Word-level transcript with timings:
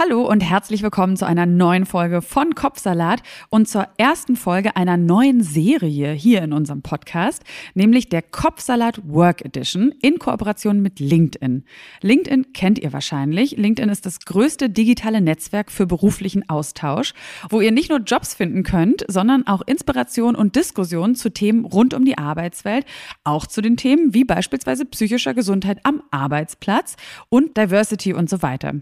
Hallo 0.00 0.22
und 0.22 0.42
herzlich 0.42 0.84
willkommen 0.84 1.16
zu 1.16 1.26
einer 1.26 1.44
neuen 1.44 1.84
Folge 1.84 2.22
von 2.22 2.54
Kopfsalat 2.54 3.20
und 3.48 3.68
zur 3.68 3.88
ersten 3.96 4.36
Folge 4.36 4.76
einer 4.76 4.96
neuen 4.96 5.42
Serie 5.42 6.12
hier 6.12 6.40
in 6.42 6.52
unserem 6.52 6.82
Podcast, 6.82 7.42
nämlich 7.74 8.08
der 8.08 8.22
Kopfsalat 8.22 9.00
Work 9.08 9.44
Edition 9.44 9.92
in 10.00 10.20
Kooperation 10.20 10.80
mit 10.82 11.00
LinkedIn. 11.00 11.64
LinkedIn 12.00 12.52
kennt 12.52 12.78
ihr 12.78 12.92
wahrscheinlich. 12.92 13.56
LinkedIn 13.56 13.90
ist 13.90 14.06
das 14.06 14.20
größte 14.20 14.70
digitale 14.70 15.20
Netzwerk 15.20 15.72
für 15.72 15.88
beruflichen 15.88 16.48
Austausch, 16.48 17.12
wo 17.50 17.60
ihr 17.60 17.72
nicht 17.72 17.90
nur 17.90 17.98
Jobs 17.98 18.34
finden 18.34 18.62
könnt, 18.62 19.04
sondern 19.08 19.48
auch 19.48 19.62
Inspiration 19.66 20.36
und 20.36 20.54
Diskussion 20.54 21.16
zu 21.16 21.30
Themen 21.30 21.64
rund 21.64 21.92
um 21.92 22.04
die 22.04 22.18
Arbeitswelt, 22.18 22.86
auch 23.24 23.48
zu 23.48 23.62
den 23.62 23.76
Themen 23.76 24.14
wie 24.14 24.22
beispielsweise 24.22 24.84
psychischer 24.84 25.34
Gesundheit 25.34 25.80
am 25.82 26.04
Arbeitsplatz 26.12 26.94
und 27.30 27.56
Diversity 27.56 28.14
und 28.14 28.30
so 28.30 28.42
weiter. 28.42 28.74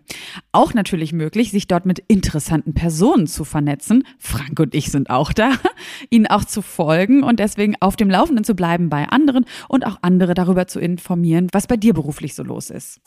Auch 0.52 0.74
natürlich 0.74 1.05
natürlich 1.06 1.12
möglich, 1.12 1.50
sich 1.50 1.68
dort 1.68 1.86
mit 1.86 2.00
interessanten 2.08 2.74
Personen 2.74 3.26
zu 3.26 3.44
vernetzen. 3.44 4.04
Frank 4.18 4.58
und 4.58 4.74
ich 4.74 4.90
sind 4.90 5.10
auch 5.10 5.32
da, 5.32 5.52
ihnen 6.10 6.26
auch 6.26 6.44
zu 6.44 6.62
folgen 6.62 7.22
und 7.22 7.38
deswegen 7.38 7.74
auf 7.80 7.96
dem 7.96 8.10
Laufenden 8.10 8.44
zu 8.44 8.54
bleiben 8.54 8.88
bei 8.88 9.08
anderen 9.08 9.44
und 9.68 9.86
auch 9.86 9.98
andere 10.02 10.34
darüber 10.34 10.66
zu 10.66 10.80
informieren, 10.80 11.48
was 11.52 11.66
bei 11.66 11.76
dir 11.76 11.94
beruflich 11.94 12.34
so 12.34 12.42
los 12.42 12.70
ist. 12.70 13.00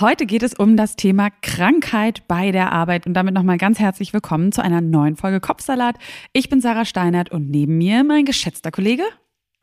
Heute 0.00 0.26
geht 0.26 0.42
es 0.42 0.54
um 0.54 0.76
das 0.76 0.96
Thema 0.96 1.28
Krankheit 1.42 2.26
bei 2.26 2.50
der 2.50 2.72
Arbeit 2.72 3.06
und 3.06 3.14
damit 3.14 3.34
nochmal 3.34 3.58
ganz 3.58 3.78
herzlich 3.78 4.12
willkommen 4.12 4.50
zu 4.50 4.62
einer 4.62 4.80
neuen 4.80 5.16
Folge 5.16 5.38
Kopfsalat. 5.38 5.96
Ich 6.32 6.48
bin 6.48 6.60
Sarah 6.60 6.86
Steinert 6.86 7.30
und 7.30 7.50
neben 7.50 7.78
mir 7.78 8.02
mein 8.02 8.24
geschätzter 8.24 8.70
Kollege 8.70 9.04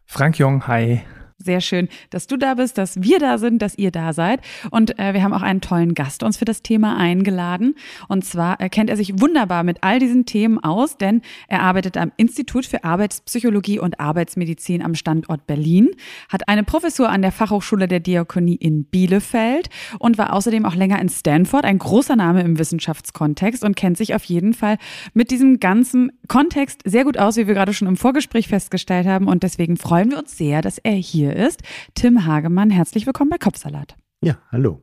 Frank 0.05 0.39
Jong, 0.39 0.67
hi. 0.67 1.01
Sehr 1.41 1.61
schön, 1.61 1.87
dass 2.09 2.27
du 2.27 2.35
da 2.35 2.55
bist, 2.55 2.77
dass 2.77 3.01
wir 3.01 3.17
da 3.17 3.37
sind, 3.37 3.61
dass 3.61 3.77
ihr 3.77 3.91
da 3.91 4.11
seid. 4.11 4.41
Und 4.71 4.99
äh, 4.99 5.13
wir 5.13 5.23
haben 5.23 5.33
auch 5.33 5.41
einen 5.41 5.61
tollen 5.61 5.93
Gast 5.93 6.21
uns 6.21 6.35
für 6.35 6.43
das 6.43 6.63
Thema 6.63 6.97
eingeladen. 6.97 7.75
Und 8.09 8.25
zwar 8.25 8.59
äh, 8.59 8.67
kennt 8.67 8.89
er 8.89 8.97
sich 8.97 9.21
wunderbar 9.21 9.63
mit 9.63 9.77
all 9.81 9.99
diesen 9.99 10.25
Themen 10.25 10.59
aus, 10.59 10.97
denn 10.97 11.21
er 11.47 11.61
arbeitet 11.61 11.95
am 11.95 12.11
Institut 12.17 12.65
für 12.65 12.83
Arbeitspsychologie 12.83 13.79
und 13.79 14.01
Arbeitsmedizin 14.01 14.81
am 14.81 14.95
Standort 14.95 15.47
Berlin, 15.47 15.91
hat 16.27 16.49
eine 16.49 16.65
Professur 16.65 17.07
an 17.07 17.21
der 17.21 17.31
Fachhochschule 17.31 17.87
der 17.87 18.01
Diakonie 18.01 18.55
in 18.55 18.83
Bielefeld 18.83 19.69
und 19.97 20.17
war 20.17 20.33
außerdem 20.33 20.65
auch 20.65 20.75
länger 20.75 20.99
in 20.99 21.07
Stanford, 21.07 21.63
ein 21.63 21.79
großer 21.79 22.17
Name 22.17 22.41
im 22.41 22.59
Wissenschaftskontext 22.59 23.63
und 23.63 23.77
kennt 23.77 23.95
sich 23.95 24.13
auf 24.13 24.25
jeden 24.25 24.53
Fall 24.53 24.77
mit 25.13 25.31
diesem 25.31 25.61
ganzen 25.61 26.11
Kontext 26.27 26.81
sehr 26.83 27.05
gut 27.05 27.17
aus, 27.17 27.37
wie 27.37 27.47
wir 27.47 27.53
gerade 27.53 27.73
schon 27.73 27.87
im 27.87 27.95
Vorgespräch 27.95 28.49
festgestellt 28.49 29.07
haben. 29.07 29.27
Und 29.27 29.43
deswegen 29.43 29.77
freuen 29.77 30.11
wir 30.11 30.19
uns 30.19 30.37
sehr, 30.37 30.61
dass 30.61 30.79
er 30.79 30.91
hier 30.91 31.28
hier 31.29 31.47
ist. 31.47 31.61
Tim 31.95 32.25
Hagemann, 32.25 32.69
herzlich 32.69 33.05
willkommen 33.05 33.29
bei 33.29 33.37
Kopfsalat. 33.37 33.95
Ja, 34.21 34.37
hallo. 34.51 34.81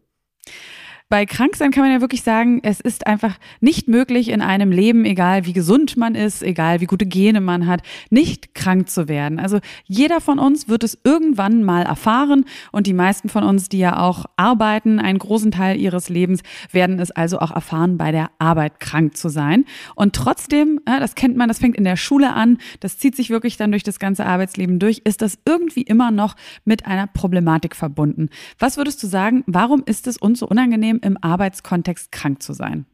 Bei 1.08 1.24
Kranksein 1.24 1.70
kann 1.70 1.84
man 1.84 1.92
ja 1.92 2.00
wirklich 2.00 2.24
sagen, 2.24 2.58
es 2.64 2.80
ist 2.80 3.06
einfach 3.06 3.38
nicht 3.60 3.86
möglich 3.86 4.28
in 4.28 4.40
einem 4.40 4.72
Leben, 4.72 5.04
egal 5.04 5.46
wie 5.46 5.52
gesund 5.52 5.96
man 5.96 6.16
ist, 6.16 6.42
egal 6.42 6.80
wie 6.80 6.86
gute 6.86 7.06
Gene 7.06 7.40
man 7.40 7.68
hat, 7.68 7.82
nicht 8.10 8.56
krank 8.56 8.88
zu 8.88 9.06
werden. 9.06 9.38
Also 9.38 9.60
jeder 9.84 10.20
von 10.20 10.40
uns 10.40 10.66
wird 10.66 10.82
es 10.82 10.98
irgendwann 11.04 11.62
mal 11.62 11.84
erfahren 11.84 12.44
und 12.72 12.88
die 12.88 12.92
meisten 12.92 13.28
von 13.28 13.44
uns, 13.44 13.68
die 13.68 13.78
ja 13.78 14.00
auch 14.00 14.24
arbeiten, 14.36 14.98
einen 14.98 15.20
großen 15.20 15.52
Teil 15.52 15.80
ihres 15.80 16.08
Lebens, 16.08 16.40
werden 16.72 16.98
es 16.98 17.12
also 17.12 17.38
auch 17.38 17.52
erfahren, 17.52 17.98
bei 17.98 18.10
der 18.10 18.32
Arbeit 18.40 18.80
krank 18.80 19.16
zu 19.16 19.28
sein. 19.28 19.64
Und 19.94 20.16
trotzdem, 20.16 20.80
das 20.86 21.14
kennt 21.14 21.36
man, 21.36 21.46
das 21.46 21.60
fängt 21.60 21.76
in 21.76 21.84
der 21.84 21.96
Schule 21.96 22.32
an, 22.32 22.58
das 22.80 22.98
zieht 22.98 23.14
sich 23.14 23.30
wirklich 23.30 23.56
dann 23.56 23.70
durch 23.70 23.84
das 23.84 24.00
ganze 24.00 24.26
Arbeitsleben 24.26 24.80
durch, 24.80 25.02
ist 25.04 25.22
das 25.22 25.38
irgendwie 25.44 25.82
immer 25.82 26.10
noch 26.10 26.34
mit 26.64 26.84
einer 26.84 27.06
Problematik 27.06 27.76
verbunden. 27.76 28.28
Was 28.58 28.76
würdest 28.76 29.00
du 29.04 29.06
sagen, 29.06 29.44
warum 29.46 29.84
ist 29.86 30.08
es 30.08 30.16
uns 30.16 30.40
so 30.40 30.48
unangenehm, 30.48 30.95
trotzdem 30.96 31.00
im 31.02 31.18
Arbeitskontext 31.20 32.12
krank 32.12 32.42
zu 32.42 32.52
sein? 32.52 32.86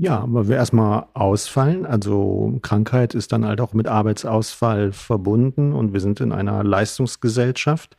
Ja, 0.00 0.20
aber 0.20 0.46
wir 0.46 0.56
erstmal 0.56 1.06
ausfallen. 1.14 1.84
Also 1.84 2.56
Krankheit 2.62 3.14
ist 3.14 3.32
dann 3.32 3.44
halt 3.44 3.60
auch 3.60 3.74
mit 3.74 3.88
Arbeitsausfall 3.88 4.92
verbunden 4.92 5.72
und 5.72 5.92
wir 5.92 6.00
sind 6.00 6.20
in 6.20 6.30
einer 6.30 6.62
Leistungsgesellschaft 6.62 7.96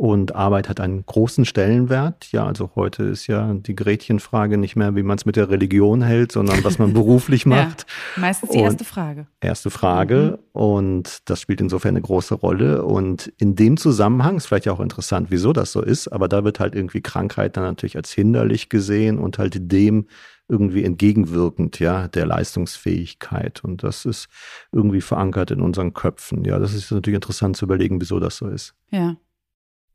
und 0.00 0.34
Arbeit 0.34 0.70
hat 0.70 0.80
einen 0.80 1.04
großen 1.04 1.44
Stellenwert. 1.44 2.32
Ja, 2.32 2.46
also 2.46 2.70
heute 2.74 3.02
ist 3.02 3.26
ja 3.26 3.52
die 3.52 3.76
Gretchenfrage 3.76 4.56
nicht 4.56 4.74
mehr, 4.74 4.96
wie 4.96 5.02
man 5.02 5.18
es 5.18 5.26
mit 5.26 5.36
der 5.36 5.50
Religion 5.50 6.00
hält, 6.00 6.32
sondern 6.32 6.64
was 6.64 6.78
man 6.78 6.92
beruflich 6.94 7.44
macht. 7.44 7.84
ja, 8.16 8.22
meistens 8.22 8.48
die 8.48 8.56
und 8.56 8.64
erste 8.64 8.84
Frage. 8.84 9.26
Erste 9.42 9.68
Frage. 9.68 10.38
Mhm. 10.38 10.60
Und 10.60 11.18
das 11.28 11.42
spielt 11.42 11.60
insofern 11.60 11.90
eine 11.90 12.00
große 12.00 12.34
Rolle. 12.34 12.82
Und 12.82 13.30
in 13.36 13.56
dem 13.56 13.76
Zusammenhang 13.76 14.38
ist 14.38 14.46
vielleicht 14.46 14.70
auch 14.70 14.80
interessant, 14.80 15.26
wieso 15.30 15.52
das 15.52 15.70
so 15.70 15.82
ist, 15.82 16.08
aber 16.08 16.28
da 16.28 16.44
wird 16.44 16.60
halt 16.60 16.74
irgendwie 16.74 17.02
Krankheit 17.02 17.58
dann 17.58 17.64
natürlich 17.64 17.96
als 17.96 18.10
hinderlich 18.10 18.70
gesehen 18.70 19.18
und 19.18 19.36
halt 19.36 19.70
dem 19.70 20.06
irgendwie 20.48 20.82
entgegenwirkend, 20.82 21.78
ja, 21.78 22.08
der 22.08 22.24
Leistungsfähigkeit. 22.24 23.62
Und 23.62 23.82
das 23.82 24.06
ist 24.06 24.28
irgendwie 24.72 25.02
verankert 25.02 25.50
in 25.50 25.60
unseren 25.60 25.92
Köpfen. 25.92 26.42
Ja, 26.46 26.58
das 26.58 26.72
ist 26.72 26.90
natürlich 26.90 27.16
interessant 27.16 27.58
zu 27.58 27.66
überlegen, 27.66 28.00
wieso 28.00 28.18
das 28.18 28.38
so 28.38 28.48
ist. 28.48 28.74
Ja. 28.90 29.16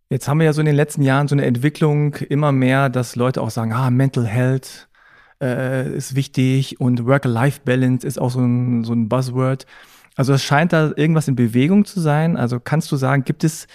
Jetzt 0.10 0.28
haben 0.28 0.38
wir 0.40 0.46
ja 0.46 0.54
so 0.54 0.62
in 0.62 0.68
den 0.68 0.76
letzten 0.76 1.02
Jahren 1.02 1.28
so 1.28 1.34
eine 1.34 1.46
Entwicklung 1.46 2.16
immer 2.16 2.52
mehr, 2.52 2.90
dass 2.90 3.16
Leute 3.16 3.42
auch 3.42 3.50
sagen, 3.50 3.74
ah, 3.74 3.90
Mental 3.90 4.26
Health 4.26 4.88
äh, 5.42 5.92
ist 5.96 6.16
wichtig 6.16 6.80
und 6.80 7.06
Work-Life-Balance 7.06 8.06
ist 8.06 8.22
auch 8.22 8.30
so 8.30 8.40
ein, 8.40 8.84
so 8.84 8.94
ein 8.94 9.10
Buzzword. 9.10 9.66
Also 10.16 10.34
es 10.34 10.44
scheint 10.44 10.74
da 10.74 10.92
irgendwas 10.96 11.28
in 11.28 11.36
Bewegung 11.36 11.86
zu 11.86 12.00
sein. 12.00 12.38
Also 12.38 12.60
kannst 12.60 12.92
du 12.92 12.98
sagen, 12.98 13.24
gibt 13.24 13.44
es 13.44 13.68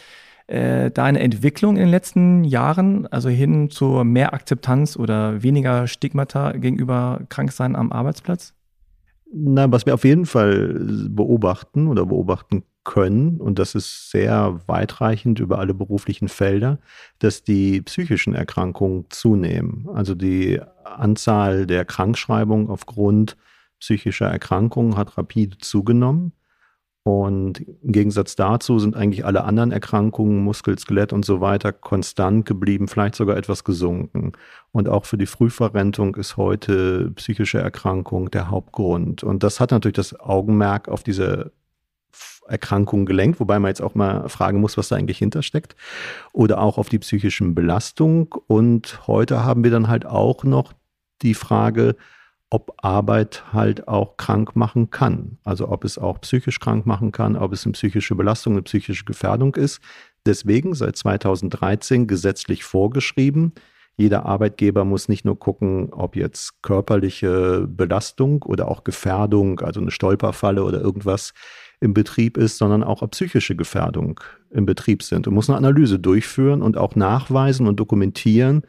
äh, 0.46 0.92
da 0.92 1.04
eine 1.04 1.18
Entwicklung 1.18 1.76
in 1.76 1.82
den 1.82 1.90
letzten 1.90 2.44
Jahren, 2.44 3.08
also 3.08 3.28
hin 3.28 3.68
zu 3.68 4.04
mehr 4.04 4.32
Akzeptanz 4.32 4.96
oder 4.96 5.42
weniger 5.42 5.88
Stigmata 5.88 6.52
gegenüber 6.52 7.22
Kranksein 7.28 7.74
am 7.74 7.90
Arbeitsplatz? 7.90 8.54
Na, 9.32 9.70
was 9.70 9.84
wir 9.84 9.94
auf 9.94 10.04
jeden 10.04 10.26
Fall 10.26 10.76
beobachten 11.08 11.88
oder 11.88 12.06
beobachten 12.06 12.62
können, 12.84 13.40
und 13.40 13.58
das 13.58 13.74
ist 13.74 14.10
sehr 14.10 14.60
weitreichend 14.66 15.38
über 15.38 15.58
alle 15.58 15.74
beruflichen 15.74 16.28
Felder, 16.28 16.78
dass 17.18 17.42
die 17.42 17.82
psychischen 17.82 18.34
Erkrankungen 18.34 19.06
zunehmen. 19.10 19.88
Also 19.92 20.14
die 20.14 20.60
Anzahl 20.84 21.66
der 21.66 21.84
Krankschreibungen 21.84 22.68
aufgrund 22.68 23.36
psychischer 23.80 24.26
Erkrankungen 24.26 24.96
hat 24.96 25.16
rapide 25.18 25.58
zugenommen. 25.58 26.32
Und 27.02 27.60
im 27.60 27.92
Gegensatz 27.92 28.36
dazu 28.36 28.78
sind 28.78 28.94
eigentlich 28.94 29.24
alle 29.24 29.44
anderen 29.44 29.72
Erkrankungen, 29.72 30.44
Muskel, 30.44 30.78
Skelett 30.78 31.14
und 31.14 31.24
so 31.24 31.40
weiter, 31.40 31.72
konstant 31.72 32.44
geblieben, 32.44 32.88
vielleicht 32.88 33.14
sogar 33.14 33.38
etwas 33.38 33.64
gesunken. 33.64 34.32
Und 34.70 34.88
auch 34.88 35.06
für 35.06 35.16
die 35.16 35.26
Frühverrentung 35.26 36.14
ist 36.16 36.36
heute 36.36 37.10
psychische 37.12 37.58
Erkrankung 37.58 38.30
der 38.30 38.50
Hauptgrund. 38.50 39.24
Und 39.24 39.42
das 39.42 39.60
hat 39.60 39.70
natürlich 39.70 39.96
das 39.96 40.18
Augenmerk 40.20 40.88
auf 40.88 41.02
diese 41.02 41.52
Erkrankungen 42.50 43.06
gelenkt, 43.06 43.40
wobei 43.40 43.58
man 43.58 43.70
jetzt 43.70 43.82
auch 43.82 43.94
mal 43.94 44.28
fragen 44.28 44.60
muss, 44.60 44.76
was 44.76 44.88
da 44.88 44.96
eigentlich 44.96 45.18
hintersteckt. 45.18 45.76
Oder 46.32 46.60
auch 46.60 46.78
auf 46.78 46.88
die 46.88 46.98
psychischen 46.98 47.54
Belastungen. 47.54 48.28
Und 48.46 49.06
heute 49.06 49.44
haben 49.44 49.64
wir 49.64 49.70
dann 49.70 49.88
halt 49.88 50.06
auch 50.06 50.44
noch 50.44 50.72
die 51.22 51.34
Frage, 51.34 51.96
ob 52.50 52.74
Arbeit 52.78 53.44
halt 53.52 53.86
auch 53.86 54.16
krank 54.16 54.56
machen 54.56 54.90
kann. 54.90 55.38
Also 55.44 55.68
ob 55.68 55.84
es 55.84 55.98
auch 55.98 56.20
psychisch 56.20 56.58
krank 56.58 56.84
machen 56.84 57.12
kann, 57.12 57.36
ob 57.36 57.52
es 57.52 57.64
eine 57.64 57.72
psychische 57.72 58.16
Belastung, 58.16 58.54
eine 58.54 58.62
psychische 58.62 59.04
Gefährdung 59.04 59.54
ist. 59.54 59.80
Deswegen 60.26 60.74
seit 60.74 60.96
2013 60.96 62.06
gesetzlich 62.06 62.64
vorgeschrieben, 62.64 63.52
jeder 63.96 64.24
Arbeitgeber 64.24 64.84
muss 64.84 65.08
nicht 65.08 65.26
nur 65.26 65.38
gucken, 65.38 65.92
ob 65.92 66.16
jetzt 66.16 66.62
körperliche 66.62 67.66
Belastung 67.68 68.42
oder 68.42 68.68
auch 68.68 68.82
Gefährdung, 68.82 69.60
also 69.60 69.80
eine 69.80 69.90
Stolperfalle 69.90 70.64
oder 70.64 70.80
irgendwas 70.80 71.34
im 71.80 71.94
Betrieb 71.94 72.36
ist, 72.36 72.58
sondern 72.58 72.84
auch 72.84 73.02
ob 73.02 73.12
psychische 73.12 73.56
Gefährdung 73.56 74.20
im 74.50 74.66
Betrieb 74.66 75.02
sind 75.02 75.26
und 75.26 75.34
muss 75.34 75.48
eine 75.48 75.56
Analyse 75.56 75.98
durchführen 75.98 76.62
und 76.62 76.76
auch 76.76 76.94
nachweisen 76.94 77.66
und 77.66 77.80
dokumentieren, 77.80 78.62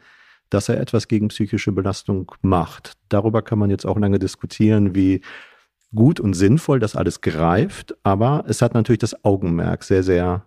dass 0.48 0.68
er 0.68 0.80
etwas 0.80 1.08
gegen 1.08 1.28
psychische 1.28 1.72
Belastung 1.72 2.32
macht. 2.42 2.94
Darüber 3.08 3.42
kann 3.42 3.58
man 3.58 3.70
jetzt 3.70 3.86
auch 3.86 3.98
lange 3.98 4.18
diskutieren, 4.18 4.94
wie 4.94 5.20
gut 5.94 6.20
und 6.20 6.34
sinnvoll 6.34 6.78
das 6.78 6.96
alles 6.96 7.20
greift, 7.20 7.94
aber 8.02 8.44
es 8.48 8.62
hat 8.62 8.74
natürlich 8.74 9.00
das 9.00 9.24
Augenmerk 9.24 9.84
sehr, 9.84 10.02
sehr 10.02 10.46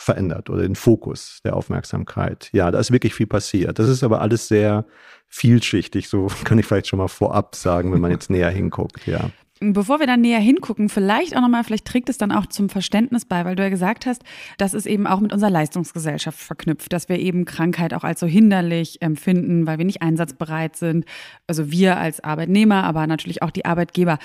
verändert 0.00 0.48
oder 0.48 0.62
den 0.62 0.76
Fokus 0.76 1.40
der 1.44 1.56
Aufmerksamkeit. 1.56 2.50
Ja, 2.52 2.70
da 2.70 2.78
ist 2.78 2.92
wirklich 2.92 3.14
viel 3.14 3.26
passiert. 3.26 3.78
Das 3.78 3.88
ist 3.88 4.04
aber 4.04 4.20
alles 4.20 4.46
sehr 4.46 4.86
vielschichtig, 5.26 6.08
so 6.08 6.28
kann 6.44 6.58
ich 6.58 6.66
vielleicht 6.66 6.86
schon 6.86 6.98
mal 6.98 7.08
vorab 7.08 7.56
sagen, 7.56 7.92
wenn 7.92 8.00
man 8.00 8.12
jetzt 8.12 8.30
näher 8.30 8.50
hinguckt, 8.50 9.06
ja. 9.06 9.30
Bevor 9.60 9.98
wir 9.98 10.06
dann 10.06 10.20
näher 10.20 10.38
hingucken, 10.38 10.88
vielleicht 10.88 11.36
auch 11.36 11.40
nochmal, 11.40 11.64
vielleicht 11.64 11.86
trägt 11.86 12.08
es 12.08 12.18
dann 12.18 12.30
auch 12.30 12.46
zum 12.46 12.68
Verständnis 12.68 13.24
bei, 13.24 13.44
weil 13.44 13.56
du 13.56 13.64
ja 13.64 13.68
gesagt 13.70 14.06
hast, 14.06 14.22
das 14.56 14.72
ist 14.72 14.86
eben 14.86 15.06
auch 15.06 15.18
mit 15.18 15.32
unserer 15.32 15.50
Leistungsgesellschaft 15.50 16.38
verknüpft, 16.38 16.92
dass 16.92 17.08
wir 17.08 17.18
eben 17.18 17.44
Krankheit 17.44 17.92
auch 17.92 18.04
als 18.04 18.20
so 18.20 18.26
hinderlich 18.26 19.02
empfinden, 19.02 19.66
weil 19.66 19.78
wir 19.78 19.84
nicht 19.84 20.00
einsatzbereit 20.00 20.76
sind. 20.76 21.04
Also 21.48 21.72
wir 21.72 21.96
als 21.96 22.22
Arbeitnehmer, 22.22 22.84
aber 22.84 23.06
natürlich 23.08 23.42
auch 23.42 23.50
die 23.50 23.64
Arbeitgeber. 23.64 24.18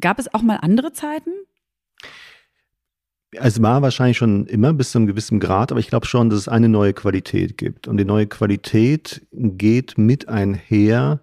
Gab 0.00 0.18
es 0.18 0.32
auch 0.34 0.42
mal 0.42 0.56
andere 0.56 0.92
Zeiten? 0.92 1.30
Es 3.32 3.62
war 3.62 3.80
wahrscheinlich 3.80 4.16
schon 4.16 4.46
immer 4.46 4.72
bis 4.72 4.90
zu 4.90 4.98
einem 4.98 5.06
gewissen 5.06 5.38
Grad, 5.38 5.70
aber 5.70 5.78
ich 5.78 5.88
glaube 5.88 6.06
schon, 6.06 6.30
dass 6.30 6.38
es 6.40 6.48
eine 6.48 6.68
neue 6.68 6.94
Qualität 6.94 7.56
gibt. 7.56 7.86
Und 7.86 7.96
die 7.96 8.04
neue 8.04 8.26
Qualität 8.26 9.24
geht 9.30 9.98
mit 9.98 10.28
einher 10.28 11.20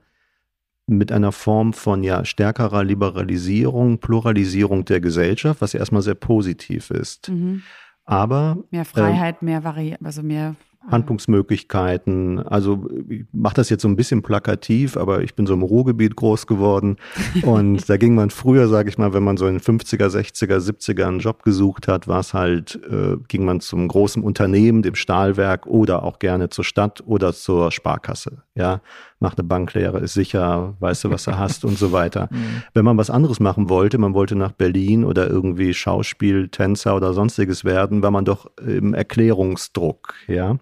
mit 0.87 1.11
einer 1.11 1.31
Form 1.31 1.73
von 1.73 2.03
ja 2.03 2.25
stärkerer 2.25 2.83
Liberalisierung, 2.83 3.99
Pluralisierung 3.99 4.85
der 4.85 5.01
Gesellschaft, 5.01 5.61
was 5.61 5.73
ja 5.73 5.79
erstmal 5.79 6.01
sehr 6.01 6.15
positiv 6.15 6.89
ist. 6.89 7.29
Mhm. 7.29 7.61
Aber 8.05 8.57
mehr 8.71 8.85
Freiheit, 8.85 9.41
äh, 9.41 9.45
mehr 9.45 9.63
Vari 9.65 9.97
also 10.01 10.23
mehr 10.23 10.55
Handlungsmöglichkeiten. 10.89 12.39
Also 12.39 12.87
ich 13.09 13.25
mache 13.33 13.55
das 13.55 13.69
jetzt 13.69 13.81
so 13.81 13.87
ein 13.87 13.95
bisschen 13.95 14.21
plakativ, 14.21 14.95
aber 14.95 15.21
ich 15.21 15.35
bin 15.35 15.45
so 15.45 15.53
im 15.53 15.61
Ruhrgebiet 15.61 16.15
groß 16.15 16.47
geworden 16.47 16.97
und 17.43 17.89
da 17.89 17.97
ging 17.97 18.15
man 18.15 18.29
früher, 18.29 18.67
sage 18.67 18.89
ich 18.89 18.97
mal, 18.97 19.13
wenn 19.13 19.23
man 19.23 19.37
so 19.37 19.47
in 19.47 19.59
50er, 19.59 20.07
60er, 20.07 20.57
70er 20.59 21.05
einen 21.05 21.19
Job 21.19 21.43
gesucht 21.43 21.87
hat, 21.87 22.07
war 22.07 22.21
es 22.21 22.33
halt, 22.33 22.79
äh, 22.89 23.17
ging 23.27 23.43
man 23.43 23.59
zum 23.59 23.87
großen 23.87 24.23
Unternehmen, 24.23 24.81
dem 24.81 24.95
Stahlwerk 24.95 25.67
oder 25.67 26.03
auch 26.03 26.19
gerne 26.19 26.49
zur 26.49 26.63
Stadt 26.63 27.03
oder 27.05 27.33
zur 27.33 27.71
Sparkasse. 27.71 28.43
Ja, 28.55 28.81
mach 29.19 29.35
eine 29.37 29.47
Banklehre, 29.47 29.99
ist 29.99 30.13
sicher, 30.13 30.75
weißt 30.79 31.05
du, 31.05 31.09
was 31.09 31.23
du 31.23 31.37
hast 31.37 31.65
und 31.65 31.77
so 31.77 31.91
weiter. 31.91 32.29
Mhm. 32.37 32.63
Wenn 32.73 32.83
man 32.85 32.97
was 32.97 33.09
anderes 33.09 33.39
machen 33.39 33.69
wollte, 33.69 33.97
man 33.97 34.13
wollte 34.13 34.35
nach 34.35 34.51
Berlin 34.51 35.05
oder 35.05 35.27
irgendwie 35.29 35.73
Schauspiel, 35.73 36.49
Tänzer 36.49 36.95
oder 36.95 37.13
sonstiges 37.13 37.63
werden, 37.63 38.03
war 38.03 38.11
man 38.11 38.25
doch 38.25 38.51
im 38.57 38.93
Erklärungsdruck, 38.93 40.13
ja. 40.27 40.57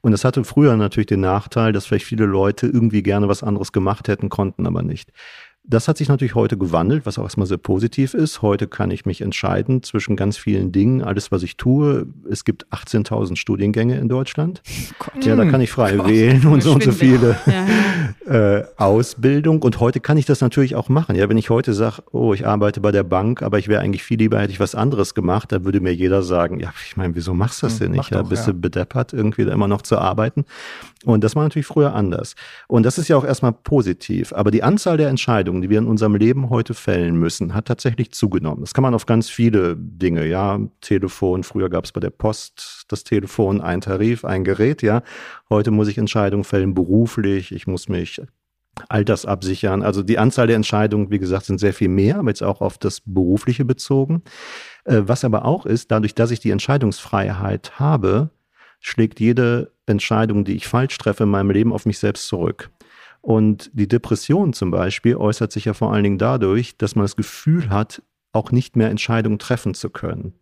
Und 0.00 0.12
das 0.12 0.24
hatte 0.24 0.44
früher 0.44 0.76
natürlich 0.76 1.08
den 1.08 1.20
Nachteil, 1.20 1.72
dass 1.72 1.86
vielleicht 1.86 2.06
viele 2.06 2.24
Leute 2.24 2.66
irgendwie 2.66 3.02
gerne 3.02 3.28
was 3.28 3.42
anderes 3.42 3.72
gemacht 3.72 4.08
hätten, 4.08 4.28
konnten 4.28 4.66
aber 4.66 4.82
nicht. 4.82 5.12
Das 5.70 5.86
hat 5.86 5.98
sich 5.98 6.08
natürlich 6.08 6.34
heute 6.34 6.56
gewandelt, 6.56 7.04
was 7.04 7.18
auch 7.18 7.24
erstmal 7.24 7.46
sehr 7.46 7.58
positiv 7.58 8.14
ist. 8.14 8.40
Heute 8.40 8.66
kann 8.68 8.90
ich 8.90 9.04
mich 9.04 9.20
entscheiden 9.20 9.82
zwischen 9.82 10.16
ganz 10.16 10.38
vielen 10.38 10.72
Dingen, 10.72 11.02
alles, 11.02 11.30
was 11.30 11.42
ich 11.42 11.58
tue. 11.58 12.06
Es 12.30 12.46
gibt 12.46 12.66
18.000 12.68 13.36
Studiengänge 13.36 13.98
in 13.98 14.08
Deutschland. 14.08 14.62
Oh 15.00 15.20
ja, 15.20 15.36
da 15.36 15.44
kann 15.44 15.60
ich 15.60 15.70
frei 15.70 15.96
Gott, 15.96 16.08
wählen 16.08 16.46
und 16.46 16.62
so 16.62 16.72
und 16.72 16.82
so 16.82 16.90
viele 16.92 17.36
ja. 17.46 17.66
äh, 18.58 18.64
Ausbildung. 18.78 19.60
Und 19.60 19.78
heute 19.78 20.00
kann 20.00 20.16
ich 20.16 20.24
das 20.24 20.40
natürlich 20.40 20.74
auch 20.74 20.88
machen. 20.88 21.16
Ja, 21.16 21.28
wenn 21.28 21.36
ich 21.36 21.50
heute 21.50 21.74
sage, 21.74 22.02
oh, 22.12 22.32
ich 22.32 22.46
arbeite 22.46 22.80
bei 22.80 22.90
der 22.90 23.02
Bank, 23.02 23.42
aber 23.42 23.58
ich 23.58 23.68
wäre 23.68 23.82
eigentlich 23.82 24.02
viel 24.02 24.16
lieber, 24.16 24.40
hätte 24.40 24.52
ich 24.52 24.60
was 24.60 24.74
anderes 24.74 25.14
gemacht, 25.14 25.52
dann 25.52 25.66
würde 25.66 25.80
mir 25.80 25.94
jeder 25.94 26.22
sagen, 26.22 26.60
ja, 26.60 26.72
ich 26.86 26.96
meine, 26.96 27.14
wieso 27.14 27.34
machst 27.34 27.60
du 27.60 27.66
das 27.66 27.74
hm, 27.74 27.78
denn 27.80 27.92
nicht? 27.92 28.10
Ja, 28.10 28.22
bist 28.22 28.46
ja. 28.46 28.54
du 28.54 28.58
bedeppert, 28.58 29.12
irgendwie 29.12 29.44
da 29.44 29.52
immer 29.52 29.68
noch 29.68 29.82
zu 29.82 29.98
arbeiten. 29.98 30.46
Und 31.04 31.22
das 31.22 31.36
war 31.36 31.44
natürlich 31.44 31.66
früher 31.66 31.94
anders. 31.94 32.34
Und 32.66 32.82
das 32.84 32.98
ist 32.98 33.08
ja 33.08 33.16
auch 33.16 33.24
erstmal 33.24 33.52
positiv. 33.52 34.32
Aber 34.32 34.50
die 34.50 34.62
Anzahl 34.62 34.96
der 34.96 35.08
Entscheidungen, 35.08 35.62
die 35.62 35.70
wir 35.70 35.78
in 35.78 35.86
unserem 35.86 36.16
Leben 36.16 36.50
heute 36.50 36.74
fällen 36.74 37.16
müssen, 37.16 37.54
hat 37.54 37.66
tatsächlich 37.66 38.12
zugenommen. 38.12 38.60
Das 38.60 38.74
kann 38.74 38.82
man 38.82 38.94
auf 38.94 39.06
ganz 39.06 39.28
viele 39.28 39.76
Dinge, 39.76 40.26
ja. 40.26 40.58
Telefon, 40.80 41.44
früher 41.44 41.70
gab 41.70 41.84
es 41.84 41.92
bei 41.92 42.00
der 42.00 42.10
Post 42.10 42.84
das 42.88 43.04
Telefon, 43.04 43.60
ein 43.60 43.80
Tarif, 43.80 44.24
ein 44.24 44.44
Gerät, 44.44 44.82
ja. 44.82 45.02
Heute 45.50 45.70
muss 45.70 45.88
ich 45.88 45.98
Entscheidungen 45.98 46.44
fällen 46.44 46.74
beruflich, 46.74 47.52
ich 47.52 47.66
muss 47.66 47.88
mich 47.88 48.20
altersabsichern. 48.88 49.82
Also 49.82 50.02
die 50.02 50.18
Anzahl 50.18 50.46
der 50.46 50.56
Entscheidungen, 50.56 51.10
wie 51.10 51.18
gesagt, 51.18 51.46
sind 51.46 51.58
sehr 51.58 51.74
viel 51.74 51.88
mehr, 51.88 52.18
aber 52.18 52.28
jetzt 52.28 52.42
auch 52.42 52.60
auf 52.60 52.78
das 52.78 53.02
Berufliche 53.04 53.64
bezogen. 53.64 54.22
Äh, 54.84 55.02
was 55.04 55.24
aber 55.24 55.44
auch 55.44 55.66
ist, 55.66 55.90
dadurch, 55.90 56.14
dass 56.14 56.30
ich 56.30 56.40
die 56.40 56.50
Entscheidungsfreiheit 56.50 57.78
habe, 57.78 58.30
schlägt 58.80 59.20
jede 59.20 59.72
Entscheidung, 59.92 60.44
die 60.44 60.56
ich 60.56 60.66
falsch 60.66 60.96
treffe 60.98 61.24
in 61.24 61.30
meinem 61.30 61.50
Leben, 61.50 61.72
auf 61.72 61.86
mich 61.86 61.98
selbst 61.98 62.28
zurück. 62.28 62.70
Und 63.20 63.70
die 63.72 63.88
Depression 63.88 64.52
zum 64.52 64.70
Beispiel 64.70 65.16
äußert 65.16 65.52
sich 65.52 65.64
ja 65.64 65.74
vor 65.74 65.92
allen 65.92 66.04
Dingen 66.04 66.18
dadurch, 66.18 66.76
dass 66.78 66.94
man 66.94 67.04
das 67.04 67.16
Gefühl 67.16 67.70
hat, 67.70 68.02
auch 68.32 68.52
nicht 68.52 68.76
mehr 68.76 68.90
Entscheidungen 68.90 69.38
treffen 69.38 69.74
zu 69.74 69.90
können. 69.90 70.34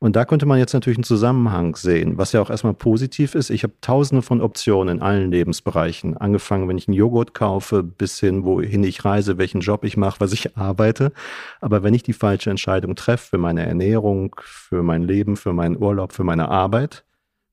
Und 0.00 0.14
da 0.14 0.24
könnte 0.24 0.46
man 0.46 0.60
jetzt 0.60 0.74
natürlich 0.74 0.98
einen 0.98 1.04
Zusammenhang 1.04 1.74
sehen, 1.74 2.18
was 2.18 2.30
ja 2.30 2.40
auch 2.40 2.50
erstmal 2.50 2.74
positiv 2.74 3.34
ist. 3.34 3.50
Ich 3.50 3.64
habe 3.64 3.72
tausende 3.80 4.22
von 4.22 4.40
Optionen 4.40 4.98
in 4.98 5.02
allen 5.02 5.32
Lebensbereichen. 5.32 6.16
Angefangen, 6.16 6.68
wenn 6.68 6.78
ich 6.78 6.86
einen 6.86 6.96
Joghurt 6.96 7.34
kaufe, 7.34 7.82
bis 7.82 8.20
hin, 8.20 8.44
wohin 8.44 8.84
ich 8.84 9.04
reise, 9.04 9.38
welchen 9.38 9.60
Job 9.60 9.82
ich 9.84 9.96
mache, 9.96 10.20
was 10.20 10.32
ich 10.32 10.56
arbeite. 10.56 11.12
Aber 11.60 11.82
wenn 11.82 11.94
ich 11.94 12.04
die 12.04 12.12
falsche 12.12 12.50
Entscheidung 12.50 12.94
treffe 12.94 13.30
für 13.30 13.38
meine 13.38 13.66
Ernährung, 13.66 14.36
für 14.40 14.84
mein 14.84 15.02
Leben, 15.02 15.36
für 15.36 15.52
meinen 15.52 15.76
Urlaub, 15.76 16.12
für 16.12 16.24
meine 16.24 16.48
Arbeit, 16.48 17.04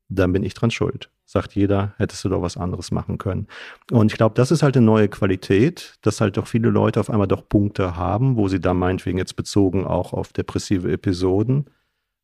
dann 0.09 0.31
bin 0.31 0.44
ich 0.44 0.53
dran 0.53 0.69
schuld. 0.69 1.09
Sagt 1.25 1.56
jeder, 1.56 1.95
hättest 1.98 2.24
du 2.24 2.30
doch 2.30 2.42
was 2.42 2.56
anderes 2.56 2.92
machen 2.92 3.18
können. 3.18 3.48
Und 3.92 4.12
ich 4.12 4.18
glaube, 4.18 4.36
das 4.36 4.51
ist 4.51 4.62
halt 4.62 4.77
eine 4.77 4.86
neue 4.86 5.10
Qualität, 5.10 5.95
dass 6.01 6.22
halt 6.22 6.38
doch 6.38 6.45
viele 6.45 6.69
Leute 6.69 7.00
auf 7.00 7.10
einmal 7.10 7.27
doch 7.27 7.50
Punkte 7.50 7.95
haben, 7.95 8.38
wo 8.38 8.48
sie 8.48 8.60
da 8.60 8.74
meinetwegen 8.74 9.18
jetzt 9.18 9.36
bezogen 9.36 9.86
auch 9.86 10.13
auf 10.13 10.33
depressive 10.33 10.92
Episoden, 10.92 11.66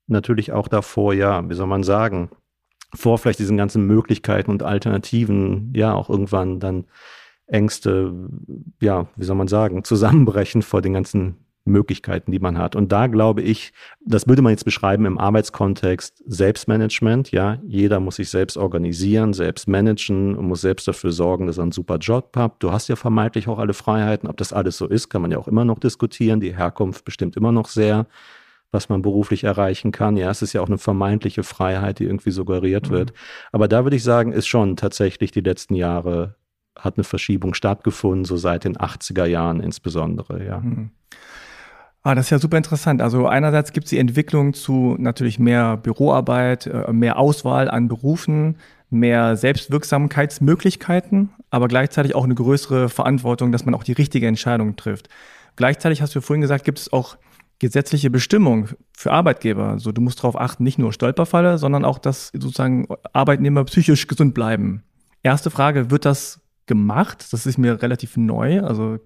natürlich 0.07 0.51
auch 0.51 0.67
davor, 0.67 1.13
ja, 1.13 1.47
wie 1.49 1.55
soll 1.55 1.67
man 1.67 1.83
sagen, 1.83 2.29
vor 2.93 3.17
vielleicht 3.17 3.39
diesen 3.39 3.57
ganzen 3.57 3.87
Möglichkeiten 3.87 4.51
und 4.51 4.63
Alternativen, 4.63 5.73
ja, 5.75 5.93
auch 5.93 6.09
irgendwann 6.09 6.59
dann 6.59 6.85
Ängste, 7.47 8.13
ja, 8.81 9.07
wie 9.15 9.25
soll 9.25 9.35
man 9.35 9.47
sagen, 9.47 9.83
zusammenbrechen 9.83 10.61
vor 10.61 10.81
den 10.81 10.93
ganzen 10.93 11.40
Möglichkeiten, 11.63 12.31
die 12.31 12.39
man 12.39 12.57
hat. 12.57 12.75
Und 12.75 12.91
da 12.91 13.07
glaube 13.07 13.41
ich, 13.41 13.71
das 14.03 14.27
würde 14.27 14.41
man 14.41 14.51
jetzt 14.51 14.65
beschreiben 14.65 15.05
im 15.05 15.17
Arbeitskontext 15.17 16.23
Selbstmanagement. 16.25 17.31
Ja, 17.31 17.59
jeder 17.63 17.99
muss 17.99 18.15
sich 18.15 18.29
selbst 18.29 18.57
organisieren, 18.57 19.33
selbst 19.33 19.67
managen 19.67 20.35
und 20.35 20.47
muss 20.47 20.61
selbst 20.61 20.87
dafür 20.87 21.11
sorgen, 21.11 21.47
dass 21.47 21.59
er 21.59 21.63
einen 21.63 21.71
super 21.71 21.97
Job 21.97 22.35
hat. 22.35 22.55
Du 22.59 22.71
hast 22.71 22.87
ja 22.87 22.95
vermeintlich 22.95 23.47
auch 23.47 23.59
alle 23.59 23.73
Freiheiten. 23.73 24.27
Ob 24.27 24.37
das 24.37 24.53
alles 24.53 24.77
so 24.77 24.87
ist, 24.87 25.09
kann 25.09 25.21
man 25.21 25.31
ja 25.31 25.37
auch 25.37 25.47
immer 25.47 25.65
noch 25.65 25.79
diskutieren. 25.79 26.39
Die 26.39 26.55
Herkunft 26.55 27.05
bestimmt 27.05 27.37
immer 27.37 27.51
noch 27.51 27.67
sehr, 27.67 28.07
was 28.71 28.89
man 28.89 29.03
beruflich 29.03 29.43
erreichen 29.43 29.91
kann. 29.91 30.17
Ja, 30.17 30.31
es 30.31 30.41
ist 30.41 30.53
ja 30.53 30.61
auch 30.61 30.67
eine 30.67 30.79
vermeintliche 30.79 31.43
Freiheit, 31.43 31.99
die 31.99 32.05
irgendwie 32.05 32.31
suggeriert 32.31 32.87
mhm. 32.87 32.93
wird. 32.93 33.13
Aber 33.51 33.67
da 33.67 33.83
würde 33.83 33.97
ich 33.97 34.03
sagen, 34.03 34.31
ist 34.31 34.47
schon 34.47 34.77
tatsächlich 34.77 35.31
die 35.31 35.41
letzten 35.41 35.75
Jahre 35.75 36.35
hat 36.79 36.97
eine 36.97 37.03
Verschiebung 37.03 37.53
stattgefunden, 37.53 38.25
so 38.25 38.37
seit 38.37 38.63
den 38.63 38.77
80er 38.77 39.25
Jahren 39.25 39.59
insbesondere, 39.59 40.43
ja. 40.43 40.59
Mhm. 40.59 40.91
Ah, 42.03 42.15
das 42.15 42.25
ist 42.25 42.29
ja 42.31 42.39
super 42.39 42.57
interessant. 42.57 42.99
Also 43.01 43.27
einerseits 43.27 43.73
gibt 43.73 43.85
es 43.85 43.91
die 43.91 43.99
Entwicklung 43.99 44.53
zu 44.55 44.95
natürlich 44.97 45.37
mehr 45.37 45.77
Büroarbeit, 45.77 46.65
äh, 46.65 46.91
mehr 46.91 47.19
Auswahl 47.19 47.69
an 47.69 47.87
Berufen, 47.87 48.57
mehr 48.89 49.37
Selbstwirksamkeitsmöglichkeiten, 49.37 51.29
aber 51.51 51.67
gleichzeitig 51.67 52.15
auch 52.15 52.23
eine 52.23 52.33
größere 52.33 52.89
Verantwortung, 52.89 53.51
dass 53.51 53.65
man 53.65 53.75
auch 53.75 53.83
die 53.83 53.91
richtige 53.93 54.27
Entscheidung 54.27 54.75
trifft. 54.75 55.09
Gleichzeitig 55.55 56.01
hast 56.01 56.15
du 56.15 56.21
vorhin 56.21 56.41
gesagt, 56.41 56.65
gibt 56.65 56.79
es 56.79 56.91
auch 56.91 57.17
gesetzliche 57.59 58.09
Bestimmungen 58.09 58.69
für 58.97 59.11
Arbeitgeber. 59.11 59.67
Also 59.67 59.91
du 59.91 60.01
musst 60.01 60.19
darauf 60.19 60.35
achten, 60.35 60.63
nicht 60.63 60.79
nur 60.79 60.93
Stolperfalle, 60.93 61.59
sondern 61.59 61.85
auch, 61.85 61.99
dass 61.99 62.29
sozusagen 62.29 62.87
Arbeitnehmer 63.13 63.63
psychisch 63.65 64.07
gesund 64.07 64.33
bleiben. 64.33 64.81
Erste 65.21 65.51
Frage, 65.51 65.91
wird 65.91 66.05
das 66.05 66.41
gemacht? 66.65 67.31
Das 67.31 67.45
ist 67.45 67.59
mir 67.59 67.79
relativ 67.83 68.17
neu. 68.17 68.61
Also 68.61 68.97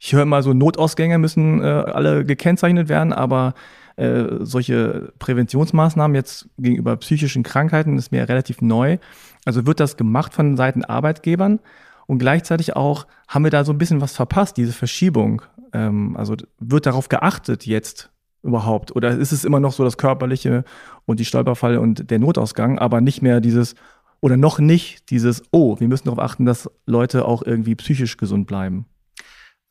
ich 0.00 0.14
höre 0.14 0.22
immer 0.22 0.42
so, 0.42 0.54
Notausgänge 0.54 1.18
müssen 1.18 1.62
äh, 1.62 1.66
alle 1.66 2.24
gekennzeichnet 2.24 2.88
werden, 2.88 3.12
aber 3.12 3.52
äh, 3.96 4.24
solche 4.40 5.12
Präventionsmaßnahmen 5.18 6.14
jetzt 6.14 6.48
gegenüber 6.56 6.96
psychischen 6.96 7.42
Krankheiten 7.42 7.98
ist 7.98 8.10
mir 8.10 8.26
relativ 8.26 8.62
neu. 8.62 8.96
Also 9.44 9.66
wird 9.66 9.78
das 9.78 9.98
gemacht 9.98 10.32
von 10.32 10.56
Seiten 10.56 10.84
Arbeitgebern 10.84 11.60
und 12.06 12.18
gleichzeitig 12.18 12.76
auch 12.76 13.06
haben 13.28 13.44
wir 13.44 13.50
da 13.50 13.62
so 13.62 13.72
ein 13.72 13.78
bisschen 13.78 14.00
was 14.00 14.16
verpasst, 14.16 14.56
diese 14.56 14.72
Verschiebung. 14.72 15.42
Ähm, 15.74 16.16
also 16.16 16.34
wird 16.58 16.86
darauf 16.86 17.10
geachtet 17.10 17.66
jetzt 17.66 18.10
überhaupt? 18.42 18.96
Oder 18.96 19.10
ist 19.10 19.32
es 19.32 19.44
immer 19.44 19.60
noch 19.60 19.72
so 19.72 19.84
das 19.84 19.98
Körperliche 19.98 20.64
und 21.04 21.20
die 21.20 21.26
Stolperfalle 21.26 21.78
und 21.78 22.10
der 22.10 22.18
Notausgang, 22.18 22.78
aber 22.78 23.02
nicht 23.02 23.20
mehr 23.20 23.42
dieses 23.42 23.74
oder 24.20 24.38
noch 24.38 24.58
nicht 24.58 25.10
dieses, 25.10 25.42
oh, 25.50 25.78
wir 25.78 25.88
müssen 25.88 26.06
darauf 26.06 26.20
achten, 26.20 26.46
dass 26.46 26.70
Leute 26.86 27.26
auch 27.26 27.42
irgendwie 27.42 27.74
psychisch 27.74 28.16
gesund 28.16 28.46
bleiben? 28.46 28.86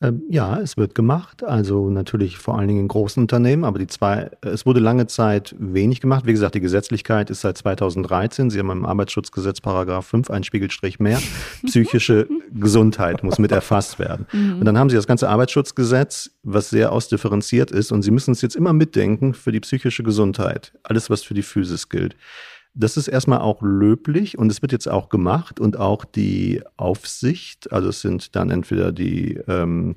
Ähm, 0.02 0.22
ja, 0.30 0.58
es 0.58 0.78
wird 0.78 0.94
gemacht. 0.94 1.44
Also 1.44 1.90
natürlich 1.90 2.38
vor 2.38 2.58
allen 2.58 2.68
Dingen 2.68 2.80
in 2.80 2.88
großen 2.88 3.22
Unternehmen, 3.22 3.64
aber 3.64 3.78
die 3.78 3.86
zwei, 3.86 4.30
es 4.40 4.64
wurde 4.64 4.80
lange 4.80 5.06
Zeit 5.06 5.54
wenig 5.58 6.00
gemacht. 6.00 6.24
Wie 6.26 6.32
gesagt, 6.32 6.54
die 6.54 6.60
Gesetzlichkeit 6.60 7.28
ist 7.28 7.42
seit 7.42 7.58
2013. 7.58 8.48
Sie 8.48 8.58
haben 8.58 8.70
im 8.70 8.86
Arbeitsschutzgesetz 8.86 9.60
Paragraph 9.60 10.06
5 10.06 10.30
einen 10.30 10.44
Spiegelstrich 10.44 11.00
mehr. 11.00 11.20
Psychische 11.66 12.28
Gesundheit 12.52 13.22
muss 13.22 13.38
mit 13.38 13.52
erfasst 13.52 13.98
werden. 13.98 14.26
Mhm. 14.32 14.60
Und 14.60 14.64
dann 14.64 14.78
haben 14.78 14.88
Sie 14.88 14.96
das 14.96 15.06
ganze 15.06 15.28
Arbeitsschutzgesetz, 15.28 16.30
was 16.42 16.70
sehr 16.70 16.92
ausdifferenziert 16.92 17.70
ist. 17.70 17.92
Und 17.92 18.02
Sie 18.02 18.10
müssen 18.10 18.32
es 18.32 18.40
jetzt 18.40 18.56
immer 18.56 18.72
mitdenken 18.72 19.34
für 19.34 19.52
die 19.52 19.60
psychische 19.60 20.02
Gesundheit. 20.02 20.72
Alles, 20.82 21.10
was 21.10 21.22
für 21.22 21.34
die 21.34 21.42
Physis 21.42 21.90
gilt. 21.90 22.16
Das 22.74 22.96
ist 22.96 23.08
erstmal 23.08 23.40
auch 23.40 23.62
löblich 23.62 24.38
und 24.38 24.50
es 24.50 24.62
wird 24.62 24.72
jetzt 24.72 24.88
auch 24.88 25.08
gemacht 25.08 25.58
und 25.58 25.76
auch 25.76 26.04
die 26.04 26.62
Aufsicht, 26.76 27.72
also 27.72 27.88
es 27.88 28.00
sind 28.00 28.36
dann 28.36 28.50
entweder 28.50 28.92
die, 28.92 29.40
ähm, 29.48 29.96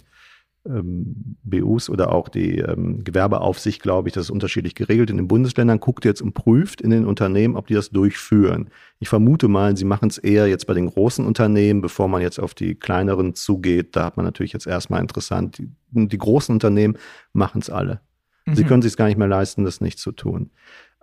ähm, 0.66 1.36
BUs 1.44 1.90
oder 1.90 2.12
auch 2.12 2.30
die 2.30 2.60
ähm, 2.60 3.04
Gewerbeaufsicht, 3.04 3.82
glaube 3.82 4.08
ich, 4.08 4.14
das 4.14 4.26
ist 4.26 4.30
unterschiedlich 4.30 4.76
geregelt 4.76 5.10
in 5.10 5.18
den 5.18 5.28
Bundesländern, 5.28 5.80
guckt 5.80 6.06
jetzt 6.06 6.22
und 6.22 6.34
prüft 6.34 6.82
in 6.82 6.90
den 6.90 7.06
Unternehmen, 7.06 7.58
ob 7.58 7.68
die 7.68 7.74
das 7.74 7.90
durchführen. 7.90 8.70
Ich 9.00 9.10
vermute 9.10 9.48
mal, 9.48 9.76
sie 9.76 9.86
machen 9.86 10.10
es 10.10 10.18
eher 10.18 10.48
jetzt 10.48 10.66
bei 10.66 10.74
den 10.74 10.88
großen 10.88 11.26
Unternehmen, 11.26 11.82
bevor 11.82 12.08
man 12.08 12.22
jetzt 12.22 12.40
auf 12.40 12.54
die 12.54 12.76
kleineren 12.76 13.36
zugeht. 13.36 13.96
Da 13.96 14.06
hat 14.06 14.18
man 14.18 14.26
natürlich 14.26 14.54
jetzt 14.54 14.68
erstmal 14.68 15.02
interessant, 15.02 15.58
die, 15.58 15.70
die 15.92 16.18
großen 16.18 16.54
Unternehmen 16.54 16.98
machen 17.34 17.62
es 17.62 17.70
alle. 17.70 18.00
Mhm. 18.46 18.56
Sie 18.56 18.64
können 18.64 18.82
sich 18.82 18.96
gar 18.96 19.08
nicht 19.08 19.18
mehr 19.18 19.28
leisten, 19.28 19.66
das 19.66 19.82
nicht 19.82 20.00
zu 20.00 20.14
tun, 20.14 20.52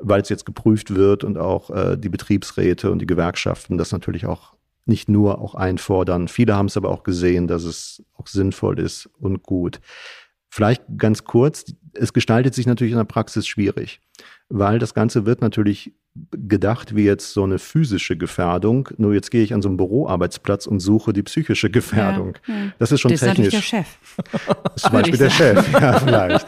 weil 0.00 0.22
es 0.22 0.28
jetzt 0.28 0.46
geprüft 0.46 0.94
wird 0.94 1.24
und 1.24 1.38
auch 1.38 1.70
äh, 1.70 1.96
die 1.96 2.08
Betriebsräte 2.08 2.90
und 2.90 3.00
die 3.00 3.06
Gewerkschaften 3.06 3.78
das 3.78 3.92
natürlich 3.92 4.26
auch 4.26 4.54
nicht 4.86 5.08
nur 5.08 5.40
auch 5.40 5.54
einfordern. 5.54 6.28
Viele 6.28 6.56
haben 6.56 6.66
es 6.66 6.76
aber 6.76 6.90
auch 6.90 7.02
gesehen, 7.02 7.46
dass 7.46 7.64
es 7.64 8.02
auch 8.16 8.26
sinnvoll 8.26 8.78
ist 8.78 9.08
und 9.18 9.42
gut. 9.42 9.80
Vielleicht 10.48 10.82
ganz 10.96 11.24
kurz, 11.24 11.64
es 11.94 12.12
gestaltet 12.12 12.54
sich 12.54 12.66
natürlich 12.66 12.92
in 12.92 12.98
der 12.98 13.04
Praxis 13.04 13.46
schwierig, 13.46 14.00
weil 14.48 14.78
das 14.78 14.94
Ganze 14.94 15.26
wird 15.26 15.42
natürlich 15.42 15.94
gedacht 16.32 16.96
wie 16.96 17.04
jetzt 17.04 17.32
so 17.32 17.44
eine 17.44 17.58
physische 17.58 18.16
Gefährdung. 18.16 18.88
Nur 18.96 19.14
jetzt 19.14 19.30
gehe 19.30 19.44
ich 19.44 19.54
an 19.54 19.62
so 19.62 19.68
einen 19.68 19.76
Büroarbeitsplatz 19.76 20.66
und 20.66 20.80
suche 20.80 21.12
die 21.12 21.22
psychische 21.22 21.70
Gefährdung. 21.70 22.36
Ja, 22.46 22.54
ja. 22.54 22.60
Das 22.78 22.90
ist 22.90 23.00
schon 23.00 23.12
das 23.12 23.20
technisch. 23.20 23.54
Das 23.54 23.62
ist 23.62 23.72
der 23.72 23.84
Chef. 23.84 23.98
Zum 24.76 24.92
Beispiel 24.92 25.18
der 25.18 25.30
Chef, 25.30 25.72
ja, 25.72 25.98
vielleicht. 26.00 26.46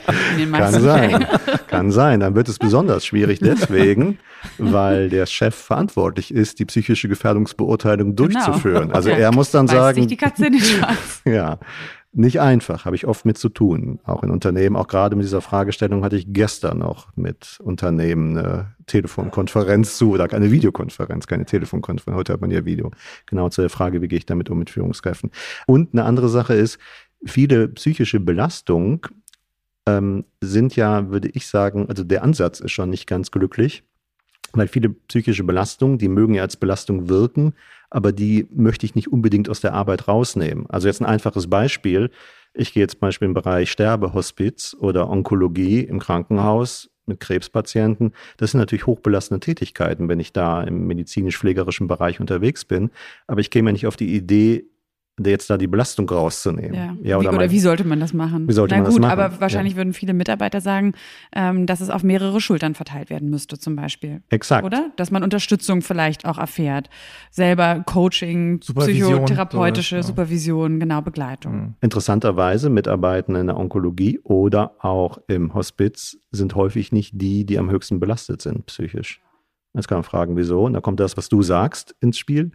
Kann 0.53 0.81
sein. 0.81 1.27
Kann 1.69 1.91
sein. 1.93 2.21
Dann 2.21 2.35
wird 2.35 2.49
es 2.49 2.59
besonders 2.59 3.07
schwierig 3.07 3.39
deswegen, 3.39 4.19
weil 4.59 5.09
der 5.09 5.27
Chef 5.27 5.55
verantwortlich 5.55 6.35
ist, 6.35 6.59
die 6.59 6.65
psychische 6.65 7.09
Gefährdungsbeurteilung 7.09 8.17
genau. 8.17 8.29
durchzuführen. 8.29 8.89
Genau. 8.89 8.95
Also 8.95 9.11
er 9.11 9.33
muss 9.33 9.53
dann 9.53 9.67
Beißt 9.67 9.79
sagen. 9.79 9.95
Sich 10.01 10.07
die 10.09 10.17
Katze 10.17 10.45
Schwanz. 10.59 11.23
ja 11.25 11.59
nicht 12.15 12.41
einfach, 12.41 12.85
habe 12.85 12.95
ich 12.95 13.07
oft 13.07 13.25
mit 13.25 13.39
zu 13.39 13.49
tun, 13.49 13.99
auch 14.05 14.23
in 14.23 14.31
Unternehmen. 14.31 14.77
Auch 14.77 14.87
gerade 14.87 15.17
mit 15.17 15.25
dieser 15.25 15.41
Fragestellung 15.41 16.05
hatte 16.05 16.17
ich 16.17 16.27
gestern 16.29 16.79
noch 16.79 17.09
mit 17.17 17.59
Unternehmen 17.61 18.37
eine 18.37 18.75
Telefonkonferenz 18.87 19.97
zu 19.97 20.11
oder 20.13 20.31
eine 20.33 20.51
Videokonferenz, 20.51 21.27
keine 21.27 21.47
Telefonkonferenz. 21.47 22.17
Heute 22.17 22.35
hat 22.35 22.41
man 22.43 22.51
ja 22.51 22.67
Video. 22.67 22.91
Genau 23.27 23.49
zu 23.49 23.63
der 23.63 23.71
Frage, 23.71 24.03
wie 24.03 24.09
gehe 24.09 24.19
ich 24.19 24.27
damit 24.27 24.51
um 24.51 24.59
mit 24.59 24.69
Führungskräften. 24.69 25.31
Und 25.67 25.95
eine 25.95 26.05
andere 26.05 26.29
Sache 26.29 26.55
ist, 26.55 26.79
viele 27.25 27.69
psychische 27.69 28.21
Belastungen 28.21 29.01
ähm, 29.87 30.25
sind 30.41 30.77
ja, 30.77 31.11
würde 31.11 31.29
ich 31.29 31.47
sagen, 31.47 31.89
also 31.89 32.05
der 32.05 32.23
Ansatz 32.23 32.61
ist 32.61 32.73
schon 32.73 32.91
nicht 32.91 33.07
ganz 33.07 33.31
glücklich, 33.31 33.85
weil 34.53 34.69
viele 34.69 34.91
psychische 34.91 35.45
Belastungen, 35.45 35.99
die 35.99 36.09
mögen 36.09 36.35
ja 36.35 36.43
als 36.43 36.57
Belastung 36.57 37.09
wirken, 37.09 37.55
aber 37.91 38.13
die 38.13 38.47
möchte 38.55 38.87
ich 38.87 38.95
nicht 38.95 39.13
unbedingt 39.13 39.49
aus 39.49 39.61
der 39.61 39.75
Arbeit 39.75 40.09
rausnehmen. 40.09 40.67
Also 40.69 40.89
jetzt 40.89 41.01
ein 41.01 41.07
einfaches 41.07 41.49
Beispiel. 41.49 42.11
Ich 42.55 42.73
gehe 42.73 42.83
jetzt 42.83 42.93
zum 42.93 43.01
Beispiel 43.01 43.27
im 43.27 43.35
Bereich 43.35 43.71
Sterbehospiz 43.71 44.77
oder 44.79 45.09
Onkologie 45.11 45.81
im 45.81 45.99
Krankenhaus 45.99 46.91
mit 47.07 47.21
Krebspatienten. 47.21 48.13
Das 48.37 48.53
sind 48.53 48.61
natürlich 48.61 48.87
hochbelastende 48.87 49.41
Tätigkeiten, 49.41 50.09
wenn 50.09 50.21
ich 50.21 50.33
da 50.33 50.63
im 50.63 50.87
medizinisch-pflegerischen 50.87 51.89
Bereich 51.89 52.21
unterwegs 52.21 52.65
bin. 52.65 52.91
Aber 53.27 53.41
ich 53.41 53.51
käme 53.51 53.71
ja 53.71 53.73
nicht 53.73 53.87
auf 53.87 53.97
die 53.97 54.15
Idee, 54.15 54.65
jetzt 55.19 55.51
da 55.51 55.59
die 55.59 55.67
Belastung 55.67 56.09
rauszunehmen. 56.09 56.75
Ja. 56.75 56.97
ja 57.03 57.19
oder, 57.19 57.33
wie, 57.33 57.37
oder 57.37 57.51
wie 57.51 57.61
sollte 57.61 57.85
man 57.85 58.01
das 58.01 58.15
machen? 58.15 58.49
Wie 58.49 58.53
sollte 58.53 58.75
Na 58.75 58.83
man 58.83 58.91
gut, 58.91 58.95
das 58.95 59.11
machen? 59.11 59.21
aber 59.21 59.41
wahrscheinlich 59.41 59.75
ja. 59.75 59.77
würden 59.79 59.93
viele 59.93 60.15
Mitarbeiter 60.15 60.61
sagen, 60.61 60.95
ähm, 61.35 61.67
dass 61.67 61.81
es 61.81 61.91
auf 61.91 62.03
mehrere 62.03 62.41
Schultern 62.41 62.75
verteilt 62.75 63.11
werden 63.11 63.29
müsste, 63.29 63.59
zum 63.59 63.77
Beispiel. 63.77 64.23
Exakt. 64.31 64.65
Oder? 64.65 64.91
Dass 64.97 65.11
man 65.11 65.23
Unterstützung 65.23 65.83
vielleicht 65.83 66.25
auch 66.25 66.39
erfährt. 66.39 66.89
Selber 67.31 67.83
Coaching, 67.85 68.61
psychotherapeutische 68.61 69.97
sowas, 69.97 70.07
ja. 70.07 70.09
Supervision, 70.09 70.81
genau, 70.81 71.03
Begleitung. 71.03 71.55
Mhm. 71.55 71.75
Interessanterweise, 71.83 72.71
Mitarbeitende 72.71 73.41
in 73.41 73.47
der 73.49 73.59
Onkologie 73.59 74.19
oder 74.25 74.77
auch 74.81 75.19
im 75.29 75.53
Hospiz 75.55 76.19
sind 76.31 76.55
häufig 76.55 76.93
nicht 76.93 77.13
die, 77.21 77.45
die 77.45 77.59
am 77.59 77.71
höchsten 77.71 78.01
belastet 78.01 78.41
sind, 78.41 78.67
psychisch. 78.67 79.21
Jetzt 79.75 79.89
kann 79.89 79.99
man 79.99 80.05
fragen, 80.05 80.37
wieso? 80.37 80.65
Und 80.65 80.75
da 80.75 80.81
kommt 80.81 81.01
das, 81.01 81.17
was 81.17 81.29
du 81.29 81.43
sagst, 81.43 81.95
ins 82.01 82.19
Spiel. 82.19 82.53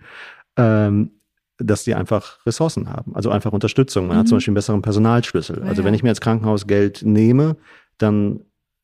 Ähm, 0.56 1.12
dass 1.58 1.84
die 1.84 1.96
einfach 1.96 2.46
Ressourcen 2.46 2.90
haben, 2.90 3.16
also 3.16 3.30
einfach 3.30 3.52
Unterstützung. 3.52 4.08
Man 4.08 4.18
mhm. 4.18 4.20
hat 4.20 4.28
zum 4.28 4.36
mhm. 4.36 4.38
Beispiel 4.38 4.52
einen 4.52 4.56
besseren 4.56 4.82
Personalschlüssel. 4.82 5.64
Also 5.64 5.84
wenn 5.84 5.94
ich 5.94 6.04
mir 6.04 6.10
als 6.10 6.22
Krankenhaus 6.22 6.68
Geld 6.68 7.02
nehme, 7.04 7.58
dann 7.98 8.42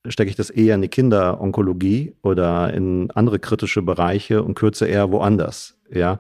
stecke 0.08 0.30
ich 0.30 0.36
das 0.36 0.50
eher 0.50 0.76
in 0.76 0.82
die 0.82 0.90
Kinderonkologie 0.90 2.16
oder 2.22 2.74
in 2.74 3.12
andere 3.12 3.40
kritische 3.40 3.82
Bereiche 3.82 4.44
und 4.44 4.56
kürze 4.56 4.88
eher 4.88 5.12
woanders. 5.12 5.78
Ja, 5.92 6.20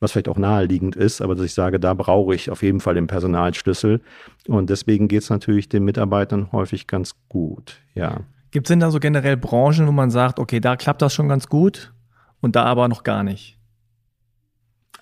was 0.00 0.12
vielleicht 0.12 0.28
auch 0.28 0.38
naheliegend 0.38 0.96
ist, 0.96 1.20
aber 1.20 1.34
dass 1.34 1.44
ich 1.44 1.54
sage, 1.54 1.78
da 1.78 1.92
brauche 1.92 2.34
ich 2.34 2.50
auf 2.50 2.62
jeden 2.62 2.80
Fall 2.80 2.94
den 2.94 3.06
Personalschlüssel. 3.06 4.00
Und 4.48 4.70
deswegen 4.70 5.08
geht 5.08 5.22
es 5.22 5.30
natürlich 5.30 5.68
den 5.68 5.84
Mitarbeitern 5.84 6.50
häufig 6.52 6.86
ganz 6.86 7.14
gut. 7.28 7.76
Ja. 7.94 8.20
Gibt 8.50 8.66
es 8.66 8.68
denn 8.70 8.80
da 8.80 8.90
so 8.90 8.98
generell 8.98 9.36
Branchen, 9.36 9.86
wo 9.86 9.92
man 9.92 10.10
sagt, 10.10 10.38
okay, 10.38 10.58
da 10.58 10.76
klappt 10.76 11.02
das 11.02 11.12
schon 11.12 11.28
ganz 11.28 11.48
gut 11.48 11.92
und 12.40 12.56
da 12.56 12.64
aber 12.64 12.88
noch 12.88 13.02
gar 13.02 13.22
nicht? 13.22 13.59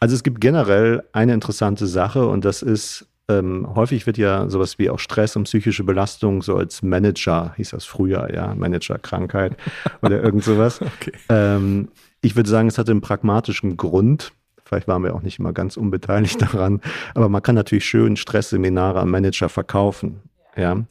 Also 0.01 0.15
es 0.15 0.23
gibt 0.23 0.41
generell 0.41 1.05
eine 1.13 1.35
interessante 1.35 1.87
Sache 1.87 2.27
und 2.27 2.45
das 2.45 2.63
ist, 2.63 3.07
ähm, 3.29 3.67
häufig 3.75 4.07
wird 4.07 4.19
ja 4.19 4.49
sowas 4.49 4.79
wie 4.79 4.91
auch 4.91 4.99
Stress 4.99 5.37
und 5.37 5.45
psychische 5.45 5.85
Belastung 5.85 6.43
so 6.43 6.57
als 6.57 6.83
Manager, 6.83 7.53
hieß 7.57 7.71
das 7.71 7.85
früher, 7.85 8.33
ja, 8.33 8.55
Managerkrankheit 8.55 9.57
oder 10.03 10.23
irgend 10.23 10.45
sowas. 10.45 10.81
Okay. 10.81 11.13
Ähm, 11.29 11.89
ich 12.21 12.37
würde 12.37 12.49
sagen, 12.49 12.69
es 12.69 12.79
hatte 12.79 12.93
einen 12.93 13.01
pragmatischen 13.01 13.77
Grund. 13.77 14.33
Vielleicht 14.65 14.89
waren 14.89 15.03
wir 15.03 15.15
auch 15.15 15.23
nicht 15.23 15.39
immer 15.39 15.53
ganz 15.53 15.77
unbeteiligt 15.77 16.41
daran, 16.43 16.81
aber 17.15 17.29
man 17.29 17.43
kann 17.43 17.55
natürlich 17.55 17.87
schön 17.87 18.17
Stressseminare 18.17 19.01
am 19.01 19.11
Manager 19.11 19.49
verkaufen. 19.49 20.21
Ja, 20.57 20.85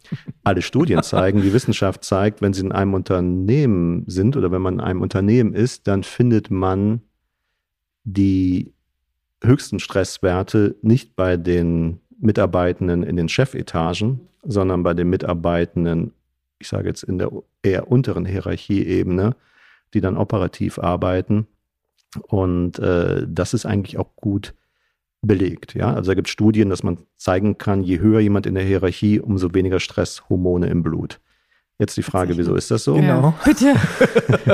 alle 0.45 0.61
Studien 0.61 1.03
zeigen, 1.03 1.41
die 1.41 1.51
Wissenschaft 1.51 2.05
zeigt, 2.05 2.41
wenn 2.41 2.53
sie 2.53 2.61
in 2.61 2.71
einem 2.71 2.93
Unternehmen 2.93 4.05
sind 4.07 4.37
oder 4.37 4.49
wenn 4.49 4.61
man 4.61 4.75
in 4.75 4.79
einem 4.79 5.01
Unternehmen 5.01 5.53
ist, 5.53 5.87
dann 5.87 6.03
findet 6.03 6.49
man 6.49 7.01
die 8.05 8.73
höchsten 9.43 9.79
Stresswerte 9.79 10.75
nicht 10.81 11.15
bei 11.15 11.37
den 11.37 11.99
Mitarbeitenden 12.19 13.03
in 13.03 13.15
den 13.15 13.29
Chefetagen, 13.29 14.21
sondern 14.43 14.83
bei 14.83 14.93
den 14.93 15.09
Mitarbeitenden, 15.09 16.13
ich 16.59 16.67
sage 16.67 16.87
jetzt 16.87 17.03
in 17.03 17.17
der 17.17 17.31
eher 17.61 17.91
unteren 17.91 18.25
Hierarchieebene, 18.25 19.35
die 19.93 20.01
dann 20.01 20.17
operativ 20.17 20.79
arbeiten. 20.79 21.47
Und 22.27 22.79
äh, 22.79 23.25
das 23.27 23.53
ist 23.53 23.65
eigentlich 23.65 23.97
auch 23.97 24.15
gut 24.15 24.53
belegt. 25.21 25.75
Ja? 25.75 25.93
Also 25.93 26.11
da 26.11 26.15
gibt 26.15 26.27
es 26.27 26.31
Studien, 26.31 26.69
dass 26.69 26.83
man 26.83 26.99
zeigen 27.15 27.57
kann, 27.57 27.83
je 27.83 27.99
höher 27.99 28.19
jemand 28.19 28.45
in 28.45 28.55
der 28.55 28.63
Hierarchie, 28.63 29.19
umso 29.19 29.53
weniger 29.53 29.79
Stresshormone 29.79 30.67
im 30.67 30.83
Blut. 30.83 31.19
Jetzt 31.79 31.95
die 31.95 32.01
Frage, 32.01 32.35
wieso 32.37 32.55
ist 32.55 32.71
das 32.71 32.83
so? 32.83 32.95
Genau. 32.95 33.35
Bitte. 33.45 33.75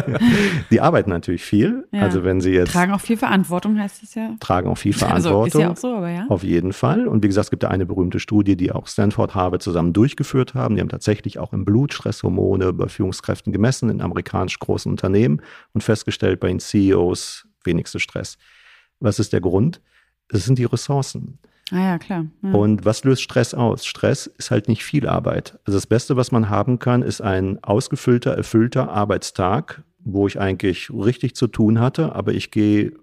die 0.71 0.81
arbeiten 0.81 1.09
natürlich 1.09 1.45
viel. 1.45 1.87
Ja. 1.93 2.01
Also 2.01 2.25
wenn 2.25 2.41
sie 2.41 2.51
jetzt. 2.51 2.73
Tragen 2.73 2.91
auch 2.91 2.99
viel 2.99 3.15
Verantwortung, 3.15 3.79
heißt 3.79 4.03
es 4.03 4.15
ja. 4.15 4.35
Tragen 4.41 4.67
auch 4.67 4.77
viel 4.77 4.93
Verantwortung. 4.93 5.43
Also 5.43 5.57
ist 5.57 5.63
ja 5.63 5.71
auch 5.71 5.77
so, 5.77 5.95
aber 5.95 6.09
ja. 6.09 6.25
Auf 6.27 6.43
jeden 6.43 6.73
Fall. 6.73 7.07
Und 7.07 7.23
wie 7.23 7.27
gesagt, 7.27 7.45
es 7.45 7.49
gibt 7.51 7.63
da 7.63 7.69
eine 7.69 7.85
berühmte 7.85 8.19
Studie, 8.19 8.57
die 8.57 8.73
auch 8.73 8.87
Stanford 8.87 9.35
Harvard 9.35 9.61
zusammen 9.61 9.93
durchgeführt 9.93 10.53
haben. 10.53 10.75
Die 10.75 10.81
haben 10.81 10.89
tatsächlich 10.89 11.39
auch 11.39 11.53
im 11.53 11.63
Blut 11.63 11.93
Stresshormone 11.93 12.73
bei 12.73 12.87
Führungskräften 12.89 13.53
gemessen 13.53 13.89
in 13.89 14.01
amerikanisch 14.01 14.59
großen 14.59 14.91
Unternehmen 14.91 15.41
und 15.73 15.81
festgestellt 15.81 16.41
bei 16.41 16.49
den 16.49 16.59
CEOs 16.59 17.47
wenigste 17.63 18.01
Stress. 18.01 18.37
Was 18.99 19.19
ist 19.19 19.31
der 19.31 19.41
Grund? 19.41 19.81
Das 20.27 20.43
sind 20.43 20.59
die 20.59 20.65
Ressourcen. 20.65 21.39
Ah 21.71 21.79
ja, 21.79 21.97
klar. 21.97 22.25
Ja. 22.41 22.51
Und 22.51 22.85
was 22.85 23.03
löst 23.03 23.21
Stress 23.21 23.53
aus? 23.53 23.85
Stress 23.85 24.27
ist 24.27 24.51
halt 24.51 24.67
nicht 24.67 24.83
viel 24.83 25.07
Arbeit. 25.07 25.59
Also 25.65 25.77
das 25.77 25.87
Beste, 25.87 26.15
was 26.17 26.31
man 26.31 26.49
haben 26.49 26.79
kann, 26.79 27.01
ist 27.01 27.21
ein 27.21 27.63
ausgefüllter, 27.63 28.35
erfüllter 28.35 28.89
Arbeitstag, 28.91 29.83
wo 29.99 30.27
ich 30.27 30.39
eigentlich 30.39 30.91
richtig 30.91 31.35
zu 31.35 31.47
tun 31.47 31.79
hatte, 31.79 32.13
aber 32.13 32.33
ich 32.33 32.51
gehe 32.51 32.93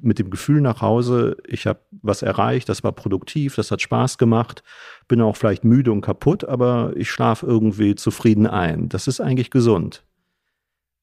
mit 0.00 0.18
dem 0.18 0.30
Gefühl 0.30 0.60
nach 0.60 0.80
Hause, 0.80 1.36
ich 1.46 1.66
habe 1.66 1.80
was 1.90 2.22
erreicht, 2.22 2.68
das 2.68 2.82
war 2.82 2.92
produktiv, 2.92 3.56
das 3.56 3.70
hat 3.70 3.82
Spaß 3.82 4.16
gemacht, 4.16 4.62
bin 5.06 5.20
auch 5.20 5.36
vielleicht 5.36 5.64
müde 5.64 5.92
und 5.92 6.00
kaputt, 6.00 6.44
aber 6.44 6.92
ich 6.96 7.10
schlafe 7.10 7.46
irgendwie 7.46 7.94
zufrieden 7.94 8.46
ein. 8.46 8.88
Das 8.88 9.06
ist 9.06 9.20
eigentlich 9.20 9.50
gesund. 9.50 10.04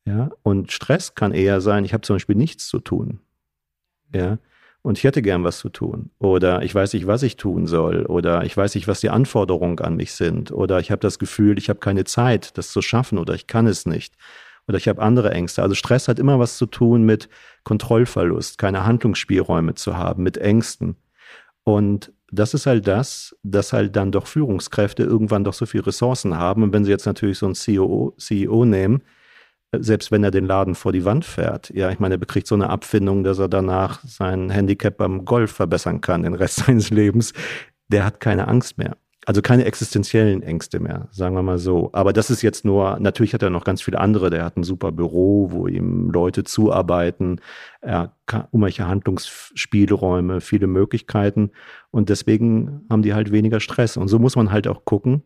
Ja, 0.06 0.32
und 0.42 0.72
Stress 0.72 1.14
kann 1.14 1.34
eher 1.34 1.62
sein, 1.62 1.86
ich 1.86 1.94
habe 1.94 2.02
zum 2.02 2.16
Beispiel 2.16 2.36
nichts 2.36 2.68
zu 2.68 2.80
tun. 2.80 3.20
Ja, 4.14 4.40
und 4.82 4.98
ich 4.98 5.04
hätte 5.04 5.22
gern 5.22 5.44
was 5.44 5.60
zu 5.60 5.70
tun. 5.70 6.12
Oder 6.20 6.62
ich 6.64 6.74
weiß 6.74 6.94
nicht, 6.94 7.06
was 7.06 7.24
ich 7.24 7.36
tun 7.36 7.68
soll. 7.68 8.06
Oder 8.06 8.44
ich 8.46 8.56
weiß 8.56 8.76
nicht, 8.76 8.88
was 8.88 9.02
die 9.02 9.10
Anforderungen 9.10 9.80
an 9.80 9.96
mich 9.96 10.14
sind. 10.14 10.52
Oder 10.52 10.80
ich 10.80 10.90
habe 10.90 11.02
das 11.02 11.20
Gefühl, 11.20 11.58
ich 11.58 11.70
habe 11.70 11.80
keine 11.80 12.06
Zeit, 12.06 12.58
das 12.58 12.72
zu 12.72 12.82
schaffen. 12.82 13.18
Oder 13.18 13.34
ich 13.34 13.48
kann 13.48 13.68
es 13.68 13.86
nicht. 13.86 14.16
Oder 14.68 14.78
ich 14.78 14.88
habe 14.88 15.02
andere 15.02 15.32
Ängste. 15.32 15.64
Also 15.64 15.76
Stress 15.76 16.08
hat 16.08 16.18
immer 16.18 16.40
was 16.40 16.58
zu 16.58 16.66
tun 16.66 17.04
mit 17.04 17.28
Kontrollverlust, 17.64 18.58
keine 18.58 18.86
Handlungsspielräume 18.86 19.76
zu 19.76 19.98
haben, 19.98 20.24
mit 20.24 20.38
Ängsten. 20.38 20.96
Und 21.64 22.14
das 22.32 22.54
ist 22.54 22.66
halt 22.66 22.88
das, 22.88 23.36
dass 23.44 23.74
halt 23.74 23.96
dann 23.96 24.12
doch 24.12 24.28
Führungskräfte 24.28 25.04
irgendwann 25.04 25.44
doch 25.44 25.54
so 25.54 25.66
viele 25.66 25.88
Ressourcen 25.88 26.38
haben. 26.38 26.64
Und 26.64 26.72
wenn 26.72 26.86
sie 26.86 26.92
jetzt 26.92 27.06
natürlich 27.06 27.40
so 27.40 27.48
einen 27.48 27.56
CEO, 27.56 28.14
CEO 28.18 28.64
nehmen, 28.64 29.02
selbst 29.78 30.12
wenn 30.12 30.24
er 30.24 30.32
den 30.32 30.46
Laden 30.46 30.76
vor 30.76 30.92
die 30.92 31.06
Wand 31.06 31.26
fährt. 31.26 31.70
Ja, 31.72 31.92
ich 31.92 32.00
meine, 32.00 32.16
er 32.16 32.20
bekriegt 32.20 32.48
so 32.48 32.56
eine 32.56 32.70
Abfindung, 32.70 33.24
dass 33.24 33.40
er 33.40 33.48
danach 33.48 34.04
sein 34.04 34.50
Handicap 34.50 34.98
beim 34.98 35.26
Golf 35.26 35.52
verbessern 35.52 36.02
kann, 36.02 36.24
den 36.24 36.34
Rest 36.34 36.58
seines 36.66 36.90
Lebens. 36.90 37.34
Der 37.90 38.06
hat 38.06 38.20
keine 38.20 38.48
Angst 38.48 38.78
mehr. 38.78 38.98
also 39.26 39.42
keine 39.44 39.66
existenziellen 39.66 40.42
Ängste 40.42 40.80
mehr, 40.80 41.08
sagen 41.12 41.36
wir 41.36 41.44
mal 41.44 41.60
so. 41.60 41.90
Aber 41.94 42.14
das 42.14 42.32
ist 42.32 42.42
jetzt 42.42 42.66
nur, 42.66 43.00
natürlich 43.00 43.34
hat 43.34 43.44
er 43.44 43.52
noch 43.52 43.64
ganz 43.64 43.82
viele 43.82 44.00
andere. 44.00 44.30
Der 44.32 44.44
hat 44.44 44.58
ein 44.58 44.64
super 44.64 44.92
Büro, 44.92 45.52
wo 45.52 45.68
ihm 45.68 46.10
Leute 46.10 46.44
zuarbeiten. 46.44 47.40
Er 47.82 48.14
kann 48.26 48.46
irgendwelche 48.52 48.88
Handlungsspielräume, 48.88 50.42
viele 50.42 50.68
Möglichkeiten. 50.68 51.52
Und 51.92 52.10
deswegen 52.10 52.86
haben 52.90 53.04
die 53.04 53.14
halt 53.14 53.32
weniger 53.32 53.60
Stress. 53.60 53.98
Und 53.98 54.08
so 54.08 54.18
muss 54.18 54.36
man 54.36 54.52
halt 54.52 54.68
auch 54.68 54.84
gucken, 54.86 55.24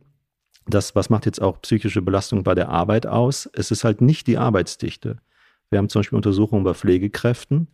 das, 0.68 0.96
was 0.96 1.10
macht 1.10 1.26
jetzt 1.26 1.42
auch 1.42 1.62
psychische 1.62 2.02
Belastung 2.02 2.44
bei 2.44 2.56
der 2.56 2.70
Arbeit 2.70 3.08
aus? 3.08 3.50
Es 3.54 3.72
ist 3.72 3.84
halt 3.84 4.02
nicht 4.02 4.28
die 4.28 4.38
Arbeitsdichte. 4.38 5.18
Wir 5.70 5.80
haben 5.80 5.90
zum 5.90 6.00
Beispiel 6.00 6.18
Untersuchungen 6.18 6.64
bei 6.64 6.74
Pflegekräften 6.74 7.68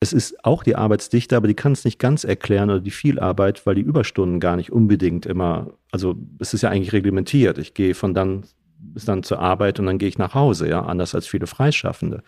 es 0.00 0.12
ist 0.12 0.44
auch 0.44 0.62
die 0.62 0.76
Arbeitsdichte, 0.76 1.36
aber 1.36 1.48
die 1.48 1.54
kann 1.54 1.72
es 1.72 1.84
nicht 1.84 1.98
ganz 1.98 2.22
erklären 2.22 2.70
oder 2.70 2.80
die 2.80 2.92
Vielarbeit, 2.92 3.66
weil 3.66 3.74
die 3.74 3.82
Überstunden 3.82 4.38
gar 4.38 4.56
nicht 4.56 4.70
unbedingt 4.70 5.26
immer, 5.26 5.72
also 5.90 6.16
es 6.38 6.54
ist 6.54 6.62
ja 6.62 6.70
eigentlich 6.70 6.92
reglementiert. 6.92 7.58
Ich 7.58 7.74
gehe 7.74 7.94
von 7.94 8.14
dann 8.14 8.44
bis 8.78 9.04
dann 9.04 9.24
zur 9.24 9.40
Arbeit 9.40 9.80
und 9.80 9.86
dann 9.86 9.98
gehe 9.98 10.08
ich 10.08 10.18
nach 10.18 10.34
Hause, 10.34 10.68
ja, 10.68 10.84
anders 10.84 11.16
als 11.16 11.26
viele 11.26 11.48
Freischaffende, 11.48 12.22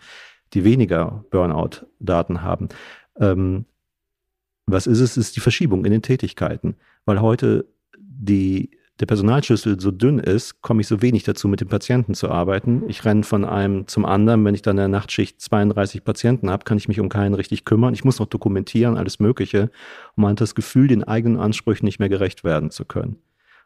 die 0.53 0.65
weniger 0.65 1.23
Burnout-Daten 1.31 2.41
haben. 2.41 2.67
Ähm, 3.17 3.65
was 4.65 4.85
ist 4.85 4.99
es? 4.99 5.11
Es 5.11 5.27
ist 5.27 5.35
die 5.37 5.41
Verschiebung 5.41 5.85
in 5.85 5.93
den 5.93 6.01
Tätigkeiten, 6.01 6.75
weil 7.05 7.21
heute 7.21 7.65
die 7.97 8.71
der 8.99 9.05
Personalschlüssel 9.07 9.79
so 9.79 9.89
dünn 9.89 10.19
ist, 10.19 10.61
komme 10.61 10.81
ich 10.81 10.87
so 10.87 11.01
wenig 11.01 11.23
dazu, 11.23 11.47
mit 11.47 11.59
dem 11.59 11.69
Patienten 11.69 12.13
zu 12.13 12.29
arbeiten. 12.29 12.83
Ich 12.87 13.03
renne 13.03 13.23
von 13.23 13.45
einem 13.45 13.87
zum 13.87 14.05
anderen. 14.05 14.45
Wenn 14.45 14.53
ich 14.53 14.61
dann 14.61 14.73
in 14.73 14.81
der 14.81 14.87
Nachtschicht 14.89 15.41
32 15.41 16.03
Patienten 16.03 16.51
habe, 16.51 16.65
kann 16.65 16.77
ich 16.77 16.87
mich 16.87 16.99
um 16.99 17.09
keinen 17.09 17.33
richtig 17.33 17.65
kümmern. 17.65 17.93
Ich 17.93 18.03
muss 18.03 18.19
noch 18.19 18.27
dokumentieren, 18.27 18.97
alles 18.97 19.19
Mögliche. 19.19 19.71
Und 20.15 20.21
man 20.23 20.31
hat 20.31 20.41
das 20.41 20.53
Gefühl, 20.53 20.87
den 20.87 21.03
eigenen 21.03 21.39
Ansprüchen 21.39 21.85
nicht 21.85 21.99
mehr 21.99 22.09
gerecht 22.09 22.43
werden 22.43 22.69
zu 22.69 22.85
können. 22.85 23.17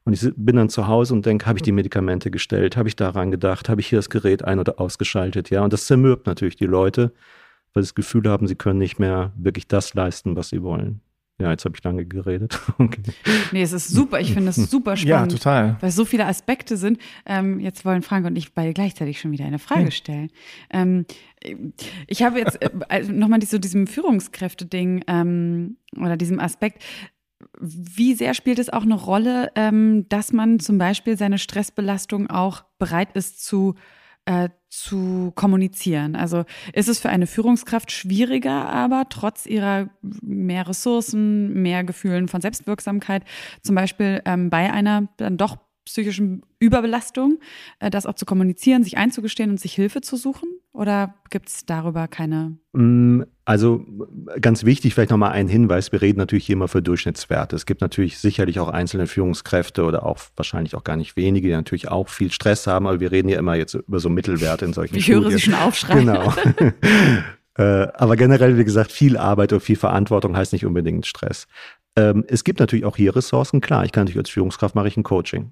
Und 0.05 0.13
ich 0.13 0.31
bin 0.37 0.55
dann 0.55 0.69
zu 0.69 0.87
Hause 0.87 1.13
und 1.15 1.25
denke, 1.25 1.47
habe 1.47 1.57
ich 1.57 1.63
die 1.63 1.71
Medikamente 1.71 2.29
gestellt? 2.29 2.77
Habe 2.77 2.87
ich 2.87 2.95
daran 2.95 3.31
gedacht? 3.31 3.69
Habe 3.69 3.81
ich 3.81 3.87
hier 3.87 3.97
das 3.97 4.09
Gerät 4.09 4.43
ein- 4.43 4.59
oder 4.59 4.79
ausgeschaltet? 4.79 5.49
Ja, 5.49 5.63
und 5.63 5.73
das 5.73 5.87
zermürbt 5.87 6.27
natürlich 6.27 6.55
die 6.55 6.67
Leute, 6.67 7.11
weil 7.73 7.83
sie 7.83 7.87
das 7.87 7.95
Gefühl 7.95 8.29
haben, 8.29 8.47
sie 8.47 8.55
können 8.55 8.79
nicht 8.79 8.99
mehr 8.99 9.33
wirklich 9.35 9.67
das 9.67 9.95
leisten, 9.95 10.35
was 10.35 10.49
sie 10.49 10.61
wollen. 10.61 11.01
Ja, 11.39 11.51
jetzt 11.51 11.65
habe 11.65 11.75
ich 11.75 11.83
lange 11.83 12.05
geredet. 12.05 12.59
Okay. 12.77 13.01
Nee, 13.51 13.61
es 13.61 13.71
ist 13.71 13.87
super. 13.87 14.19
Ich 14.19 14.33
finde 14.33 14.49
es 14.49 14.55
super 14.55 14.97
spannend. 14.97 15.31
Ja, 15.31 15.37
total. 15.37 15.77
Weil 15.79 15.89
es 15.89 15.95
so 15.95 16.05
viele 16.05 16.25
Aspekte 16.25 16.77
sind. 16.77 16.99
Ähm, 17.25 17.59
jetzt 17.59 17.85
wollen 17.85 18.01
Frank 18.01 18.25
und 18.25 18.35
ich 18.35 18.53
beide 18.53 18.73
gleichzeitig 18.73 19.19
schon 19.19 19.31
wieder 19.31 19.45
eine 19.45 19.59
Frage 19.59 19.91
stellen. 19.91 20.29
Ähm, 20.69 21.05
ich 22.07 22.23
habe 22.23 22.39
jetzt 22.39 22.61
äh, 22.61 22.69
also 22.89 23.11
nochmal 23.11 23.41
so 23.43 23.57
diesem 23.57 23.87
Führungskräfte-Ding 23.87 25.03
ähm, 25.07 25.77
oder 25.97 26.17
diesem 26.17 26.39
Aspekt. 26.39 26.83
Wie 27.59 28.13
sehr 28.13 28.33
spielt 28.33 28.59
es 28.59 28.69
auch 28.69 28.83
eine 28.83 28.95
Rolle, 28.95 29.51
ähm, 29.55 30.07
dass 30.09 30.33
man 30.33 30.59
zum 30.59 30.77
Beispiel 30.77 31.17
seine 31.17 31.37
Stressbelastung 31.37 32.29
auch 32.29 32.63
bereit 32.77 33.09
ist 33.13 33.43
zu 33.43 33.75
äh, 34.25 34.49
zu 34.69 35.31
kommunizieren. 35.35 36.15
Also 36.15 36.43
ist 36.73 36.89
es 36.89 36.99
für 36.99 37.09
eine 37.09 37.27
Führungskraft 37.27 37.91
schwieriger, 37.91 38.67
aber 38.67 39.05
trotz 39.09 39.45
ihrer 39.45 39.89
mehr 40.01 40.67
Ressourcen, 40.67 41.61
mehr 41.61 41.83
Gefühlen 41.83 42.27
von 42.27 42.41
Selbstwirksamkeit, 42.41 43.23
zum 43.61 43.75
Beispiel 43.75 44.21
ähm, 44.25 44.49
bei 44.49 44.71
einer 44.71 45.07
dann 45.17 45.37
doch 45.37 45.57
psychischen 45.85 46.41
Überbelastung, 46.59 47.39
äh, 47.79 47.89
das 47.89 48.05
auch 48.05 48.15
zu 48.15 48.25
kommunizieren, 48.25 48.83
sich 48.83 48.97
einzugestehen 48.97 49.51
und 49.51 49.59
sich 49.59 49.73
Hilfe 49.73 50.01
zu 50.01 50.17
suchen? 50.17 50.49
Oder 50.73 51.15
gibt 51.29 51.47
es 51.47 51.65
darüber 51.65 52.07
keine? 52.07 52.57
Mm, 52.73 53.21
also 53.45 53.85
ganz 54.41 54.65
wichtig, 54.65 54.93
vielleicht 54.93 55.11
nochmal 55.11 55.31
ein 55.31 55.47
Hinweis. 55.47 55.91
Wir 55.91 56.01
reden 56.01 56.19
natürlich 56.19 56.45
hier 56.45 56.55
immer 56.55 56.67
für 56.67 56.81
Durchschnittswerte. 56.81 57.55
Es 57.55 57.65
gibt 57.65 57.81
natürlich 57.81 58.17
sicherlich 58.17 58.59
auch 58.59 58.69
einzelne 58.69 59.07
Führungskräfte 59.07 59.83
oder 59.85 60.05
auch 60.05 60.19
wahrscheinlich 60.35 60.75
auch 60.75 60.83
gar 60.83 60.97
nicht 60.97 61.15
wenige, 61.15 61.47
die 61.47 61.53
natürlich 61.53 61.87
auch 61.87 62.09
viel 62.09 62.31
Stress 62.31 62.67
haben, 62.67 62.87
aber 62.87 62.99
wir 62.99 63.11
reden 63.11 63.29
ja 63.29 63.39
immer 63.39 63.55
jetzt 63.55 63.75
über 63.75 63.99
so 63.99 64.09
Mittelwerte 64.09 64.65
in 64.65 64.73
solchen 64.73 64.95
Ich 64.97 65.05
Studien. 65.05 65.23
höre 65.23 65.31
Sie 65.31 65.39
schon 65.39 65.53
aufschreien. 65.53 66.07
Genau. 66.07 66.33
Äh, 67.57 67.87
aber 67.93 68.17
generell, 68.17 68.57
wie 68.57 68.65
gesagt, 68.65 68.91
viel 68.91 69.15
Arbeit 69.15 69.53
und 69.53 69.61
viel 69.61 69.77
Verantwortung 69.77 70.35
heißt 70.35 70.51
nicht 70.51 70.65
unbedingt 70.65 71.05
Stress. 71.05 71.47
Ähm, 71.95 72.25
es 72.27 72.43
gibt 72.43 72.59
natürlich 72.59 72.85
auch 72.85 72.97
hier 72.97 73.15
Ressourcen. 73.15 73.61
Klar, 73.61 73.85
ich 73.85 73.91
kann 73.91 74.03
natürlich 74.03 74.19
als 74.19 74.29
Führungskraft 74.29 74.75
mache 74.75 74.89
ich 74.89 74.97
ein 74.97 75.03
Coaching. 75.03 75.51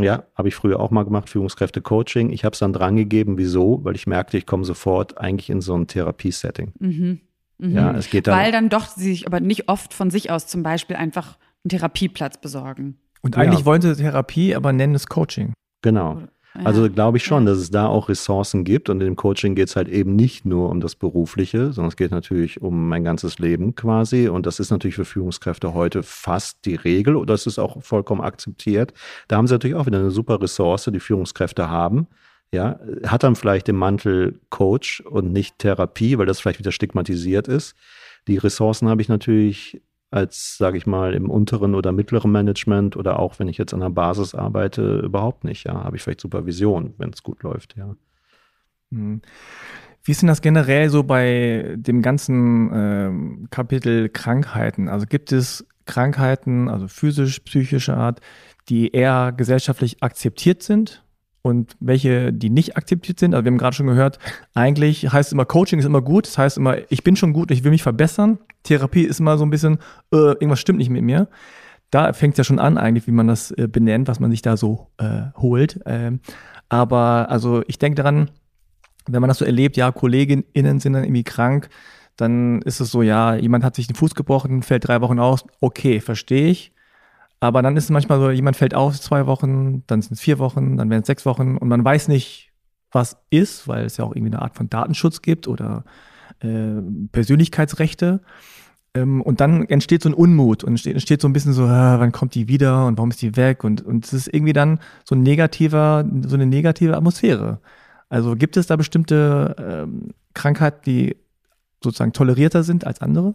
Ja, 0.00 0.24
habe 0.34 0.48
ich 0.48 0.54
früher 0.56 0.80
auch 0.80 0.90
mal 0.90 1.04
gemacht, 1.04 1.28
Führungskräfte-Coaching. 1.28 2.30
Ich 2.30 2.44
habe 2.44 2.54
es 2.54 2.58
dann 2.58 2.72
drangegeben. 2.72 3.38
Wieso? 3.38 3.84
Weil 3.84 3.94
ich 3.94 4.06
merkte, 4.06 4.36
ich 4.36 4.46
komme 4.46 4.64
sofort 4.64 5.18
eigentlich 5.18 5.50
in 5.50 5.60
so 5.60 5.74
ein 5.76 5.86
Therapiesetting. 5.86 6.72
Mhm. 6.80 7.20
Mhm. 7.58 7.70
Ja, 7.70 7.92
es 7.92 8.10
geht 8.10 8.26
dann. 8.26 8.36
Weil 8.36 8.50
dann 8.50 8.68
doch 8.68 8.86
sie 8.86 9.04
sich 9.04 9.26
aber 9.26 9.38
nicht 9.40 9.68
oft 9.68 9.94
von 9.94 10.10
sich 10.10 10.30
aus 10.32 10.46
zum 10.48 10.62
Beispiel 10.64 10.96
einfach 10.96 11.38
einen 11.64 11.70
Therapieplatz 11.70 12.38
besorgen. 12.40 12.98
Und 13.22 13.36
eigentlich 13.38 13.60
Ja. 13.60 13.66
wollen 13.66 13.82
sie 13.82 13.94
Therapie, 13.94 14.54
aber 14.56 14.72
nennen 14.72 14.94
es 14.96 15.06
Coaching. 15.06 15.52
Genau. 15.82 16.22
Also 16.62 16.88
glaube 16.88 17.16
ich 17.16 17.24
schon, 17.24 17.46
dass 17.46 17.58
es 17.58 17.70
da 17.70 17.88
auch 17.88 18.08
Ressourcen 18.08 18.62
gibt 18.62 18.88
und 18.88 19.00
im 19.00 19.16
Coaching 19.16 19.56
geht 19.56 19.68
es 19.68 19.76
halt 19.76 19.88
eben 19.88 20.14
nicht 20.14 20.44
nur 20.44 20.70
um 20.70 20.80
das 20.80 20.94
Berufliche, 20.94 21.72
sondern 21.72 21.88
es 21.88 21.96
geht 21.96 22.12
natürlich 22.12 22.62
um 22.62 22.88
mein 22.88 23.02
ganzes 23.02 23.40
Leben 23.40 23.74
quasi 23.74 24.28
und 24.28 24.46
das 24.46 24.60
ist 24.60 24.70
natürlich 24.70 24.94
für 24.94 25.04
Führungskräfte 25.04 25.74
heute 25.74 26.04
fast 26.04 26.64
die 26.64 26.76
Regel 26.76 27.16
oder 27.16 27.34
es 27.34 27.46
ist 27.46 27.58
auch 27.58 27.82
vollkommen 27.82 28.20
akzeptiert. 28.20 28.92
Da 29.26 29.36
haben 29.36 29.48
sie 29.48 29.54
natürlich 29.54 29.74
auch 29.74 29.86
wieder 29.86 29.98
eine 29.98 30.12
super 30.12 30.40
Ressource, 30.40 30.88
die 30.92 31.00
Führungskräfte 31.00 31.68
haben. 31.68 32.06
Ja, 32.52 32.78
hat 33.04 33.24
dann 33.24 33.34
vielleicht 33.34 33.66
den 33.66 33.74
Mantel 33.74 34.38
Coach 34.48 35.00
und 35.00 35.32
nicht 35.32 35.58
Therapie, 35.58 36.18
weil 36.18 36.26
das 36.26 36.38
vielleicht 36.38 36.60
wieder 36.60 36.70
stigmatisiert 36.70 37.48
ist. 37.48 37.74
Die 38.28 38.38
Ressourcen 38.38 38.88
habe 38.88 39.02
ich 39.02 39.08
natürlich 39.08 39.82
als, 40.14 40.56
sage 40.56 40.78
ich 40.78 40.86
mal, 40.86 41.12
im 41.12 41.28
unteren 41.28 41.74
oder 41.74 41.90
mittleren 41.90 42.30
Management 42.30 42.96
oder 42.96 43.18
auch 43.18 43.40
wenn 43.40 43.48
ich 43.48 43.58
jetzt 43.58 43.74
an 43.74 43.80
der 43.80 43.90
Basis 43.90 44.34
arbeite, 44.34 45.00
überhaupt 45.00 45.42
nicht. 45.42 45.64
Ja, 45.64 45.82
habe 45.82 45.96
ich 45.96 46.02
vielleicht 46.02 46.20
Supervision, 46.20 46.94
wenn 46.98 47.10
es 47.10 47.24
gut 47.24 47.42
läuft. 47.42 47.76
Ja. 47.76 47.96
Hm. 48.92 49.22
Wie 50.04 50.12
ist 50.12 50.22
denn 50.22 50.28
das 50.28 50.40
generell 50.40 50.88
so 50.88 51.02
bei 51.02 51.74
dem 51.76 52.00
ganzen 52.00 52.70
ähm, 52.72 53.48
Kapitel 53.50 54.08
Krankheiten? 54.08 54.88
Also 54.88 55.06
gibt 55.06 55.32
es 55.32 55.66
Krankheiten, 55.84 56.68
also 56.68 56.86
physisch, 56.86 57.40
psychische 57.40 57.96
Art, 57.96 58.20
die 58.68 58.92
eher 58.92 59.32
gesellschaftlich 59.32 60.02
akzeptiert 60.02 60.62
sind 60.62 61.04
und 61.44 61.76
welche, 61.78 62.32
die 62.32 62.48
nicht 62.48 62.78
akzeptiert 62.78 63.20
sind? 63.20 63.34
Also 63.34 63.44
wir 63.44 63.50
haben 63.50 63.58
gerade 63.58 63.76
schon 63.76 63.86
gehört, 63.86 64.18
eigentlich 64.54 65.12
heißt 65.12 65.28
es 65.28 65.32
immer, 65.34 65.44
Coaching 65.44 65.78
ist 65.78 65.84
immer 65.84 66.00
gut. 66.00 66.26
Das 66.26 66.38
heißt 66.38 66.56
immer, 66.56 66.78
ich 66.90 67.04
bin 67.04 67.16
schon 67.16 67.34
gut, 67.34 67.50
ich 67.50 67.62
will 67.64 67.70
mich 67.70 67.82
verbessern. 67.82 68.38
Therapie 68.62 69.02
ist 69.02 69.20
immer 69.20 69.36
so 69.36 69.44
ein 69.44 69.50
bisschen, 69.50 69.74
äh, 70.10 70.16
irgendwas 70.16 70.60
stimmt 70.60 70.78
nicht 70.78 70.88
mit 70.88 71.02
mir. 71.02 71.28
Da 71.90 72.14
fängt 72.14 72.32
es 72.32 72.38
ja 72.38 72.44
schon 72.44 72.58
an 72.58 72.78
eigentlich, 72.78 73.06
wie 73.06 73.12
man 73.12 73.26
das 73.26 73.50
äh, 73.50 73.68
benennt, 73.68 74.08
was 74.08 74.20
man 74.20 74.30
sich 74.30 74.40
da 74.40 74.56
so 74.56 74.88
äh, 74.96 75.24
holt. 75.36 75.80
Ähm, 75.84 76.20
aber 76.70 77.26
also 77.28 77.62
ich 77.66 77.78
denke 77.78 77.96
daran, 77.96 78.30
wenn 79.06 79.20
man 79.20 79.28
das 79.28 79.36
so 79.36 79.44
erlebt, 79.44 79.76
ja, 79.76 79.92
KollegInnen 79.92 80.80
sind 80.80 80.94
dann 80.94 81.04
irgendwie 81.04 81.24
krank, 81.24 81.68
dann 82.16 82.62
ist 82.62 82.80
es 82.80 82.90
so, 82.90 83.02
ja, 83.02 83.34
jemand 83.34 83.64
hat 83.64 83.76
sich 83.76 83.86
den 83.86 83.96
Fuß 83.96 84.14
gebrochen, 84.14 84.62
fällt 84.62 84.88
drei 84.88 85.02
Wochen 85.02 85.18
aus, 85.18 85.44
okay, 85.60 86.00
verstehe 86.00 86.48
ich. 86.48 86.72
Aber 87.44 87.60
dann 87.60 87.76
ist 87.76 87.84
es 87.84 87.90
manchmal 87.90 88.18
so, 88.18 88.30
jemand 88.30 88.56
fällt 88.56 88.74
aus 88.74 89.02
zwei 89.02 89.26
Wochen, 89.26 89.82
dann 89.86 90.00
sind 90.00 90.12
es 90.12 90.20
vier 90.20 90.38
Wochen, 90.38 90.78
dann 90.78 90.88
werden 90.88 91.02
es 91.02 91.06
sechs 91.06 91.26
Wochen 91.26 91.58
und 91.58 91.68
man 91.68 91.84
weiß 91.84 92.08
nicht, 92.08 92.52
was 92.90 93.18
ist, 93.28 93.68
weil 93.68 93.84
es 93.84 93.98
ja 93.98 94.04
auch 94.06 94.16
irgendwie 94.16 94.32
eine 94.32 94.40
Art 94.40 94.56
von 94.56 94.70
Datenschutz 94.70 95.20
gibt 95.20 95.46
oder 95.46 95.84
äh, 96.40 96.80
Persönlichkeitsrechte. 97.12 98.22
Ähm, 98.94 99.20
und 99.20 99.40
dann 99.40 99.66
entsteht 99.66 100.02
so 100.02 100.08
ein 100.08 100.14
Unmut 100.14 100.64
und 100.64 100.70
entsteht, 100.70 100.94
entsteht 100.94 101.20
so 101.20 101.28
ein 101.28 101.34
bisschen 101.34 101.52
so, 101.52 101.64
ah, 101.64 102.00
wann 102.00 102.12
kommt 102.12 102.34
die 102.34 102.48
wieder 102.48 102.86
und 102.86 102.96
warum 102.96 103.10
ist 103.10 103.20
die 103.20 103.36
weg? 103.36 103.62
Und, 103.62 103.82
und 103.82 104.06
es 104.06 104.14
ist 104.14 104.32
irgendwie 104.32 104.54
dann 104.54 104.78
so 105.04 105.14
ein 105.14 105.22
negativer, 105.22 106.08
so 106.22 106.36
eine 106.36 106.46
negative 106.46 106.96
Atmosphäre. 106.96 107.60
Also 108.08 108.36
gibt 108.36 108.56
es 108.56 108.68
da 108.68 108.76
bestimmte 108.76 109.54
ähm, 109.58 110.14
Krankheiten, 110.32 110.80
die 110.86 111.16
sozusagen 111.82 112.14
tolerierter 112.14 112.62
sind 112.62 112.86
als 112.86 113.02
andere? 113.02 113.34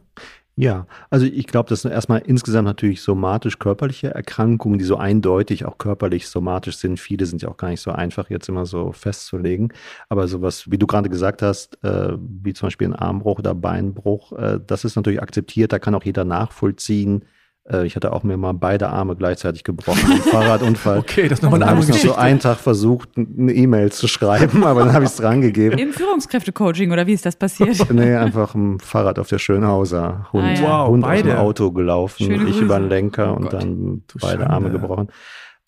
Ja, 0.62 0.88
also 1.10 1.26
ich 1.26 1.48
glaube, 1.48 1.70
das 1.70 1.84
sind 1.84 1.92
erstmal 1.92 2.20
insgesamt 2.20 2.66
natürlich 2.66 3.02
somatisch-körperliche 3.02 4.14
Erkrankungen, 4.14 4.78
die 4.78 4.84
so 4.84 4.98
eindeutig 4.98 5.64
auch 5.64 5.78
körperlich 5.78 6.28
somatisch 6.28 6.76
sind. 6.76 7.00
Viele 7.00 7.26
sind 7.28 7.42
ja 7.42 7.48
auch 7.48 7.56
gar 7.56 7.70
nicht 7.70 7.80
so 7.80 7.92
einfach 7.92 8.30
jetzt 8.30 8.50
immer 8.50 8.66
so 8.66 8.92
festzulegen. 8.92 9.72
Aber 10.10 10.28
sowas, 10.28 10.70
wie 10.70 10.78
du 10.78 10.86
gerade 10.86 11.08
gesagt 11.10 11.44
hast, 11.44 11.82
äh, 11.86 12.12
wie 12.20 12.52
zum 12.52 12.68
Beispiel 12.68 12.88
ein 12.90 12.94
Armbruch 12.96 13.40
oder 13.40 13.56
Beinbruch, 13.56 14.34
äh, 14.34 14.60
das 14.68 14.84
ist 14.84 14.98
natürlich 14.98 15.22
akzeptiert. 15.22 15.72
Da 15.72 15.80
kann 15.80 15.96
auch 15.96 16.04
jeder 16.04 16.26
nachvollziehen. 16.26 17.24
Äh, 17.72 17.86
ich 17.86 17.96
hatte 17.96 18.12
auch 18.14 18.24
mir 18.24 18.36
mal 18.38 18.54
beide 18.54 18.90
Arme 18.90 19.16
gleichzeitig 19.16 19.64
gebrochen 19.64 20.12
im 20.12 20.22
Fahrradunfall. 20.22 20.98
Okay, 21.00 21.28
das 21.28 21.40
ist 21.40 21.44
Und 21.46 21.52
nochmal 21.52 21.60
dann 21.60 21.70
eine 21.70 21.78
habe 21.78 21.86
andere 21.86 21.98
ich 21.98 22.04
noch 22.04 22.10
so 22.10 22.16
Geschichte. 22.16 22.20
einen 22.22 22.40
Tag 22.40 22.58
versucht, 22.58 23.10
eine 23.18 23.54
E-Mail 23.54 23.92
zu 23.92 24.08
schreiben, 24.08 24.64
aber 24.64 24.82
dann 24.86 24.94
habe 24.94 25.06
ich 25.06 25.12
es 25.12 25.18
dran 25.18 25.42
gegeben. 25.42 25.78
Im 25.78 25.94
Führungskräftecoaching 25.94 26.92
oder 26.92 27.06
wie 27.08 27.14
ist 27.14 27.26
das 27.26 27.36
passiert? 27.36 27.78
Nee, 27.92 28.16
einfach 28.16 28.56
ein 28.56 28.80
Fahrrad 28.80 29.20
auf 29.20 29.28
der 29.28 29.40
Schönhauser. 29.40 30.28
Hund, 30.34 30.44
Ah, 30.44 30.54
ja. 30.54 30.62
Wow, 30.62 30.90
Hund 30.90 31.04
aus 31.04 31.10
beide. 31.10 31.30
dem 31.30 31.38
Auto 31.38 31.72
gelaufen, 31.72 32.26
Schöne 32.26 32.36
ich 32.46 32.52
Grüße. 32.52 32.60
über 32.66 32.80
den 32.80 32.90
Lenker 32.90 33.32
Oh 33.34 33.36
und 33.38 33.44
Gott, 33.44 33.54
dann 33.54 34.04
beide 34.22 34.38
Schande. 34.38 34.50
Arme 34.50 34.70
gebrochen. 34.72 35.08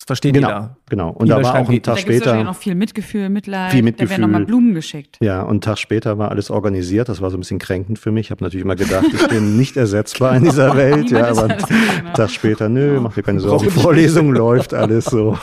Das 0.02 0.18
versteht 0.18 0.34
genau, 0.34 0.48
jeder. 0.48 0.76
Genau. 0.88 1.10
Und 1.10 1.28
da 1.28 1.40
war 1.40 1.60
auch 1.60 1.68
ein 1.68 1.80
Tag 1.80 1.94
da 1.94 1.96
später. 1.96 2.32
Da 2.32 2.42
noch 2.42 2.56
viel 2.56 2.74
Mitgefühl, 2.74 3.28
Mitleid. 3.28 3.70
Viel 3.70 3.84
Mitgefühl. 3.84 4.08
Da 4.08 4.10
werden 4.10 4.32
nochmal 4.32 4.46
Blumen 4.46 4.74
geschickt. 4.74 5.16
Ja, 5.22 5.42
und 5.42 5.50
einen 5.50 5.60
Tag 5.60 5.78
später 5.78 6.18
war 6.18 6.32
alles 6.32 6.50
organisiert. 6.50 7.08
Das 7.08 7.20
war 7.20 7.30
so 7.30 7.36
ein 7.36 7.40
bisschen 7.40 7.60
kränkend 7.60 8.00
für 8.00 8.10
mich. 8.10 8.26
Ich 8.26 8.30
habe 8.32 8.42
natürlich 8.42 8.64
immer 8.64 8.74
gedacht, 8.74 9.06
ich 9.12 9.28
bin 9.28 9.56
nicht 9.58 9.76
ersetzbar 9.76 10.34
in 10.34 10.42
dieser 10.42 10.76
Welt. 10.76 11.12
ja, 11.12 11.28
aber 11.28 11.44
einen 11.44 12.14
Tag 12.14 12.30
später, 12.30 12.68
nö, 12.68 12.98
mach 13.00 13.14
dir 13.14 13.22
keine 13.22 13.38
Sorgen. 13.38 13.62
Die 13.62 13.70
Vorlesung 13.70 14.32
läuft 14.34 14.74
alles 14.74 15.04
so. 15.04 15.38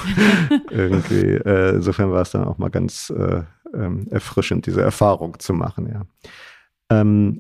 Irgendwie. 0.70 1.36
Äh, 1.36 1.76
insofern 1.76 2.12
war 2.12 2.24
es 2.24 2.32
dann 2.32 2.44
auch 2.44 2.58
mal 2.58 2.70
ganz 2.70 3.14
äh, 3.16 3.44
ähm, 3.74 4.08
erfrischend, 4.12 4.66
diese 4.66 4.82
Erfahrung 4.82 5.40
zu 5.40 5.54
machen, 5.54 5.88
ja. 5.90 6.02
Ähm, 6.92 7.40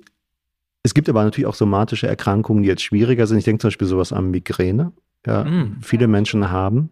es 0.84 0.94
gibt 0.94 1.10
aber 1.10 1.26
natürlich 1.26 1.48
auch 1.48 1.56
somatische 1.56 2.08
Erkrankungen, 2.08 2.64
die 2.64 2.70
jetzt 2.70 2.84
schwieriger 2.84 3.28
sind. 3.28 3.40
Ich 3.40 3.44
denke 3.44 3.60
zum 3.60 3.68
Beispiel 3.68 3.88
sowas 3.88 4.14
an 4.14 4.32
Migräne. 4.32 4.94
Ja, 5.28 5.44
mm. 5.44 5.80
Viele 5.82 6.08
Menschen 6.08 6.50
haben 6.50 6.92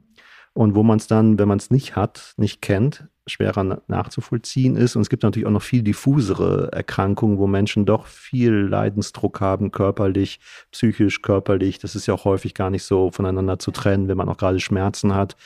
und 0.57 0.73
wo 0.73 0.81
man 0.81 0.97
es 0.97 1.05
dann, 1.05 1.37
wenn 1.37 1.47
man 1.47 1.59
es 1.59 1.69
nicht 1.69 1.95
hat, 1.95 2.33
nicht 2.35 2.63
kennt, 2.63 3.05
schwerer 3.27 3.83
nachzuvollziehen 3.87 4.75
ist. 4.75 4.95
Und 4.95 5.03
es 5.03 5.09
gibt 5.09 5.21
natürlich 5.21 5.45
auch 5.45 5.51
noch 5.51 5.61
viel 5.61 5.83
diffusere 5.83 6.71
Erkrankungen, 6.71 7.37
wo 7.37 7.45
Menschen 7.45 7.85
doch 7.85 8.07
viel 8.07 8.53
Leidensdruck 8.53 9.39
haben, 9.39 9.69
körperlich, 9.69 10.39
psychisch, 10.71 11.21
körperlich. 11.21 11.77
Das 11.77 11.93
ist 11.93 12.07
ja 12.07 12.15
auch 12.15 12.25
häufig 12.25 12.55
gar 12.55 12.71
nicht 12.71 12.83
so 12.83 13.11
voneinander 13.11 13.59
zu 13.59 13.69
trennen, 13.69 14.07
wenn 14.07 14.17
man 14.17 14.29
auch 14.29 14.37
gerade 14.37 14.59
Schmerzen 14.59 15.13
hat 15.13 15.37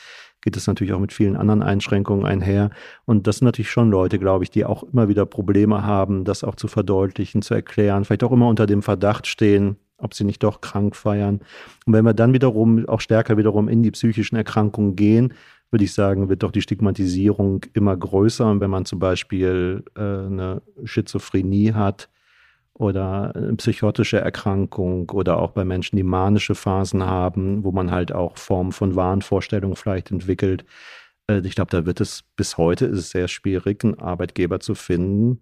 geht 0.44 0.56
es 0.56 0.66
natürlich 0.66 0.92
auch 0.92 0.98
mit 0.98 1.12
vielen 1.12 1.36
anderen 1.36 1.62
Einschränkungen 1.62 2.26
einher. 2.26 2.70
Und 3.04 3.28
das 3.28 3.36
sind 3.36 3.46
natürlich 3.46 3.70
schon 3.70 3.92
Leute, 3.92 4.18
glaube 4.18 4.42
ich, 4.42 4.50
die 4.50 4.64
auch 4.64 4.82
immer 4.82 5.06
wieder 5.06 5.24
Probleme 5.24 5.84
haben, 5.84 6.24
das 6.24 6.42
auch 6.42 6.56
zu 6.56 6.66
verdeutlichen, 6.66 7.42
zu 7.42 7.54
erklären, 7.54 8.04
vielleicht 8.04 8.24
auch 8.24 8.32
immer 8.32 8.48
unter 8.48 8.66
dem 8.66 8.82
Verdacht 8.82 9.28
stehen, 9.28 9.76
ob 10.02 10.14
sie 10.14 10.24
nicht 10.24 10.42
doch 10.42 10.60
krank 10.60 10.96
feiern. 10.96 11.40
Und 11.86 11.92
wenn 11.92 12.04
wir 12.04 12.14
dann 12.14 12.32
wiederum 12.32 12.86
auch 12.88 13.00
stärker 13.00 13.36
wiederum 13.36 13.68
in 13.68 13.82
die 13.82 13.90
psychischen 13.90 14.36
Erkrankungen 14.36 14.96
gehen, 14.96 15.34
würde 15.70 15.84
ich 15.84 15.94
sagen, 15.94 16.28
wird 16.28 16.42
doch 16.42 16.52
die 16.52 16.60
Stigmatisierung 16.62 17.64
immer 17.72 17.96
größer. 17.96 18.48
Und 18.48 18.60
wenn 18.60 18.70
man 18.70 18.84
zum 18.84 18.98
Beispiel 18.98 19.84
äh, 19.96 20.00
eine 20.00 20.62
Schizophrenie 20.84 21.72
hat 21.72 22.10
oder 22.74 23.34
eine 23.34 23.54
psychotische 23.56 24.20
Erkrankung 24.20 25.08
oder 25.10 25.38
auch 25.38 25.52
bei 25.52 25.64
Menschen, 25.64 25.96
die 25.96 26.02
manische 26.02 26.54
Phasen 26.54 27.04
haben, 27.04 27.64
wo 27.64 27.72
man 27.72 27.90
halt 27.90 28.12
auch 28.12 28.36
Formen 28.36 28.72
von 28.72 28.96
Wahnvorstellungen 28.96 29.76
vielleicht 29.76 30.10
entwickelt, 30.10 30.64
äh, 31.28 31.40
ich 31.44 31.54
glaube, 31.54 31.70
da 31.70 31.86
wird 31.86 32.00
es 32.00 32.24
bis 32.36 32.58
heute 32.58 32.86
ist 32.86 32.98
es 32.98 33.10
sehr 33.10 33.28
schwierig, 33.28 33.84
einen 33.84 33.98
Arbeitgeber 33.98 34.60
zu 34.60 34.74
finden, 34.74 35.40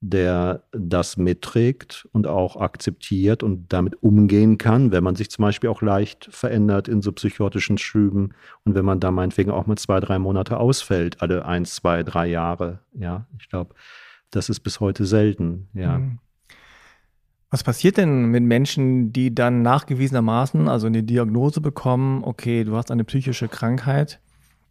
der 0.00 0.64
das 0.72 1.16
mitträgt 1.16 2.06
und 2.12 2.26
auch 2.26 2.56
akzeptiert 2.56 3.42
und 3.42 3.72
damit 3.72 4.02
umgehen 4.02 4.58
kann, 4.58 4.92
wenn 4.92 5.02
man 5.02 5.16
sich 5.16 5.30
zum 5.30 5.42
Beispiel 5.44 5.70
auch 5.70 5.80
leicht 5.80 6.28
verändert 6.30 6.88
in 6.88 7.00
so 7.00 7.10
psychotischen 7.12 7.78
Schüben 7.78 8.34
und 8.64 8.74
wenn 8.74 8.84
man 8.84 9.00
da 9.00 9.10
meinetwegen 9.10 9.50
auch 9.50 9.66
mal 9.66 9.76
zwei, 9.76 10.00
drei 10.00 10.18
Monate 10.18 10.58
ausfällt, 10.58 11.22
alle 11.22 11.46
eins, 11.46 11.76
zwei, 11.76 12.02
drei 12.02 12.26
Jahre. 12.26 12.80
Ja, 12.92 13.26
ich 13.38 13.48
glaube, 13.48 13.74
das 14.30 14.50
ist 14.50 14.60
bis 14.60 14.80
heute 14.80 15.06
selten. 15.06 15.68
Ja. 15.72 15.98
Mhm. 15.98 16.18
Was 17.48 17.62
passiert 17.62 17.96
denn 17.96 18.26
mit 18.26 18.42
Menschen, 18.42 19.12
die 19.12 19.34
dann 19.34 19.62
nachgewiesenermaßen, 19.62 20.68
also 20.68 20.86
eine 20.88 21.02
Diagnose 21.02 21.60
bekommen, 21.60 22.24
okay, 22.24 22.64
du 22.64 22.76
hast 22.76 22.90
eine 22.90 23.04
psychische 23.04 23.48
Krankheit, 23.48 24.20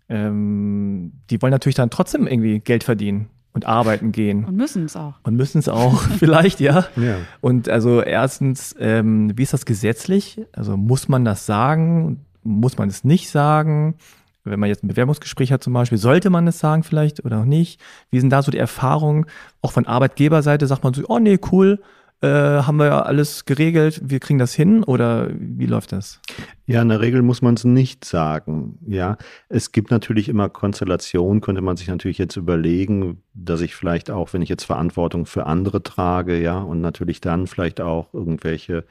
ähm, 0.09 1.13
die 1.29 1.41
wollen 1.41 1.51
natürlich 1.51 1.75
dann 1.75 1.89
trotzdem 1.89 2.27
irgendwie 2.27 2.59
Geld 2.59 2.83
verdienen 2.83 3.29
und 3.53 3.65
arbeiten 3.65 4.11
gehen. 4.11 4.45
Und 4.45 4.55
müssen 4.55 4.85
es 4.85 4.95
auch. 4.95 5.13
Und 5.23 5.35
müssen 5.35 5.59
es 5.59 5.69
auch, 5.69 6.01
vielleicht, 6.19 6.59
ja. 6.59 6.85
ja. 6.95 7.17
Und 7.41 7.69
also 7.69 8.01
erstens, 8.01 8.75
ähm, 8.79 9.31
wie 9.37 9.43
ist 9.43 9.53
das 9.53 9.65
gesetzlich? 9.65 10.41
Also 10.51 10.75
muss 10.75 11.07
man 11.07 11.23
das 11.23 11.45
sagen? 11.45 12.25
Muss 12.43 12.77
man 12.77 12.89
es 12.89 13.03
nicht 13.03 13.29
sagen? 13.29 13.95
Wenn 14.43 14.59
man 14.59 14.67
jetzt 14.67 14.83
ein 14.83 14.89
Bewerbungsgespräch 14.89 15.53
hat 15.53 15.63
zum 15.63 15.71
Beispiel, 15.71 15.97
sollte 15.97 16.29
man 16.29 16.47
es 16.47 16.59
sagen 16.59 16.83
vielleicht 16.83 17.23
oder 17.23 17.41
auch 17.41 17.45
nicht? 17.45 17.79
Wie 18.11 18.19
sind 18.19 18.29
da 18.29 18.41
so 18.41 18.51
die 18.51 18.57
Erfahrungen? 18.57 19.25
Auch 19.61 19.71
von 19.71 19.87
Arbeitgeberseite 19.87 20.67
sagt 20.67 20.83
man 20.83 20.93
so, 20.93 21.03
oh 21.07 21.19
nee, 21.19 21.39
cool, 21.51 21.79
äh, 22.23 22.63
haben 22.63 22.77
wir 22.77 22.85
ja 22.85 23.01
alles 23.01 23.43
geregelt, 23.43 24.01
wir 24.03 24.21
kriegen 24.21 24.39
das 24.39 24.53
hin 24.53 24.83
oder 24.85 25.29
wie 25.33 25.65
läuft 25.65 25.91
das? 25.91 26.21
Ja, 26.65 26.81
in 26.81 26.87
der 26.87 27.01
Regel 27.01 27.21
muss 27.21 27.41
man 27.41 27.55
es 27.55 27.65
nicht 27.65 28.05
sagen. 28.05 28.79
Ja, 28.87 29.17
es 29.49 29.73
gibt 29.73 29.91
natürlich 29.91 30.29
immer 30.29 30.47
Konstellationen, 30.47 31.41
könnte 31.41 31.61
man 31.61 31.75
sich 31.75 31.89
natürlich 31.89 32.17
jetzt 32.17 32.37
überlegen, 32.37 33.21
dass 33.33 33.59
ich 33.59 33.75
vielleicht 33.75 34.09
auch, 34.09 34.31
wenn 34.31 34.41
ich 34.41 34.47
jetzt 34.47 34.63
Verantwortung 34.63 35.25
für 35.25 35.45
andere 35.45 35.83
trage, 35.83 36.41
ja, 36.41 36.59
und 36.59 36.79
natürlich 36.79 37.19
dann 37.19 37.45
vielleicht 37.45 37.81
auch 37.81 38.13
irgendwelche 38.13 38.85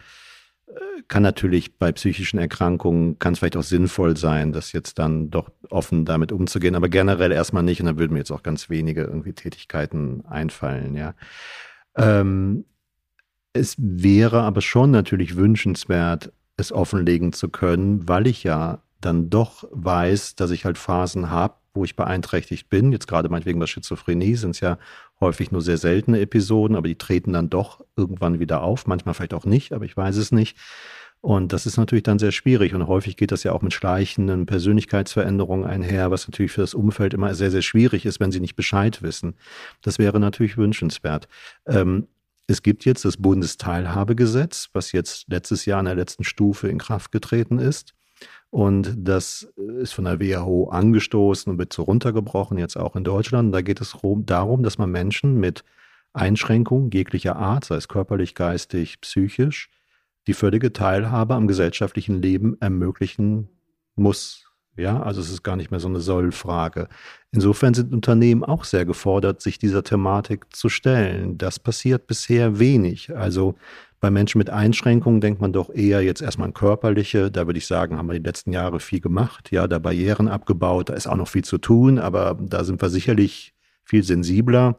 äh, 0.66 1.02
kann 1.08 1.22
natürlich 1.22 1.78
bei 1.78 1.90
psychischen 1.90 2.38
Erkrankungen, 2.38 3.18
kann 3.18 3.32
es 3.32 3.38
vielleicht 3.38 3.56
auch 3.56 3.62
sinnvoll 3.62 4.14
sein, 4.18 4.52
das 4.52 4.72
jetzt 4.72 4.98
dann 4.98 5.30
doch 5.30 5.48
offen 5.70 6.04
damit 6.04 6.32
umzugehen, 6.32 6.74
aber 6.74 6.90
generell 6.90 7.32
erstmal 7.32 7.62
nicht 7.62 7.80
und 7.80 7.86
dann 7.86 7.98
würden 7.98 8.12
mir 8.12 8.18
jetzt 8.18 8.30
auch 8.30 8.42
ganz 8.42 8.68
wenige 8.68 9.04
irgendwie 9.04 9.32
Tätigkeiten 9.32 10.22
einfallen, 10.26 10.94
ja. 10.96 11.14
Ähm, 11.96 12.64
es 13.52 13.76
wäre 13.78 14.42
aber 14.42 14.60
schon 14.60 14.90
natürlich 14.90 15.36
wünschenswert, 15.36 16.32
es 16.56 16.72
offenlegen 16.72 17.32
zu 17.32 17.48
können, 17.48 18.08
weil 18.08 18.26
ich 18.26 18.44
ja 18.44 18.82
dann 19.00 19.30
doch 19.30 19.64
weiß, 19.72 20.36
dass 20.36 20.50
ich 20.50 20.64
halt 20.64 20.78
Phasen 20.78 21.30
habe, 21.30 21.54
wo 21.74 21.84
ich 21.84 21.96
beeinträchtigt 21.96 22.68
bin. 22.68 22.92
Jetzt 22.92 23.08
gerade 23.08 23.28
meinetwegen 23.28 23.58
bei 23.58 23.66
Schizophrenie 23.66 24.36
sind 24.36 24.50
es 24.50 24.60
ja 24.60 24.78
häufig 25.20 25.50
nur 25.50 25.62
sehr 25.62 25.78
seltene 25.78 26.20
Episoden, 26.20 26.76
aber 26.76 26.88
die 26.88 26.96
treten 26.96 27.32
dann 27.32 27.50
doch 27.50 27.84
irgendwann 27.96 28.40
wieder 28.40 28.62
auf, 28.62 28.86
manchmal 28.86 29.14
vielleicht 29.14 29.34
auch 29.34 29.44
nicht, 29.44 29.72
aber 29.72 29.84
ich 29.84 29.96
weiß 29.96 30.16
es 30.16 30.32
nicht. 30.32 30.56
Und 31.20 31.52
das 31.52 31.66
ist 31.66 31.76
natürlich 31.76 32.02
dann 32.02 32.18
sehr 32.18 32.32
schwierig 32.32 32.74
und 32.74 32.88
häufig 32.88 33.16
geht 33.16 33.30
das 33.30 33.44
ja 33.44 33.52
auch 33.52 33.62
mit 33.62 33.72
schleichenden 33.72 34.44
Persönlichkeitsveränderungen 34.44 35.64
einher, 35.64 36.10
was 36.10 36.26
natürlich 36.26 36.50
für 36.50 36.62
das 36.62 36.74
Umfeld 36.74 37.14
immer 37.14 37.34
sehr, 37.34 37.52
sehr 37.52 37.62
schwierig 37.62 38.06
ist, 38.06 38.18
wenn 38.18 38.32
sie 38.32 38.40
nicht 38.40 38.56
Bescheid 38.56 39.02
wissen. 39.02 39.34
Das 39.82 40.00
wäre 40.00 40.18
natürlich 40.18 40.56
wünschenswert. 40.56 41.28
Ähm, 41.64 42.08
es 42.52 42.62
gibt 42.62 42.84
jetzt 42.84 43.04
das 43.04 43.16
Bundesteilhabegesetz, 43.16 44.68
was 44.74 44.92
jetzt 44.92 45.26
letztes 45.28 45.64
Jahr 45.64 45.80
in 45.80 45.86
der 45.86 45.94
letzten 45.94 46.22
Stufe 46.22 46.68
in 46.68 46.78
Kraft 46.78 47.10
getreten 47.10 47.58
ist. 47.58 47.94
Und 48.50 48.94
das 48.96 49.48
ist 49.80 49.94
von 49.94 50.04
der 50.04 50.20
WHO 50.20 50.68
angestoßen 50.68 51.50
und 51.50 51.58
wird 51.58 51.72
so 51.72 51.82
runtergebrochen, 51.82 52.58
jetzt 52.58 52.76
auch 52.76 52.94
in 52.94 53.04
Deutschland. 53.04 53.54
Da 53.54 53.62
geht 53.62 53.80
es 53.80 53.96
darum, 54.02 54.62
dass 54.62 54.76
man 54.76 54.90
Menschen 54.90 55.40
mit 55.40 55.64
Einschränkungen 56.12 56.90
jeglicher 56.90 57.36
Art, 57.36 57.64
sei 57.64 57.76
es 57.76 57.88
körperlich, 57.88 58.34
geistig, 58.34 59.00
psychisch, 59.00 59.70
die 60.26 60.34
völlige 60.34 60.74
Teilhabe 60.74 61.34
am 61.34 61.48
gesellschaftlichen 61.48 62.20
Leben 62.20 62.60
ermöglichen 62.60 63.48
muss. 63.96 64.51
Ja, 64.76 65.02
also 65.02 65.20
es 65.20 65.30
ist 65.30 65.42
gar 65.42 65.56
nicht 65.56 65.70
mehr 65.70 65.80
so 65.80 65.88
eine 65.88 66.00
Sollfrage. 66.00 66.88
Insofern 67.30 67.74
sind 67.74 67.92
Unternehmen 67.92 68.42
auch 68.42 68.64
sehr 68.64 68.86
gefordert, 68.86 69.42
sich 69.42 69.58
dieser 69.58 69.84
Thematik 69.84 70.54
zu 70.54 70.70
stellen. 70.70 71.36
Das 71.36 71.58
passiert 71.58 72.06
bisher 72.06 72.58
wenig. 72.58 73.14
Also 73.14 73.54
bei 74.00 74.10
Menschen 74.10 74.38
mit 74.38 74.48
Einschränkungen 74.48 75.20
denkt 75.20 75.40
man 75.42 75.52
doch 75.52 75.68
eher 75.70 76.02
jetzt 76.02 76.22
erstmal 76.22 76.48
an 76.48 76.54
körperliche. 76.54 77.30
Da 77.30 77.46
würde 77.46 77.58
ich 77.58 77.66
sagen, 77.66 77.98
haben 77.98 78.08
wir 78.08 78.18
die 78.18 78.26
letzten 78.26 78.52
Jahre 78.52 78.80
viel 78.80 79.00
gemacht. 79.00 79.52
Ja, 79.52 79.68
da 79.68 79.78
Barrieren 79.78 80.26
abgebaut. 80.26 80.88
Da 80.88 80.94
ist 80.94 81.06
auch 81.06 81.16
noch 81.16 81.28
viel 81.28 81.44
zu 81.44 81.58
tun, 81.58 81.98
aber 81.98 82.38
da 82.40 82.64
sind 82.64 82.80
wir 82.80 82.88
sicherlich 82.88 83.54
viel 83.84 84.02
sensibler. 84.02 84.76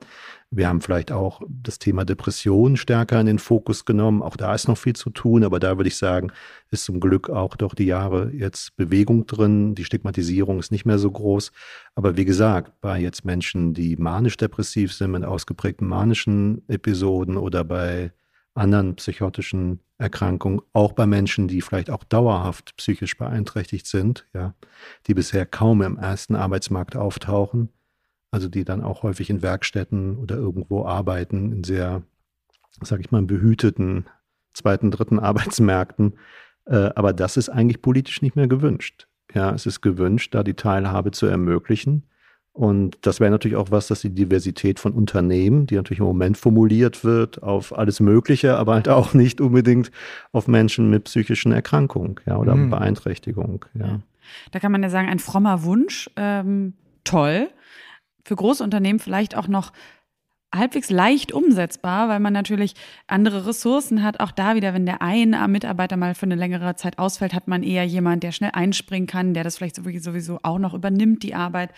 Wir 0.56 0.68
haben 0.68 0.82
vielleicht 0.82 1.12
auch 1.12 1.42
das 1.50 1.80
Thema 1.80 2.06
Depression 2.06 2.78
stärker 2.78 3.20
in 3.20 3.26
den 3.26 3.39
Fokus 3.39 3.86
genommen. 3.86 4.22
Auch 4.22 4.36
da 4.36 4.54
ist 4.54 4.68
noch 4.68 4.78
viel 4.78 4.96
zu 4.96 5.10
tun, 5.10 5.44
aber 5.44 5.60
da 5.60 5.78
würde 5.78 5.88
ich 5.88 5.98
sagen, 5.98 6.32
ist 6.70 6.86
zum 6.86 7.00
Glück 7.00 7.32
auch 7.32 7.56
doch 7.56 7.74
die 7.74 7.86
Jahre 7.86 8.32
jetzt 8.32 8.76
Bewegung 8.76 9.26
drin. 9.26 9.74
Die 9.74 9.84
Stigmatisierung 9.84 10.60
ist 10.60 10.72
nicht 10.72 10.86
mehr 10.86 11.00
so 11.00 11.10
groß. 11.10 11.52
Aber 11.96 12.18
wie 12.18 12.26
gesagt, 12.26 12.80
bei 12.82 13.00
jetzt 13.00 13.26
Menschen, 13.26 13.74
die 13.74 13.96
manisch-depressiv 13.96 14.94
sind, 14.94 15.12
mit 15.12 15.26
ausgeprägten 15.26 15.88
manischen 15.88 16.62
Episoden 16.70 17.36
oder 17.38 17.63
bei 17.63 18.12
anderen 18.54 18.96
psychotischen 18.96 19.80
Erkrankungen, 19.98 20.62
auch 20.72 20.94
bei 20.94 21.08
Menschen, 21.08 21.48
die 21.48 21.62
vielleicht 21.62 21.89
auch 21.89 22.04
dauerhaft 22.04 22.76
psychisch 22.78 23.18
beeinträchtigt 23.18 23.88
sind, 23.88 24.28
ja, 24.36 24.54
die 25.08 25.16
bisher 25.16 25.48
kaum 25.48 25.82
im 25.82 25.98
ersten 25.98 26.36
Arbeitsmarkt 26.36 26.96
auftauchen, 26.96 27.70
also 28.34 28.50
die 28.50 28.65
dann 28.65 28.82
auch 28.82 29.04
häufig 29.04 29.30
in 29.30 29.43
Werkstätten 29.43 30.17
oder 30.17 30.36
irgendwo 30.36 30.86
arbeiten, 30.86 31.52
in 31.52 31.63
sehr, 31.63 32.02
sag 32.82 33.00
ich 33.00 33.12
mal, 33.12 33.22
behüteten 33.22 34.08
zweiten, 34.54 34.89
dritten 34.89 35.19
Arbeitsmärkten. 35.30 36.15
Äh, 36.65 36.89
aber 36.96 37.13
das 37.13 37.38
ist 37.38 37.50
eigentlich 37.50 37.84
politisch 37.84 38.24
nicht 38.24 38.36
mehr 38.36 38.48
gewünscht. 38.48 39.08
Ja, 39.36 39.54
es 39.54 39.67
ist 39.67 39.82
gewünscht, 39.82 40.34
da 40.34 40.43
die 40.43 40.56
Teilhabe 40.56 41.12
zu 41.12 41.28
ermöglichen. 41.28 42.08
Und 42.54 42.98
das 43.06 43.19
wäre 43.19 43.30
natürlich 43.30 43.56
auch 43.56 43.69
was, 43.69 43.88
dass 43.88 44.02
die 44.02 44.13
Diversität 44.13 44.80
von 44.80 44.93
Unternehmen, 44.93 45.67
die 45.67 45.76
natürlich 45.76 46.00
im 46.00 46.06
Moment 46.06 46.36
formuliert 46.36 47.04
wird 47.04 47.43
auf 47.43 47.78
alles 47.78 48.00
Mögliche, 48.00 48.58
aber 48.58 48.74
halt 48.74 48.89
auch 48.89 49.13
nicht 49.13 49.41
unbedingt 49.41 49.91
auf 50.32 50.48
Menschen 50.48 50.89
mit 50.89 51.04
psychischen 51.04 51.52
Erkrankungen 51.52 52.15
ja, 52.26 52.38
oder 52.38 52.56
mhm. 52.56 52.72
Beeinträchtigung. 52.72 53.65
Ja. 53.76 54.00
Da 54.52 54.60
kann 54.60 54.72
man 54.72 54.82
ja 54.82 54.89
sagen, 54.89 55.08
ein 55.08 55.19
frommer 55.19 55.63
Wunsch, 55.63 56.10
ähm, 56.15 56.74
toll 57.04 57.50
für 58.24 58.36
große 58.36 58.64
Unternehmen 58.64 59.00
vielleicht 59.00 59.36
auch 59.36 59.48
noch 59.48 59.72
halbwegs 60.54 60.90
leicht 60.90 61.32
umsetzbar, 61.32 62.10
weil 62.10 62.20
man 62.20 62.34
natürlich 62.34 62.76
andere 63.08 63.48
Ressourcen 63.48 64.04
hat. 64.04 64.20
Auch 64.20 64.32
da 64.32 64.56
wieder, 64.56 64.74
wenn 64.74 64.86
der 64.86 65.02
eine 65.02 65.48
Mitarbeiter 65.48 65.98
mal 65.98 66.16
für 66.16 66.28
eine 66.28 66.36
längere 66.36 66.76
Zeit 66.76 67.00
ausfällt, 67.00 67.34
hat 67.34 67.48
man 67.48 67.64
eher 67.64 67.86
jemand, 67.86 68.24
der 68.24 68.32
schnell 68.32 68.52
einspringen 68.54 69.08
kann, 69.08 69.34
der 69.34 69.44
das 69.44 69.58
vielleicht 69.58 69.76
sowieso 69.76 70.40
auch 70.44 70.60
noch 70.60 70.74
übernimmt, 70.74 71.24
die 71.24 71.36
Arbeit. 71.36 71.72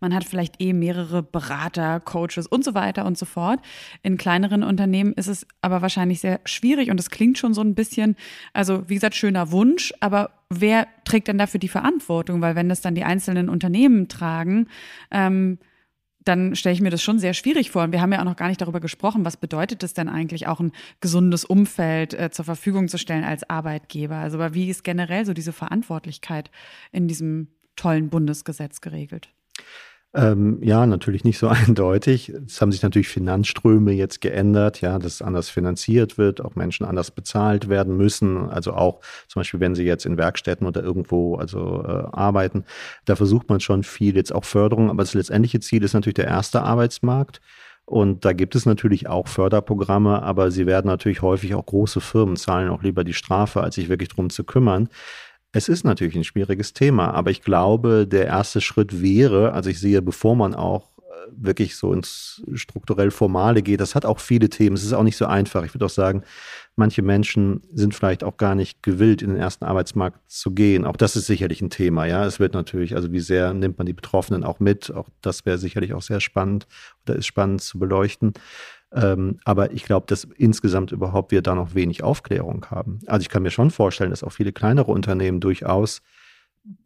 Man 0.00 0.14
hat 0.14 0.24
vielleicht 0.24 0.60
eh 0.60 0.74
mehrere 0.74 1.22
Berater, 1.22 2.00
Coaches 2.00 2.46
und 2.46 2.64
so 2.64 2.74
weiter 2.74 3.06
und 3.06 3.16
so 3.16 3.24
fort. 3.24 3.60
In 4.02 4.18
kleineren 4.18 4.62
Unternehmen 4.62 5.14
ist 5.14 5.28
es 5.28 5.46
aber 5.62 5.80
wahrscheinlich 5.80 6.20
sehr 6.20 6.40
schwierig 6.44 6.90
und 6.90 7.00
es 7.00 7.08
klingt 7.08 7.38
schon 7.38 7.54
so 7.54 7.62
ein 7.62 7.74
bisschen, 7.74 8.16
also 8.52 8.86
wie 8.88 8.94
gesagt, 8.94 9.14
schöner 9.14 9.52
Wunsch, 9.52 9.94
aber 10.00 10.32
wer 10.50 10.86
trägt 11.04 11.28
denn 11.28 11.38
dafür 11.38 11.60
die 11.60 11.68
Verantwortung? 11.68 12.42
Weil 12.42 12.56
wenn 12.56 12.68
das 12.68 12.82
dann 12.82 12.94
die 12.94 13.04
einzelnen 13.04 13.48
Unternehmen 13.48 14.08
tragen, 14.08 14.68
ähm, 15.10 15.58
dann 16.26 16.56
stelle 16.56 16.74
ich 16.74 16.80
mir 16.80 16.90
das 16.90 17.02
schon 17.02 17.18
sehr 17.18 17.34
schwierig 17.34 17.70
vor. 17.70 17.84
Und 17.84 17.92
wir 17.92 18.00
haben 18.00 18.12
ja 18.12 18.20
auch 18.20 18.24
noch 18.24 18.36
gar 18.36 18.48
nicht 18.48 18.60
darüber 18.60 18.80
gesprochen, 18.80 19.24
was 19.24 19.36
bedeutet 19.36 19.82
es 19.82 19.94
denn 19.94 20.08
eigentlich, 20.08 20.48
auch 20.48 20.60
ein 20.60 20.72
gesundes 21.00 21.44
Umfeld 21.44 22.14
äh, 22.14 22.30
zur 22.30 22.44
Verfügung 22.44 22.88
zu 22.88 22.98
stellen 22.98 23.24
als 23.24 23.48
Arbeitgeber? 23.48 24.16
Also 24.16 24.38
wie 24.52 24.68
ist 24.68 24.82
generell 24.82 25.24
so 25.24 25.32
diese 25.32 25.52
Verantwortlichkeit 25.52 26.50
in 26.90 27.06
diesem 27.06 27.48
tollen 27.76 28.10
Bundesgesetz 28.10 28.80
geregelt? 28.80 29.28
Ähm, 30.16 30.58
ja, 30.62 30.86
natürlich 30.86 31.24
nicht 31.24 31.38
so 31.38 31.48
eindeutig. 31.48 32.32
Es 32.46 32.62
haben 32.62 32.72
sich 32.72 32.82
natürlich 32.82 33.08
Finanzströme 33.08 33.92
jetzt 33.92 34.22
geändert, 34.22 34.80
ja, 34.80 34.98
dass 34.98 35.20
anders 35.20 35.50
finanziert 35.50 36.16
wird, 36.16 36.40
auch 36.40 36.54
Menschen 36.54 36.86
anders 36.86 37.10
bezahlt 37.10 37.68
werden 37.68 37.98
müssen. 37.98 38.48
Also 38.48 38.72
auch 38.72 39.00
zum 39.28 39.40
Beispiel, 39.40 39.60
wenn 39.60 39.74
sie 39.74 39.84
jetzt 39.84 40.06
in 40.06 40.16
Werkstätten 40.16 40.66
oder 40.66 40.82
irgendwo 40.82 41.36
also 41.36 41.84
äh, 41.84 42.06
arbeiten, 42.12 42.64
da 43.04 43.14
versucht 43.14 43.50
man 43.50 43.60
schon 43.60 43.82
viel 43.82 44.16
jetzt 44.16 44.34
auch 44.34 44.46
Förderung. 44.46 44.88
Aber 44.88 45.02
das 45.02 45.12
letztendliche 45.12 45.60
Ziel 45.60 45.84
ist 45.84 45.92
natürlich 45.92 46.14
der 46.14 46.28
erste 46.28 46.62
Arbeitsmarkt. 46.62 47.42
Und 47.84 48.24
da 48.24 48.32
gibt 48.32 48.56
es 48.56 48.66
natürlich 48.66 49.08
auch 49.08 49.28
Förderprogramme, 49.28 50.20
aber 50.22 50.50
sie 50.50 50.66
werden 50.66 50.88
natürlich 50.88 51.22
häufig 51.22 51.54
auch 51.54 51.64
große 51.66 52.00
Firmen 52.00 52.36
zahlen 52.36 52.68
auch 52.68 52.82
lieber 52.82 53.04
die 53.04 53.12
Strafe, 53.12 53.60
als 53.62 53.76
sich 53.76 53.88
wirklich 53.88 54.08
drum 54.08 54.28
zu 54.28 54.42
kümmern. 54.42 54.88
Es 55.56 55.70
ist 55.70 55.84
natürlich 55.84 56.14
ein 56.16 56.22
schwieriges 56.22 56.74
Thema, 56.74 57.14
aber 57.14 57.30
ich 57.30 57.40
glaube, 57.40 58.06
der 58.06 58.26
erste 58.26 58.60
Schritt 58.60 59.00
wäre, 59.00 59.52
also 59.52 59.70
ich 59.70 59.80
sehe, 59.80 60.02
bevor 60.02 60.36
man 60.36 60.54
auch 60.54 60.90
äh, 60.98 61.30
wirklich 61.30 61.76
so 61.76 61.94
ins 61.94 62.42
strukturell 62.52 63.10
Formale 63.10 63.62
geht, 63.62 63.80
das 63.80 63.94
hat 63.94 64.04
auch 64.04 64.20
viele 64.20 64.50
Themen. 64.50 64.76
Es 64.76 64.84
ist 64.84 64.92
auch 64.92 65.02
nicht 65.02 65.16
so 65.16 65.24
einfach. 65.24 65.64
Ich 65.64 65.72
würde 65.72 65.86
auch 65.86 65.90
sagen, 65.90 66.24
manche 66.74 67.00
Menschen 67.00 67.62
sind 67.72 67.94
vielleicht 67.94 68.22
auch 68.22 68.36
gar 68.36 68.54
nicht 68.54 68.82
gewillt, 68.82 69.22
in 69.22 69.30
den 69.30 69.38
ersten 69.38 69.64
Arbeitsmarkt 69.64 70.30
zu 70.30 70.50
gehen. 70.50 70.84
Auch 70.84 70.96
das 70.96 71.16
ist 71.16 71.24
sicherlich 71.24 71.62
ein 71.62 71.70
Thema. 71.70 72.04
Ja, 72.04 72.26
es 72.26 72.38
wird 72.38 72.52
natürlich, 72.52 72.94
also 72.94 73.10
wie 73.10 73.20
sehr 73.20 73.54
nimmt 73.54 73.78
man 73.78 73.86
die 73.86 73.94
Betroffenen 73.94 74.44
auch 74.44 74.60
mit? 74.60 74.90
Auch 74.90 75.08
das 75.22 75.46
wäre 75.46 75.56
sicherlich 75.56 75.94
auch 75.94 76.02
sehr 76.02 76.20
spannend 76.20 76.66
oder 77.06 77.16
ist 77.16 77.24
spannend 77.24 77.62
zu 77.62 77.78
beleuchten. 77.78 78.34
Ähm, 78.96 79.38
aber 79.44 79.72
ich 79.72 79.84
glaube, 79.84 80.06
dass 80.06 80.24
insgesamt 80.24 80.90
überhaupt 80.90 81.30
wir 81.30 81.42
da 81.42 81.54
noch 81.54 81.74
wenig 81.74 82.02
Aufklärung 82.02 82.66
haben. 82.70 83.00
Also 83.06 83.20
ich 83.20 83.28
kann 83.28 83.42
mir 83.42 83.50
schon 83.50 83.70
vorstellen, 83.70 84.10
dass 84.10 84.24
auch 84.24 84.32
viele 84.32 84.52
kleinere 84.52 84.90
Unternehmen 84.90 85.38
durchaus 85.40 86.02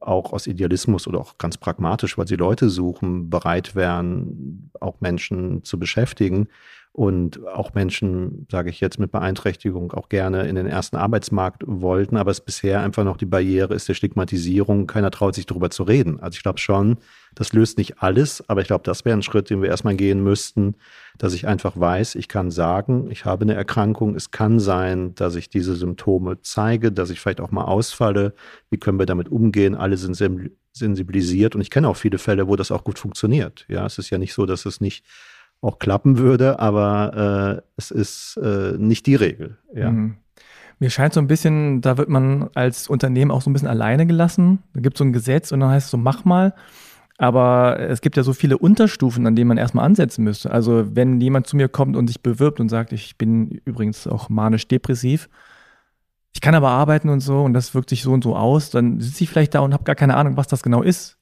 auch 0.01 0.33
aus 0.35 0.47
Idealismus 0.47 1.07
oder 1.07 1.21
auch 1.21 1.39
ganz 1.39 1.57
pragmatisch, 1.57 2.19
weil 2.19 2.27
sie 2.27 2.37
Leute 2.37 2.69
suchen, 2.69 3.31
bereit 3.31 3.75
wären, 3.75 4.71
auch 4.79 5.01
Menschen 5.01 5.65
zu 5.65 5.79
beschäftigen 5.79 6.49
und 6.93 7.47
auch 7.47 7.73
Menschen, 7.75 8.49
sage 8.51 8.69
ich 8.69 8.81
jetzt 8.81 8.99
mit 8.99 9.13
Beeinträchtigung, 9.13 9.93
auch 9.93 10.09
gerne 10.09 10.49
in 10.49 10.57
den 10.57 10.67
ersten 10.67 10.97
Arbeitsmarkt 10.97 11.63
wollten, 11.65 12.17
aber 12.17 12.33
es 12.33 12.41
bisher 12.41 12.81
einfach 12.81 13.05
noch 13.05 13.17
die 13.17 13.27
Barriere 13.27 13.75
ist 13.75 13.89
der 13.89 13.95
Stigmatisierung. 13.95 14.89
Keiner 14.89 15.13
traut 15.13 15.37
sich 15.37 15.47
darüber 15.47 15.71
zu 15.71 15.85
reden. 15.85 16.19
Also 16.19 16.37
ich 16.37 16.43
glaube 16.43 16.59
schon, 16.59 16.97
das 17.37 17.53
löst 17.53 17.79
nicht 17.79 18.03
alles, 18.03 18.43
aber 18.49 18.61
ich 18.61 18.67
glaube, 18.67 18.83
das 18.83 19.05
wäre 19.05 19.17
ein 19.17 19.23
Schritt, 19.23 19.51
den 19.51 19.63
wir 19.63 19.69
erstmal 19.69 19.95
gehen 19.95 20.25
müssten, 20.25 20.75
dass 21.17 21.33
ich 21.33 21.47
einfach 21.47 21.79
weiß, 21.79 22.17
ich 22.17 22.27
kann 22.27 22.51
sagen, 22.51 23.09
ich 23.09 23.25
habe 23.25 23.43
eine 23.43 23.55
Erkrankung. 23.55 24.17
Es 24.17 24.33
kann 24.33 24.59
sein, 24.59 25.15
dass 25.15 25.37
ich 25.37 25.49
diese 25.49 25.77
Symptome 25.77 26.43
zeige, 26.43 26.91
dass 26.91 27.11
ich 27.11 27.21
vielleicht 27.21 27.41
auch 27.41 27.53
mal 27.53 27.67
ausfalle. 27.67 28.35
Wie 28.69 28.79
können 28.79 28.99
wir 28.99 29.07
damit 29.07 29.29
umgehen? 29.29 29.77
Alle 29.77 29.97
sind 29.97 30.17
sensibilisiert 30.73 31.55
und 31.55 31.61
ich 31.61 31.71
kenne 31.71 31.89
auch 31.89 31.97
viele 31.97 32.19
Fälle, 32.19 32.49
wo 32.49 32.57
das 32.57 32.73
auch 32.73 32.83
gut 32.83 32.99
funktioniert. 32.99 33.65
Ja, 33.69 33.87
es 33.87 33.99
ist 33.99 34.11
ja 34.11 34.19
nicht 34.19 34.35
so, 34.35 34.45
dass 34.45 34.67
es 34.67 34.81
nicht 34.81 35.05
auch 35.63 35.79
klappen 35.79 36.19
würde, 36.19 36.59
aber 36.59 37.59
äh, 37.59 37.63
es 37.77 37.91
ist 37.91 38.39
äh, 38.43 38.77
nicht 38.79 39.07
die 39.07 39.15
Regel. 39.15 39.59
Ja. 39.75 39.91
Mhm. 39.91 40.17
Mir 40.79 40.89
scheint 40.89 41.13
so 41.13 41.21
ein 41.21 41.27
bisschen, 41.27 41.83
da 41.83 41.99
wird 41.99 42.09
man 42.09 42.49
als 42.55 42.89
Unternehmen 42.89 43.31
auch 43.31 43.43
so 43.43 43.51
ein 43.51 43.53
bisschen 43.53 43.69
alleine 43.69 44.07
gelassen. 44.07 44.61
Da 44.73 44.81
gibt 44.81 44.97
es 44.97 44.99
so 44.99 45.05
ein 45.05 45.13
Gesetz 45.13 45.53
und 45.53 45.61
dann 45.61 45.69
heißt 45.69 45.87
es 45.87 45.91
so, 45.91 45.99
mach 45.99 46.25
mal. 46.25 46.55
Aber 47.19 47.79
es 47.79 48.01
gibt 48.01 48.17
ja 48.17 48.23
so 48.23 48.33
viele 48.33 48.57
Unterstufen, 48.57 49.27
an 49.27 49.37
denen 49.37 49.49
man 49.49 49.59
erstmal 49.59 49.85
ansetzen 49.85 50.25
müsste. 50.25 50.51
Also 50.51 50.97
wenn 50.97 51.21
jemand 51.21 51.47
zu 51.47 51.57
mir 51.57 51.69
kommt 51.69 51.95
und 51.97 52.07
sich 52.07 52.23
bewirbt 52.23 52.61
und 52.61 52.71
sagt, 52.71 52.93
ich 52.93 53.19
bin 53.19 53.61
übrigens 53.67 54.07
auch 54.07 54.31
manisch-depressiv, 54.31 55.29
ich 56.33 56.41
kann 56.41 56.55
aber 56.55 56.71
arbeiten 56.71 57.11
und 57.11 57.21
so 57.21 57.43
und 57.43 57.53
das 57.53 57.75
wirkt 57.75 57.91
sich 57.91 58.03
so 58.03 58.13
und 58.13 58.25
so 58.25 58.35
aus, 58.35 58.71
dann 58.71 59.01
sitze 59.01 59.25
ich 59.25 59.29
vielleicht 59.29 59.55
da 59.55 59.61
und 59.61 59.75
habe 59.75 59.85
gar 59.85 59.97
keine 59.97 60.17
Ahnung, 60.17 60.39
was 60.39 60.47
das 60.47 60.63
genau 60.63 60.81
ist 60.81 61.20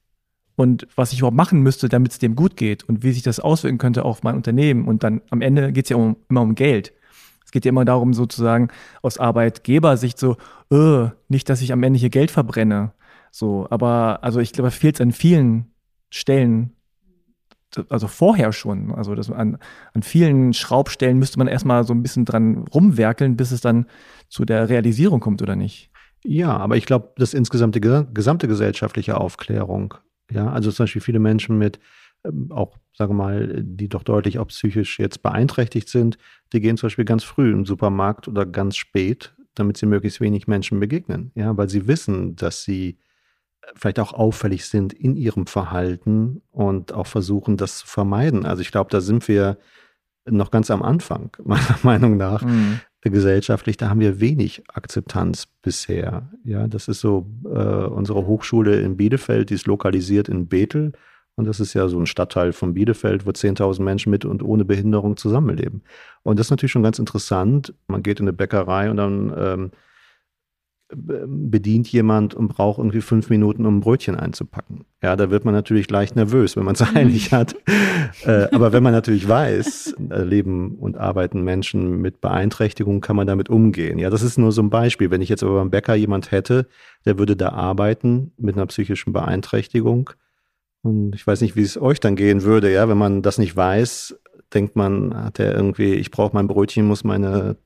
und 0.58 0.88
was 0.96 1.12
ich 1.12 1.20
überhaupt 1.20 1.36
machen 1.36 1.60
müsste, 1.60 1.88
damit 1.88 2.10
es 2.10 2.18
dem 2.18 2.34
gut 2.34 2.56
geht 2.56 2.82
und 2.82 3.04
wie 3.04 3.12
sich 3.12 3.22
das 3.22 3.38
auswirken 3.38 3.78
könnte 3.78 4.04
auf 4.04 4.24
mein 4.24 4.34
Unternehmen. 4.34 4.88
Und 4.88 5.04
dann 5.04 5.22
am 5.30 5.40
Ende 5.40 5.72
geht 5.72 5.84
es 5.84 5.90
ja 5.90 5.96
um, 5.96 6.16
immer 6.28 6.40
um 6.40 6.56
Geld. 6.56 6.92
Es 7.44 7.52
geht 7.52 7.64
ja 7.64 7.68
immer 7.68 7.84
darum, 7.84 8.12
sozusagen 8.12 8.68
aus 9.00 9.18
Arbeitgebersicht 9.18 10.18
so, 10.18 10.36
öh, 10.72 11.10
nicht, 11.28 11.48
dass 11.48 11.62
ich 11.62 11.72
am 11.72 11.82
Ende 11.84 12.00
hier 12.00 12.10
Geld 12.10 12.32
verbrenne. 12.32 12.92
So, 13.30 13.68
aber 13.70 14.18
also 14.22 14.40
ich 14.40 14.52
glaube, 14.52 14.72
fehlt 14.72 14.96
es 14.96 15.00
an 15.00 15.12
vielen 15.12 15.70
Stellen, 16.10 16.72
also 17.88 18.08
vorher 18.08 18.52
schon, 18.52 18.92
also 18.92 19.14
das 19.14 19.30
an, 19.30 19.58
an 19.94 20.02
vielen 20.02 20.54
Schraubstellen 20.54 21.20
müsste 21.20 21.38
man 21.38 21.46
erstmal 21.46 21.84
so 21.84 21.94
ein 21.94 22.02
bisschen 22.02 22.24
dran 22.24 22.64
rumwerkeln, 22.74 23.36
bis 23.36 23.52
es 23.52 23.60
dann 23.60 23.86
zu 24.28 24.44
der 24.44 24.68
Realisierung 24.68 25.20
kommt, 25.20 25.40
oder 25.40 25.54
nicht? 25.54 25.92
Ja, 26.24 26.56
aber 26.56 26.76
ich 26.76 26.84
glaube, 26.84 27.12
das 27.16 27.32
insgesamt 27.32 27.76
die 27.76 27.80
gesamte 27.80 28.48
gesellschaftliche 28.48 29.20
Aufklärung, 29.20 29.94
ja, 30.30 30.50
also 30.50 30.70
zum 30.70 30.84
Beispiel 30.84 31.02
viele 31.02 31.18
Menschen 31.18 31.58
mit 31.58 31.78
ähm, 32.24 32.50
auch, 32.50 32.76
sagen 32.92 33.12
wir 33.12 33.24
mal, 33.24 33.62
die 33.62 33.88
doch 33.88 34.02
deutlich 34.02 34.38
auch 34.38 34.48
psychisch 34.48 34.98
jetzt 34.98 35.22
beeinträchtigt 35.22 35.88
sind, 35.88 36.18
die 36.52 36.60
gehen 36.60 36.76
zum 36.76 36.88
Beispiel 36.88 37.04
ganz 37.04 37.24
früh 37.24 37.52
im 37.52 37.64
Supermarkt 37.64 38.28
oder 38.28 38.44
ganz 38.44 38.76
spät, 38.76 39.34
damit 39.54 39.76
sie 39.76 39.86
möglichst 39.86 40.20
wenig 40.20 40.46
Menschen 40.46 40.80
begegnen, 40.80 41.30
ja, 41.34 41.56
weil 41.56 41.68
sie 41.68 41.86
wissen, 41.86 42.36
dass 42.36 42.64
sie 42.64 42.98
vielleicht 43.74 43.98
auch 43.98 44.12
auffällig 44.12 44.66
sind 44.66 44.92
in 44.92 45.16
ihrem 45.16 45.46
Verhalten 45.46 46.42
und 46.50 46.92
auch 46.92 47.06
versuchen, 47.06 47.56
das 47.56 47.78
zu 47.78 47.86
vermeiden. 47.86 48.46
Also 48.46 48.62
ich 48.62 48.70
glaube, 48.70 48.90
da 48.90 49.00
sind 49.00 49.28
wir 49.28 49.58
noch 50.24 50.50
ganz 50.50 50.70
am 50.70 50.82
Anfang, 50.82 51.36
meiner 51.44 51.78
Meinung 51.82 52.16
nach, 52.16 52.42
mhm. 52.42 52.80
Gesellschaftlich. 53.02 53.76
Da 53.76 53.88
haben 53.88 54.00
wir 54.00 54.20
wenig 54.20 54.62
Akzeptanz 54.68 55.46
bisher. 55.62 56.30
Ja, 56.44 56.66
das 56.66 56.88
ist 56.88 57.00
so 57.00 57.26
äh, 57.44 57.48
unsere 57.48 58.26
Hochschule 58.26 58.80
in 58.80 58.96
Bielefeld, 58.96 59.50
die 59.50 59.54
ist 59.54 59.66
lokalisiert 59.66 60.28
in 60.28 60.48
Bethel. 60.48 60.92
Und 61.36 61.44
das 61.44 61.60
ist 61.60 61.72
ja 61.72 61.86
so 61.86 62.00
ein 62.00 62.06
Stadtteil 62.06 62.52
von 62.52 62.74
Bielefeld, 62.74 63.24
wo 63.24 63.30
10.000 63.30 63.80
Menschen 63.82 64.10
mit 64.10 64.24
und 64.24 64.42
ohne 64.42 64.64
Behinderung 64.64 65.16
zusammenleben. 65.16 65.82
Und 66.24 66.38
das 66.38 66.48
ist 66.48 66.50
natürlich 66.50 66.72
schon 66.72 66.82
ganz 66.82 66.98
interessant. 66.98 67.74
Man 67.86 68.02
geht 68.02 68.18
in 68.18 68.24
eine 68.24 68.32
Bäckerei 68.32 68.90
und 68.90 68.96
dann 68.96 69.32
ähm, 69.36 69.70
bedient 70.90 71.88
jemand 71.88 72.34
und 72.34 72.48
braucht 72.48 72.78
irgendwie 72.78 73.02
fünf 73.02 73.28
Minuten, 73.28 73.66
um 73.66 73.78
ein 73.78 73.80
Brötchen 73.80 74.16
einzupacken. 74.16 74.86
Ja, 75.02 75.16
da 75.16 75.30
wird 75.30 75.44
man 75.44 75.52
natürlich 75.52 75.90
leicht 75.90 76.16
nervös, 76.16 76.56
wenn 76.56 76.64
man 76.64 76.74
es 76.74 76.82
eilig 76.94 77.32
hat. 77.32 77.56
äh, 78.24 78.48
aber 78.52 78.72
wenn 78.72 78.82
man 78.82 78.92
natürlich 78.92 79.28
weiß, 79.28 79.96
äh, 80.10 80.22
leben 80.22 80.76
und 80.76 80.96
arbeiten 80.96 81.42
Menschen 81.42 82.00
mit 82.00 82.20
Beeinträchtigung, 82.20 83.02
kann 83.02 83.16
man 83.16 83.26
damit 83.26 83.50
umgehen. 83.50 83.98
Ja, 83.98 84.08
das 84.08 84.22
ist 84.22 84.38
nur 84.38 84.50
so 84.50 84.62
ein 84.62 84.70
Beispiel. 84.70 85.10
Wenn 85.10 85.20
ich 85.20 85.28
jetzt 85.28 85.42
aber 85.42 85.56
beim 85.56 85.70
Bäcker 85.70 85.94
jemand 85.94 86.30
hätte, 86.30 86.66
der 87.04 87.18
würde 87.18 87.36
da 87.36 87.50
arbeiten 87.50 88.32
mit 88.38 88.56
einer 88.56 88.66
psychischen 88.66 89.12
Beeinträchtigung. 89.12 90.10
Und 90.82 91.14
ich 91.14 91.26
weiß 91.26 91.42
nicht, 91.42 91.54
wie 91.54 91.62
es 91.62 91.80
euch 91.80 92.00
dann 92.00 92.16
gehen 92.16 92.44
würde, 92.44 92.72
ja, 92.72 92.88
wenn 92.88 92.98
man 92.98 93.20
das 93.20 93.36
nicht 93.36 93.54
weiß, 93.54 94.18
denkt 94.54 94.74
man, 94.74 95.14
hat 95.14 95.38
er 95.38 95.54
irgendwie, 95.54 95.94
ich 95.94 96.10
brauche 96.10 96.34
mein 96.34 96.48
Brötchen, 96.48 96.86
muss 96.86 97.04
meine 97.04 97.56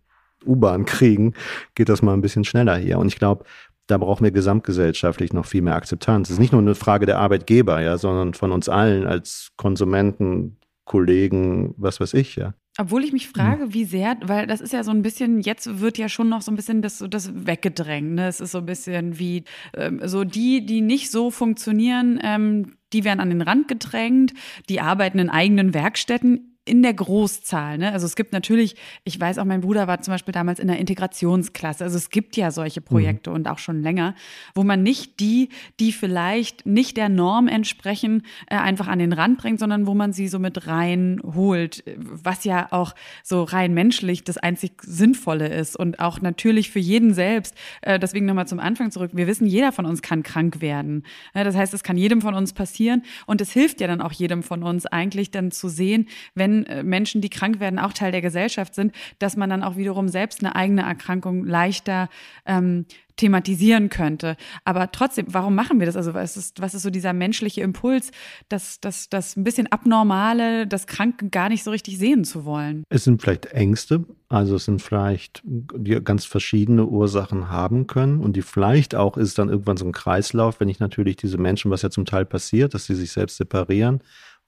U-Bahn 0.47 0.85
kriegen, 0.85 1.35
geht 1.75 1.89
das 1.89 2.03
mal 2.03 2.15
ein 2.15 2.21
bisschen 2.21 2.45
schneller 2.45 2.77
hier. 2.77 2.99
Und 2.99 3.09
ich 3.09 3.17
glaube, 3.17 3.45
da 3.87 3.99
brauchen 3.99 4.25
wir 4.25 4.31
gesamtgesellschaftlich 4.31 5.33
noch 5.33 5.47
viel 5.47 5.63
mehr 5.63 5.75
Akzeptanz. 5.75 6.29
Es 6.29 6.35
ist 6.35 6.41
nicht 6.41 6.53
nur 6.53 6.63
eine 6.63 6.75
Frage 6.75 7.07
der 7.07 7.19
Arbeitgeber, 7.19 7.81
ja, 7.81 7.99
sondern 7.99 8.35
von 8.35 8.53
uns 8.53 8.69
allen 8.69 9.07
als 9.07 9.51
Konsumenten, 9.57 10.59
Kollegen, 10.85 11.75
was 11.77 12.01
weiß 12.01 12.15
ich, 12.15 12.37
ja. 12.37 12.55
Obwohl 12.79 13.05
ich 13.05 13.13
mich 13.13 13.29
frage, 13.29 13.75
wie 13.75 13.85
sehr, 13.85 14.17
weil 14.23 14.47
das 14.47 14.63
ist 14.63 14.73
ja 14.73 14.83
so 14.83 14.93
ein 14.93 15.03
bisschen, 15.03 15.41
jetzt 15.41 15.81
wird 15.81 15.99
ja 15.99 16.09
schon 16.09 16.31
noch 16.31 16.41
so 16.41 16.51
ein 16.51 16.57
bisschen 16.57 16.81
das, 16.81 17.05
das 17.11 17.31
weggedrängt. 17.47 18.15
Ne? 18.15 18.29
Es 18.29 18.41
ist 18.41 18.53
so 18.53 18.59
ein 18.59 18.67
bisschen 18.67 19.19
wie 19.19 19.45
ähm, 19.77 20.01
so 20.03 20.25
die, 20.25 20.65
die 20.65 20.81
nicht 20.81 21.11
so 21.11 21.31
funktionieren, 21.31 22.19
ähm, 22.23 22.77
die 22.95 23.05
werden 23.05 23.21
an 23.21 23.29
den 23.29 23.43
Rand 23.43 23.69
gedrängt, 23.69 24.33
die 24.71 24.81
arbeiten 24.81 25.19
in 25.19 25.29
eigenen 25.29 25.75
Werkstätten 25.75 26.52
in 26.65 26.83
der 26.83 26.95
Großzahl. 26.95 27.77
Ne? 27.79 27.93
Also 27.93 28.07
es 28.07 28.15
gibt 28.15 28.33
natürlich, 28.33 28.77
ich 29.03 29.19
weiß 29.19 29.39
auch, 29.39 29.45
mein 29.45 29.63
Bruder 29.63 29.89
war 29.89 30.01
zum 30.01 30.15
Beispiel 30.15 30.33
damals 30.33 30.61
in 30.61 30.69
der 30.69 30.79
Integrationsklasse. 30.79 31.83
Also 31.83 31.97
es 31.97 32.11
gibt 32.11 32.37
ja 32.37 32.53
solche 32.53 32.81
mhm. 32.81 32.85
Projekte 32.85 33.31
mhm. 33.31 33.37
und 33.37 33.49
auch 33.49 33.59
schon 33.59 33.83
länger, 33.83 34.15
wo 34.55 34.63
man 34.63 34.83
nicht 34.83 35.19
die, 35.19 35.49
die 35.81 35.91
vielleicht 35.91 36.65
nicht 36.65 36.97
der 36.97 37.09
Norm 37.09 37.49
entsprechen, 37.49 38.23
äh, 38.49 38.55
einfach 38.55 38.87
an 38.87 39.01
den 39.01 39.13
Rand 39.13 39.39
bringt, 39.39 39.59
sondern 39.59 39.89
wo 39.89 39.95
man 39.95 40.13
sie 40.13 40.29
so 40.29 40.39
mit 40.39 40.69
reinholt, 40.69 41.83
was 41.97 42.45
ja 42.45 42.69
auch 42.71 42.95
so 43.25 43.43
rein 43.43 43.75
menschlich 43.75 44.23
das 44.23 44.39
einzig 44.39 44.83
Sinnvolle 44.83 45.49
ist 45.49 45.75
und 45.77 45.99
auch 45.99 46.21
natürlich 46.21 46.71
für 46.71 46.79
jeden 46.79 47.13
selbst. 47.13 47.57
Äh, 47.81 47.99
deswegen 47.99 48.27
nochmal 48.27 48.47
zum 48.47 48.61
Anfang 48.61 48.93
zurück. 48.93 49.11
Wir 49.15 49.27
wissen, 49.27 49.49
jeder 49.49 49.73
von 49.73 49.85
uns 49.85 50.01
kann 50.01 50.23
krank 50.23 50.61
werden. 50.61 51.03
Das 51.35 51.57
heißt, 51.57 51.75
es 51.75 51.83
kann 51.83 51.97
jedem 51.97 52.21
von 52.21 52.35
uns 52.35 52.53
passieren 52.53 53.03
und 53.27 53.41
es 53.41 53.51
hilft 53.51 53.81
ja 53.81 53.89
dann 53.89 54.01
auch 54.01 54.13
jedem 54.13 54.45
von 54.45 54.63
uns 54.63 54.87
eigentlich 54.87 55.33
dann 55.33 55.51
zu 55.51 55.69
sehen, 55.69 56.07
wenn 56.37 56.52
wenn 56.53 56.67
äh, 56.67 56.83
Menschen, 56.83 57.21
die 57.21 57.31
krank 57.31 57.61
werden, 57.61 57.79
auch 57.79 57.93
Teil 57.93 58.13
der 58.13 58.23
Gesellschaft 58.23 58.75
sind, 58.75 58.93
dass 59.19 59.37
man 59.37 59.51
dann 59.51 59.63
auch 59.63 59.77
wiederum 59.77 60.09
selbst 60.09 60.41
eine 60.41 60.55
eigene 60.55 60.83
Erkrankung 60.83 61.45
leichter 61.45 62.09
ähm, 62.47 62.87
thematisieren 63.17 63.89
könnte. 63.91 64.37
Aber 64.65 64.91
trotzdem, 64.91 65.27
warum 65.29 65.55
machen 65.55 65.79
wir 65.79 65.87
das? 65.87 65.97
Also 65.97 66.15
was 66.15 66.37
ist, 66.37 66.61
was 66.61 66.75
ist 66.75 66.83
so 66.83 66.91
dieser 66.91 67.13
menschliche 67.13 67.61
Impuls, 67.61 68.11
das, 68.49 68.81
das, 68.81 69.11
das 69.11 69.37
ein 69.37 69.45
bisschen 69.45 69.71
Abnormale, 69.71 70.67
das 70.67 70.87
Kranke 70.87 71.29
gar 71.29 71.49
nicht 71.49 71.63
so 71.63 71.71
richtig 71.71 71.99
sehen 71.99 72.25
zu 72.25 72.45
wollen? 72.45 72.85
Es 72.89 73.05
sind 73.05 73.21
vielleicht 73.21 73.47
Ängste, 73.47 74.05
also 74.29 74.57
es 74.57 74.65
sind 74.65 74.81
vielleicht, 74.81 75.43
die 75.45 76.03
ganz 76.03 76.25
verschiedene 76.25 76.87
Ursachen 76.87 77.51
haben 77.51 77.87
können 77.87 78.21
und 78.21 78.35
die 78.35 78.43
vielleicht 78.43 78.95
auch 78.95 79.19
ist 79.19 79.39
dann 79.39 79.51
irgendwann 79.51 79.77
so 79.77 79.85
ein 79.85 79.93
Kreislauf, 79.93 80.59
wenn 80.59 80.71
ich 80.71 80.81
natürlich 80.81 81.17
diese 81.17 81.37
Menschen, 81.37 81.71
was 81.71 81.83
ja 81.83 81.91
zum 81.91 82.07
Teil 82.07 82.25
passiert, 82.25 82.73
dass 82.73 82.87
sie 82.87 82.95
sich 82.95 83.13
selbst 83.13 83.37
separieren, 83.37 84.01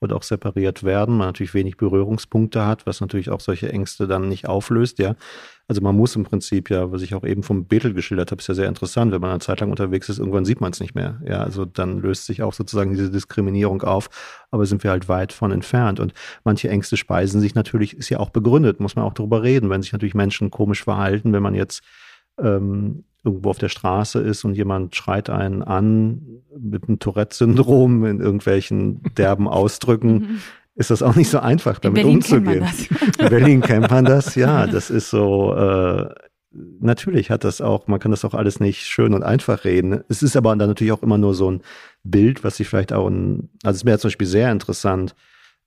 und 0.04 0.12
auch 0.12 0.22
separiert 0.22 0.84
werden, 0.84 1.16
man 1.16 1.28
natürlich 1.28 1.54
wenig 1.54 1.76
Berührungspunkte 1.76 2.64
hat, 2.64 2.86
was 2.86 3.00
natürlich 3.00 3.30
auch 3.30 3.40
solche 3.40 3.70
Ängste 3.70 4.06
dann 4.06 4.28
nicht 4.28 4.48
auflöst, 4.48 4.98
ja. 4.98 5.16
Also 5.66 5.80
man 5.80 5.96
muss 5.96 6.14
im 6.14 6.24
Prinzip 6.24 6.68
ja, 6.68 6.92
was 6.92 7.00
ich 7.00 7.14
auch 7.14 7.24
eben 7.24 7.42
vom 7.42 7.66
Bethel 7.66 7.94
geschildert 7.94 8.30
habe, 8.30 8.40
ist 8.40 8.48
ja 8.48 8.54
sehr 8.54 8.68
interessant, 8.68 9.12
wenn 9.12 9.20
man 9.22 9.30
eine 9.30 9.40
Zeit 9.40 9.60
lang 9.60 9.70
unterwegs 9.70 10.10
ist, 10.10 10.18
irgendwann 10.18 10.44
sieht 10.44 10.60
man 10.60 10.72
es 10.72 10.80
nicht 10.80 10.94
mehr. 10.94 11.20
Ja, 11.26 11.42
also 11.42 11.64
dann 11.64 12.00
löst 12.00 12.26
sich 12.26 12.42
auch 12.42 12.52
sozusagen 12.52 12.90
diese 12.90 13.10
Diskriminierung 13.10 13.82
auf, 13.82 14.10
aber 14.50 14.66
sind 14.66 14.84
wir 14.84 14.90
halt 14.90 15.08
weit 15.08 15.32
von 15.32 15.52
entfernt. 15.52 16.00
Und 16.00 16.12
manche 16.44 16.68
Ängste 16.68 16.98
speisen 16.98 17.40
sich 17.40 17.54
natürlich, 17.54 17.96
ist 17.96 18.10
ja 18.10 18.20
auch 18.20 18.28
begründet, 18.28 18.78
muss 18.78 18.94
man 18.94 19.06
auch 19.06 19.14
darüber 19.14 19.42
reden, 19.42 19.70
wenn 19.70 19.80
sich 19.80 19.92
natürlich 19.92 20.14
Menschen 20.14 20.50
komisch 20.50 20.84
verhalten, 20.84 21.32
wenn 21.32 21.42
man 21.42 21.54
jetzt 21.54 21.82
ähm, 22.38 23.04
irgendwo 23.24 23.50
auf 23.50 23.58
der 23.58 23.68
Straße 23.68 24.20
ist 24.20 24.44
und 24.44 24.54
jemand 24.54 24.94
schreit 24.94 25.30
einen 25.30 25.62
an 25.62 26.42
mit 26.58 26.88
einem 26.88 26.98
Tourette-Syndrom 26.98 28.04
in 28.04 28.20
irgendwelchen 28.20 29.02
derben 29.16 29.48
Ausdrücken, 29.48 30.12
mhm. 30.12 30.38
ist 30.74 30.90
das 30.90 31.02
auch 31.02 31.16
nicht 31.16 31.30
so 31.30 31.40
einfach, 31.40 31.78
damit 31.78 32.04
umzugehen. 32.04 32.66
In 33.18 33.28
Berlin 33.28 33.60
kennt 33.62 33.90
man 33.90 34.04
das, 34.04 34.34
ja. 34.34 34.66
Das 34.74 34.90
ist 34.90 35.10
so, 35.10 35.54
äh, 35.54 36.08
natürlich 36.80 37.30
hat 37.30 37.44
das 37.44 37.60
auch, 37.60 37.86
man 37.86 37.98
kann 37.98 38.10
das 38.10 38.24
auch 38.24 38.34
alles 38.34 38.60
nicht 38.60 38.82
schön 38.82 39.14
und 39.14 39.22
einfach 39.22 39.64
reden. 39.64 40.04
Es 40.08 40.22
ist 40.22 40.36
aber 40.36 40.54
dann 40.54 40.68
natürlich 40.68 40.92
auch 40.92 41.02
immer 41.02 41.18
nur 41.18 41.34
so 41.34 41.50
ein 41.50 41.62
Bild, 42.04 42.44
was 42.44 42.58
sich 42.58 42.68
vielleicht 42.68 42.92
auch, 42.92 43.08
ein, 43.08 43.48
also 43.62 43.76
es 43.76 43.76
ist 43.78 43.84
mir 43.84 43.98
zum 43.98 44.08
Beispiel 44.08 44.26
sehr 44.26 44.52
interessant, 44.52 45.14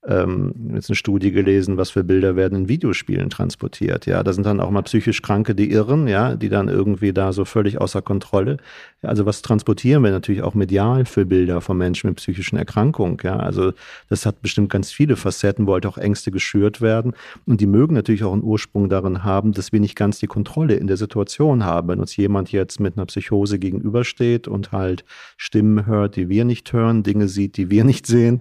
ähm, 0.08 0.54
jetzt 0.74 0.88
eine 0.88 0.96
Studie 0.96 1.30
gelesen, 1.30 1.76
was 1.76 1.90
für 1.90 2.02
Bilder 2.02 2.34
werden 2.34 2.58
in 2.60 2.68
Videospielen 2.68 3.28
transportiert. 3.28 4.06
Ja, 4.06 4.22
da 4.22 4.32
sind 4.32 4.46
dann 4.46 4.60
auch 4.60 4.70
mal 4.70 4.82
psychisch 4.82 5.20
Kranke, 5.20 5.54
die 5.54 5.70
irren, 5.70 6.08
ja, 6.08 6.34
die 6.34 6.48
dann 6.48 6.68
irgendwie 6.68 7.12
da 7.12 7.32
so 7.32 7.44
völlig 7.44 7.80
außer 7.80 8.00
Kontrolle. 8.00 8.56
Ja, 9.02 9.10
also 9.10 9.26
was 9.26 9.42
transportieren 9.42 10.02
wir 10.02 10.10
natürlich 10.10 10.42
auch 10.42 10.54
medial 10.54 11.04
für 11.04 11.26
Bilder 11.26 11.60
von 11.60 11.76
Menschen 11.76 12.08
mit 12.08 12.16
psychischen 12.16 12.56
Erkrankungen. 12.56 13.18
Ja, 13.22 13.36
also 13.36 13.72
das 14.08 14.24
hat 14.24 14.40
bestimmt 14.40 14.70
ganz 14.70 14.90
viele 14.90 15.16
Facetten, 15.16 15.66
wo 15.66 15.74
halt 15.74 15.84
auch 15.84 15.98
Ängste 15.98 16.30
geschürt 16.30 16.80
werden. 16.80 17.12
Und 17.44 17.60
die 17.60 17.66
mögen 17.66 17.94
natürlich 17.94 18.24
auch 18.24 18.32
einen 18.32 18.42
Ursprung 18.42 18.88
darin 18.88 19.24
haben, 19.24 19.52
dass 19.52 19.72
wir 19.72 19.80
nicht 19.80 19.94
ganz 19.94 20.18
die 20.18 20.26
Kontrolle 20.26 20.74
in 20.74 20.86
der 20.86 20.96
Situation 20.96 21.64
haben. 21.64 21.88
Wenn 21.88 22.00
uns 22.00 22.16
jemand 22.16 22.50
jetzt 22.50 22.80
mit 22.80 22.96
einer 22.96 23.06
Psychose 23.06 23.58
gegenübersteht 23.58 24.48
und 24.48 24.72
halt 24.72 25.04
Stimmen 25.36 25.84
hört, 25.86 26.16
die 26.16 26.30
wir 26.30 26.46
nicht 26.46 26.72
hören, 26.72 27.02
Dinge 27.02 27.28
sieht, 27.28 27.58
die 27.58 27.70
wir 27.70 27.84
nicht 27.84 28.06
sehen, 28.06 28.40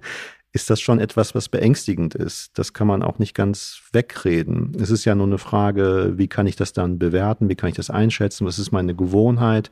ist 0.54 0.70
das 0.70 0.82
schon 0.82 1.00
etwas, 1.00 1.36
was 1.36 1.50
beängstigend 1.50 2.16
ist. 2.16 2.58
Das 2.58 2.74
kann 2.74 2.88
man 2.88 3.04
auch 3.04 3.20
nicht 3.20 3.36
ganz 3.36 3.82
wegreden. 3.92 4.76
Es 4.80 4.90
ist 4.90 5.06
ja 5.06 5.14
nur 5.14 5.28
eine 5.28 5.38
Frage, 5.38 6.14
wie 6.16 6.28
kann 6.28 6.48
ich 6.48 6.56
das 6.56 6.74
dann 6.74 6.98
bewerten, 7.00 7.50
wie 7.50 7.56
kann 7.56 7.70
ich 7.70 7.76
das 7.76 7.90
einschätzen, 7.90 8.48
was 8.48 8.60
ist 8.60 8.72
meine 8.72 8.96
Gewohnheit, 8.96 9.72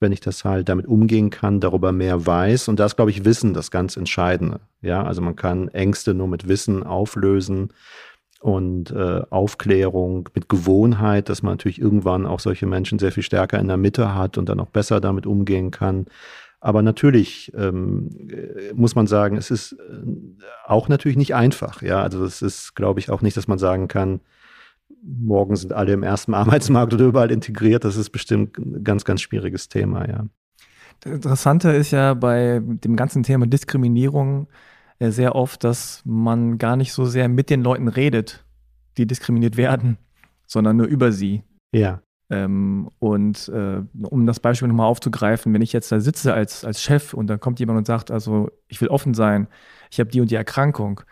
wenn 0.00 0.12
ich 0.12 0.20
das 0.20 0.44
halt 0.44 0.68
damit 0.68 0.86
umgehen 0.86 1.30
kann, 1.30 1.60
darüber 1.60 1.92
mehr 1.92 2.26
weiß. 2.26 2.68
Und 2.68 2.80
da 2.80 2.86
ist, 2.86 2.96
glaube 2.96 3.10
ich, 3.10 3.24
Wissen 3.24 3.54
das 3.54 3.70
ganz 3.70 3.96
Entscheidende. 3.96 4.60
Ja, 4.80 5.02
also 5.02 5.22
man 5.22 5.36
kann 5.36 5.68
Ängste 5.68 6.14
nur 6.14 6.28
mit 6.28 6.48
Wissen 6.48 6.82
auflösen 6.82 7.72
und 8.40 8.90
äh, 8.90 9.22
Aufklärung 9.30 10.28
mit 10.34 10.48
Gewohnheit, 10.48 11.28
dass 11.28 11.42
man 11.42 11.54
natürlich 11.54 11.80
irgendwann 11.80 12.26
auch 12.26 12.40
solche 12.40 12.66
Menschen 12.66 12.98
sehr 12.98 13.12
viel 13.12 13.22
stärker 13.22 13.58
in 13.58 13.68
der 13.68 13.76
Mitte 13.76 14.14
hat 14.14 14.36
und 14.38 14.48
dann 14.48 14.60
auch 14.60 14.70
besser 14.70 15.00
damit 15.00 15.26
umgehen 15.26 15.70
kann. 15.70 16.06
Aber 16.64 16.80
natürlich 16.80 17.52
ähm, 17.56 18.08
äh, 18.30 18.72
muss 18.74 18.94
man 18.94 19.08
sagen, 19.08 19.36
es 19.36 19.50
ist 19.50 19.72
äh, 19.72 19.76
auch 20.64 20.88
natürlich 20.88 21.16
nicht 21.16 21.34
einfach. 21.34 21.82
Ja, 21.82 22.00
also 22.00 22.24
es 22.24 22.40
ist, 22.40 22.76
glaube 22.76 23.00
ich, 23.00 23.10
auch 23.10 23.20
nicht, 23.20 23.36
dass 23.36 23.48
man 23.48 23.58
sagen 23.58 23.88
kann, 23.88 24.20
morgen 25.02 25.56
sind 25.56 25.72
alle 25.72 25.92
im 25.92 26.04
ersten 26.04 26.34
Arbeitsmarkt 26.34 26.94
oder 26.94 27.06
überall 27.06 27.32
integriert. 27.32 27.84
Das 27.84 27.96
ist 27.96 28.10
bestimmt 28.10 28.56
ein 28.58 28.84
ganz, 28.84 29.04
ganz 29.04 29.22
schwieriges 29.22 29.68
Thema, 29.68 30.08
ja. 30.08 30.24
Das 31.00 31.12
Interessante 31.12 31.70
ist 31.70 31.90
ja 31.90 32.14
bei 32.14 32.60
dem 32.62 32.94
ganzen 32.94 33.24
Thema 33.24 33.48
Diskriminierung 33.48 34.46
äh, 35.00 35.10
sehr 35.10 35.34
oft, 35.34 35.64
dass 35.64 36.00
man 36.04 36.58
gar 36.58 36.76
nicht 36.76 36.92
so 36.92 37.06
sehr 37.06 37.28
mit 37.28 37.50
den 37.50 37.62
Leuten 37.62 37.88
redet, 37.88 38.44
die 38.98 39.06
diskriminiert 39.08 39.56
werden, 39.56 39.98
sondern 40.46 40.76
nur 40.76 40.86
über 40.86 41.10
sie. 41.10 41.42
Ja. 41.72 42.02
Ähm, 42.30 42.88
und 42.98 43.48
äh, 43.48 43.82
um 44.04 44.26
das 44.26 44.40
Beispiel 44.40 44.68
nochmal 44.68 44.86
aufzugreifen, 44.86 45.52
wenn 45.52 45.62
ich 45.62 45.72
jetzt 45.72 45.92
da 45.92 46.00
sitze 46.00 46.32
als, 46.32 46.64
als 46.64 46.82
Chef 46.82 47.14
und 47.14 47.26
dann 47.26 47.40
kommt 47.40 47.60
jemand 47.60 47.78
und 47.78 47.86
sagt, 47.86 48.10
also 48.10 48.50
ich 48.68 48.80
will 48.80 48.88
offen 48.88 49.14
sein, 49.14 49.48
ich 49.90 50.00
habe 50.00 50.10
die 50.10 50.20
und 50.20 50.30
die 50.30 50.36
Erkrankung, 50.36 51.02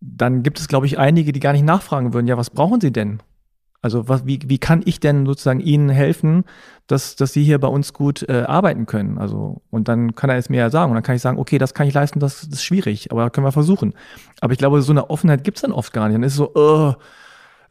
dann 0.00 0.42
gibt 0.42 0.58
es, 0.58 0.68
glaube 0.68 0.86
ich, 0.86 0.98
einige, 0.98 1.32
die 1.32 1.40
gar 1.40 1.52
nicht 1.52 1.64
nachfragen 1.64 2.12
würden, 2.12 2.26
ja, 2.26 2.36
was 2.36 2.50
brauchen 2.50 2.80
Sie 2.80 2.92
denn? 2.92 3.20
Also 3.84 4.08
was, 4.08 4.26
wie, 4.26 4.40
wie 4.46 4.56
kann 4.56 4.80
ich 4.86 4.98
denn 4.98 5.26
sozusagen 5.26 5.60
Ihnen 5.60 5.90
helfen, 5.90 6.44
dass, 6.86 7.16
dass 7.16 7.34
Sie 7.34 7.44
hier 7.44 7.58
bei 7.58 7.68
uns 7.68 7.92
gut 7.92 8.26
äh, 8.28 8.44
arbeiten 8.46 8.86
können? 8.86 9.18
Also, 9.18 9.60
und 9.70 9.88
dann 9.88 10.14
kann 10.14 10.30
er 10.30 10.38
es 10.38 10.48
mir 10.48 10.56
ja 10.56 10.70
sagen. 10.70 10.90
Und 10.90 10.94
dann 10.94 11.02
kann 11.02 11.16
ich 11.16 11.20
sagen, 11.20 11.38
okay, 11.38 11.58
das 11.58 11.74
kann 11.74 11.86
ich 11.86 11.92
leisten, 11.92 12.18
das, 12.18 12.40
das 12.40 12.48
ist 12.48 12.64
schwierig, 12.64 13.12
aber 13.12 13.28
können 13.28 13.46
wir 13.46 13.52
versuchen. 13.52 13.92
Aber 14.40 14.54
ich 14.54 14.58
glaube, 14.58 14.80
so 14.80 14.90
eine 14.90 15.10
Offenheit 15.10 15.44
gibt 15.44 15.58
es 15.58 15.62
dann 15.62 15.72
oft 15.72 15.92
gar 15.92 16.08
nicht. 16.08 16.14
Dann 16.14 16.22
ist 16.22 16.32
es 16.32 16.38
so, 16.38 16.54
uh, 16.54 16.94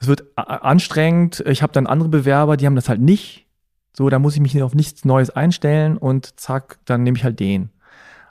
es 0.04 0.08
wird 0.08 0.26
anstrengend. 0.36 1.44
Ich 1.48 1.62
habe 1.62 1.74
dann 1.74 1.88
andere 1.88 2.10
Bewerber, 2.10 2.58
die 2.58 2.66
haben 2.66 2.76
das 2.76 2.90
halt 2.90 3.02
nicht. 3.02 3.48
So, 3.96 4.10
da 4.10 4.20
muss 4.20 4.36
ich 4.36 4.42
mich 4.42 4.62
auf 4.62 4.76
nichts 4.76 5.06
Neues 5.06 5.30
einstellen 5.30 5.98
und 5.98 6.40
zack, 6.40 6.80
dann 6.86 7.04
nehme 7.04 7.18
ich 7.18 7.24
halt 7.24 7.40
den. 7.40 7.70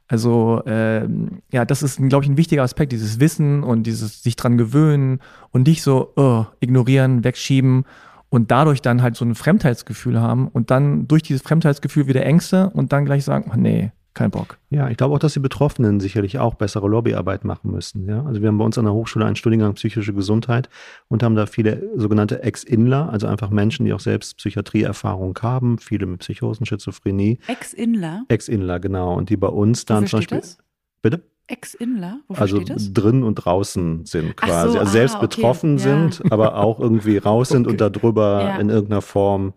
Also 0.09 0.63
äh, 0.67 1.09
ja, 1.51 1.65
das 1.65 1.83
ist, 1.83 1.97
glaube 1.97 2.25
ich, 2.25 2.31
ein 2.31 2.37
wichtiger 2.37 2.63
Aspekt, 2.63 2.93
dieses 2.93 3.21
Wissen 3.21 3.63
und 3.63 3.85
dieses 3.85 4.23
sich 4.23 4.37
dran 4.37 4.59
gewöhnen 4.59 5.21
und 5.51 5.67
nicht 5.67 5.83
so 5.83 6.13
oh, 6.17 6.45
ignorieren, 6.61 7.25
wegschieben 7.25 7.85
und 8.29 8.51
dadurch 8.51 8.83
dann 8.83 9.01
halt 9.01 9.17
so 9.17 9.25
ein 9.25 9.35
Fremdheitsgefühl 9.35 10.21
haben 10.21 10.49
und 10.49 10.71
dann 10.71 11.09
durch 11.09 11.23
dieses 11.23 11.41
Fremdheitsgefühl 11.41 12.07
wieder 12.07 12.27
Ängste 12.27 12.69
und 12.71 12.93
dann 12.93 13.07
gleich 13.07 13.25
sagen, 13.25 13.51
oh, 13.55 13.57
nee, 13.57 13.93
kein 14.15 14.31
Bock. 14.31 14.59
Ja, 14.69 14.89
ich 14.91 14.97
glaube 14.97 15.15
auch, 15.15 15.19
dass 15.19 15.33
die 15.33 15.41
Betroffenen 15.41 16.01
sicherlich 16.01 16.39
auch 16.39 16.55
bessere 16.55 16.89
Lobbyarbeit 16.89 17.45
machen 17.45 17.71
müssen. 17.71 18.09
Ja? 18.09 18.25
Also 18.25 18.43
wir 18.43 18.49
haben 18.49 18.59
bei 18.59 18.65
uns 18.65 18.77
an 18.77 18.85
der 18.85 18.93
Hochschule 18.93 19.25
einen 19.25 19.37
Studiengang 19.37 19.75
psychische 19.75 20.13
Gesundheit 20.13 20.69
und 21.09 21.23
haben 21.23 21.35
da 21.35 21.47
viele 21.47 21.91
sogenannte 21.97 22.43
Ex-Inler, 22.43 23.09
also 23.11 23.27
einfach 23.27 23.51
Menschen, 23.51 23.87
die 23.87 23.93
auch 23.93 24.01
selbst 24.01 24.37
Psychiatrieerfahrung 24.37 25.39
haben, 25.41 25.79
viele 25.79 26.07
mit 26.07 26.21
Psychosen, 26.21 26.67
Schizophrenie. 26.67 27.39
Ex-Inler? 27.47 28.25
Ex-Inler, 28.29 28.81
genau. 28.81 29.17
Und 29.17 29.31
die 29.31 29.37
bei 29.37 29.49
uns 29.49 29.87
dann 29.87 30.05
Wofür 30.05 30.09
zum 30.09 30.19
Beispiel. 30.19 30.39
Das? 30.39 30.59
Bitte? 31.01 31.23
Ex-Inler? 31.47 32.21
Wofür 32.29 32.43
also 32.43 32.57
steht 32.57 32.71
das? 32.71 32.93
drin 32.93 33.23
und 33.23 33.35
draußen 33.37 34.05
sind 34.05 34.37
quasi. 34.37 34.75
So, 34.75 34.79
also 34.79 34.93
selbst 34.93 35.15
ah, 35.15 35.19
okay. 35.19 35.27
betroffen 35.27 35.79
ja. 35.79 35.83
sind, 35.83 36.23
aber 36.31 36.57
auch 36.57 36.81
irgendwie 36.81 37.19
raus 37.19 37.49
sind 37.51 37.67
okay. 37.67 37.73
und 37.73 37.81
darüber 37.81 38.43
ja. 38.43 38.57
in 38.59 38.69
irgendeiner 38.69 39.03
Form, 39.03 39.55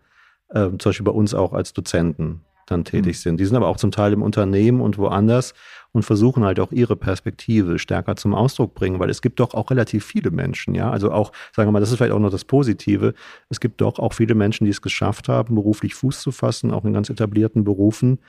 äh, 0.50 0.70
zum 0.70 0.78
Beispiel 0.80 1.06
bei 1.06 1.12
uns 1.12 1.34
auch 1.34 1.54
als 1.54 1.74
Dozenten 1.74 2.42
dann 2.66 2.86
tätig 2.86 3.18
mhm. 3.18 3.22
sind. 3.22 3.40
Die 3.40 3.46
sind 3.46 3.56
aber 3.56 3.68
auch 3.68 3.78
zum 3.78 3.92
Teil 3.92 4.14
im 4.14 4.22
Unternehmen 4.22 4.82
und 4.82 4.98
woanders 4.98 5.54
und 5.92 6.04
versuchen 6.04 6.44
halt 6.44 6.60
auch 6.60 6.72
ihre 6.72 6.96
Perspektive 6.96 7.80
stärker 7.80 8.16
zum 8.16 8.36
Ausdruck 8.36 8.76
bringen, 8.76 9.00
weil 9.00 9.10
es 9.10 9.22
gibt 9.22 9.40
doch 9.40 9.54
auch 9.54 9.72
relativ 9.72 10.06
viele 10.06 10.32
Menschen, 10.32 10.76
ja. 10.76 10.92
Also 10.92 11.12
auch, 11.12 11.32
sagen 11.56 11.68
wir 11.68 11.72
mal, 11.72 11.80
das 11.80 11.92
ist 11.92 11.98
vielleicht 11.98 12.14
auch 12.14 12.20
noch 12.20 12.32
das 12.32 12.46
Positive. 12.46 13.14
Es 13.50 13.60
gibt 13.60 13.82
doch 13.82 14.00
auch 14.00 14.14
viele 14.14 14.36
Menschen, 14.36 14.66
die 14.66 14.72
es 14.72 14.82
geschafft 14.82 15.30
haben, 15.30 15.56
beruflich 15.56 15.96
Fuß 15.96 16.22
zu 16.22 16.32
fassen, 16.32 16.72
auch 16.72 16.84
in 16.86 16.94
ganz 16.94 17.10
etablierten 17.10 17.64
Berufen, 17.64 18.20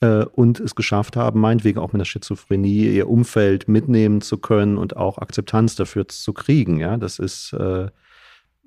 äh, 0.00 0.24
und 0.24 0.60
es 0.60 0.74
geschafft 0.74 1.16
haben, 1.16 1.40
meinetwegen 1.40 1.78
auch 1.78 1.92
mit 1.92 2.00
der 2.00 2.04
Schizophrenie 2.06 2.88
ihr 2.94 3.08
Umfeld 3.08 3.68
mitnehmen 3.68 4.20
zu 4.20 4.38
können 4.38 4.76
und 4.76 4.96
auch 4.96 5.18
Akzeptanz 5.18 5.76
dafür 5.76 6.08
zu 6.08 6.32
kriegen. 6.32 6.80
Ja, 6.80 6.96
das 6.96 7.18
ist 7.18 7.52
äh, 7.52 7.88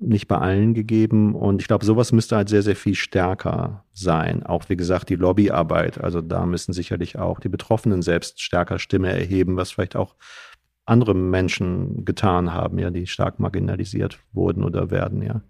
nicht 0.00 0.28
bei 0.28 0.38
allen 0.38 0.74
gegeben. 0.74 1.34
Und 1.34 1.60
ich 1.60 1.68
glaube, 1.68 1.84
sowas 1.84 2.12
müsste 2.12 2.36
halt 2.36 2.48
sehr, 2.48 2.62
sehr 2.62 2.76
viel 2.76 2.94
stärker 2.94 3.84
sein. 3.92 4.44
Auch 4.44 4.68
wie 4.68 4.76
gesagt, 4.76 5.08
die 5.08 5.16
Lobbyarbeit. 5.16 6.02
Also 6.02 6.20
da 6.20 6.46
müssen 6.46 6.72
sicherlich 6.72 7.18
auch 7.18 7.40
die 7.40 7.48
Betroffenen 7.48 8.02
selbst 8.02 8.40
stärker 8.40 8.78
Stimme 8.78 9.10
erheben, 9.12 9.56
was 9.56 9.72
vielleicht 9.72 9.96
auch 9.96 10.16
andere 10.84 11.14
Menschen 11.14 12.04
getan 12.04 12.54
haben, 12.54 12.78
ja, 12.78 12.90
die 12.90 13.06
stark 13.06 13.38
marginalisiert 13.38 14.18
wurden 14.32 14.64
oder 14.64 14.90
werden, 14.90 15.22
ja. 15.22 15.42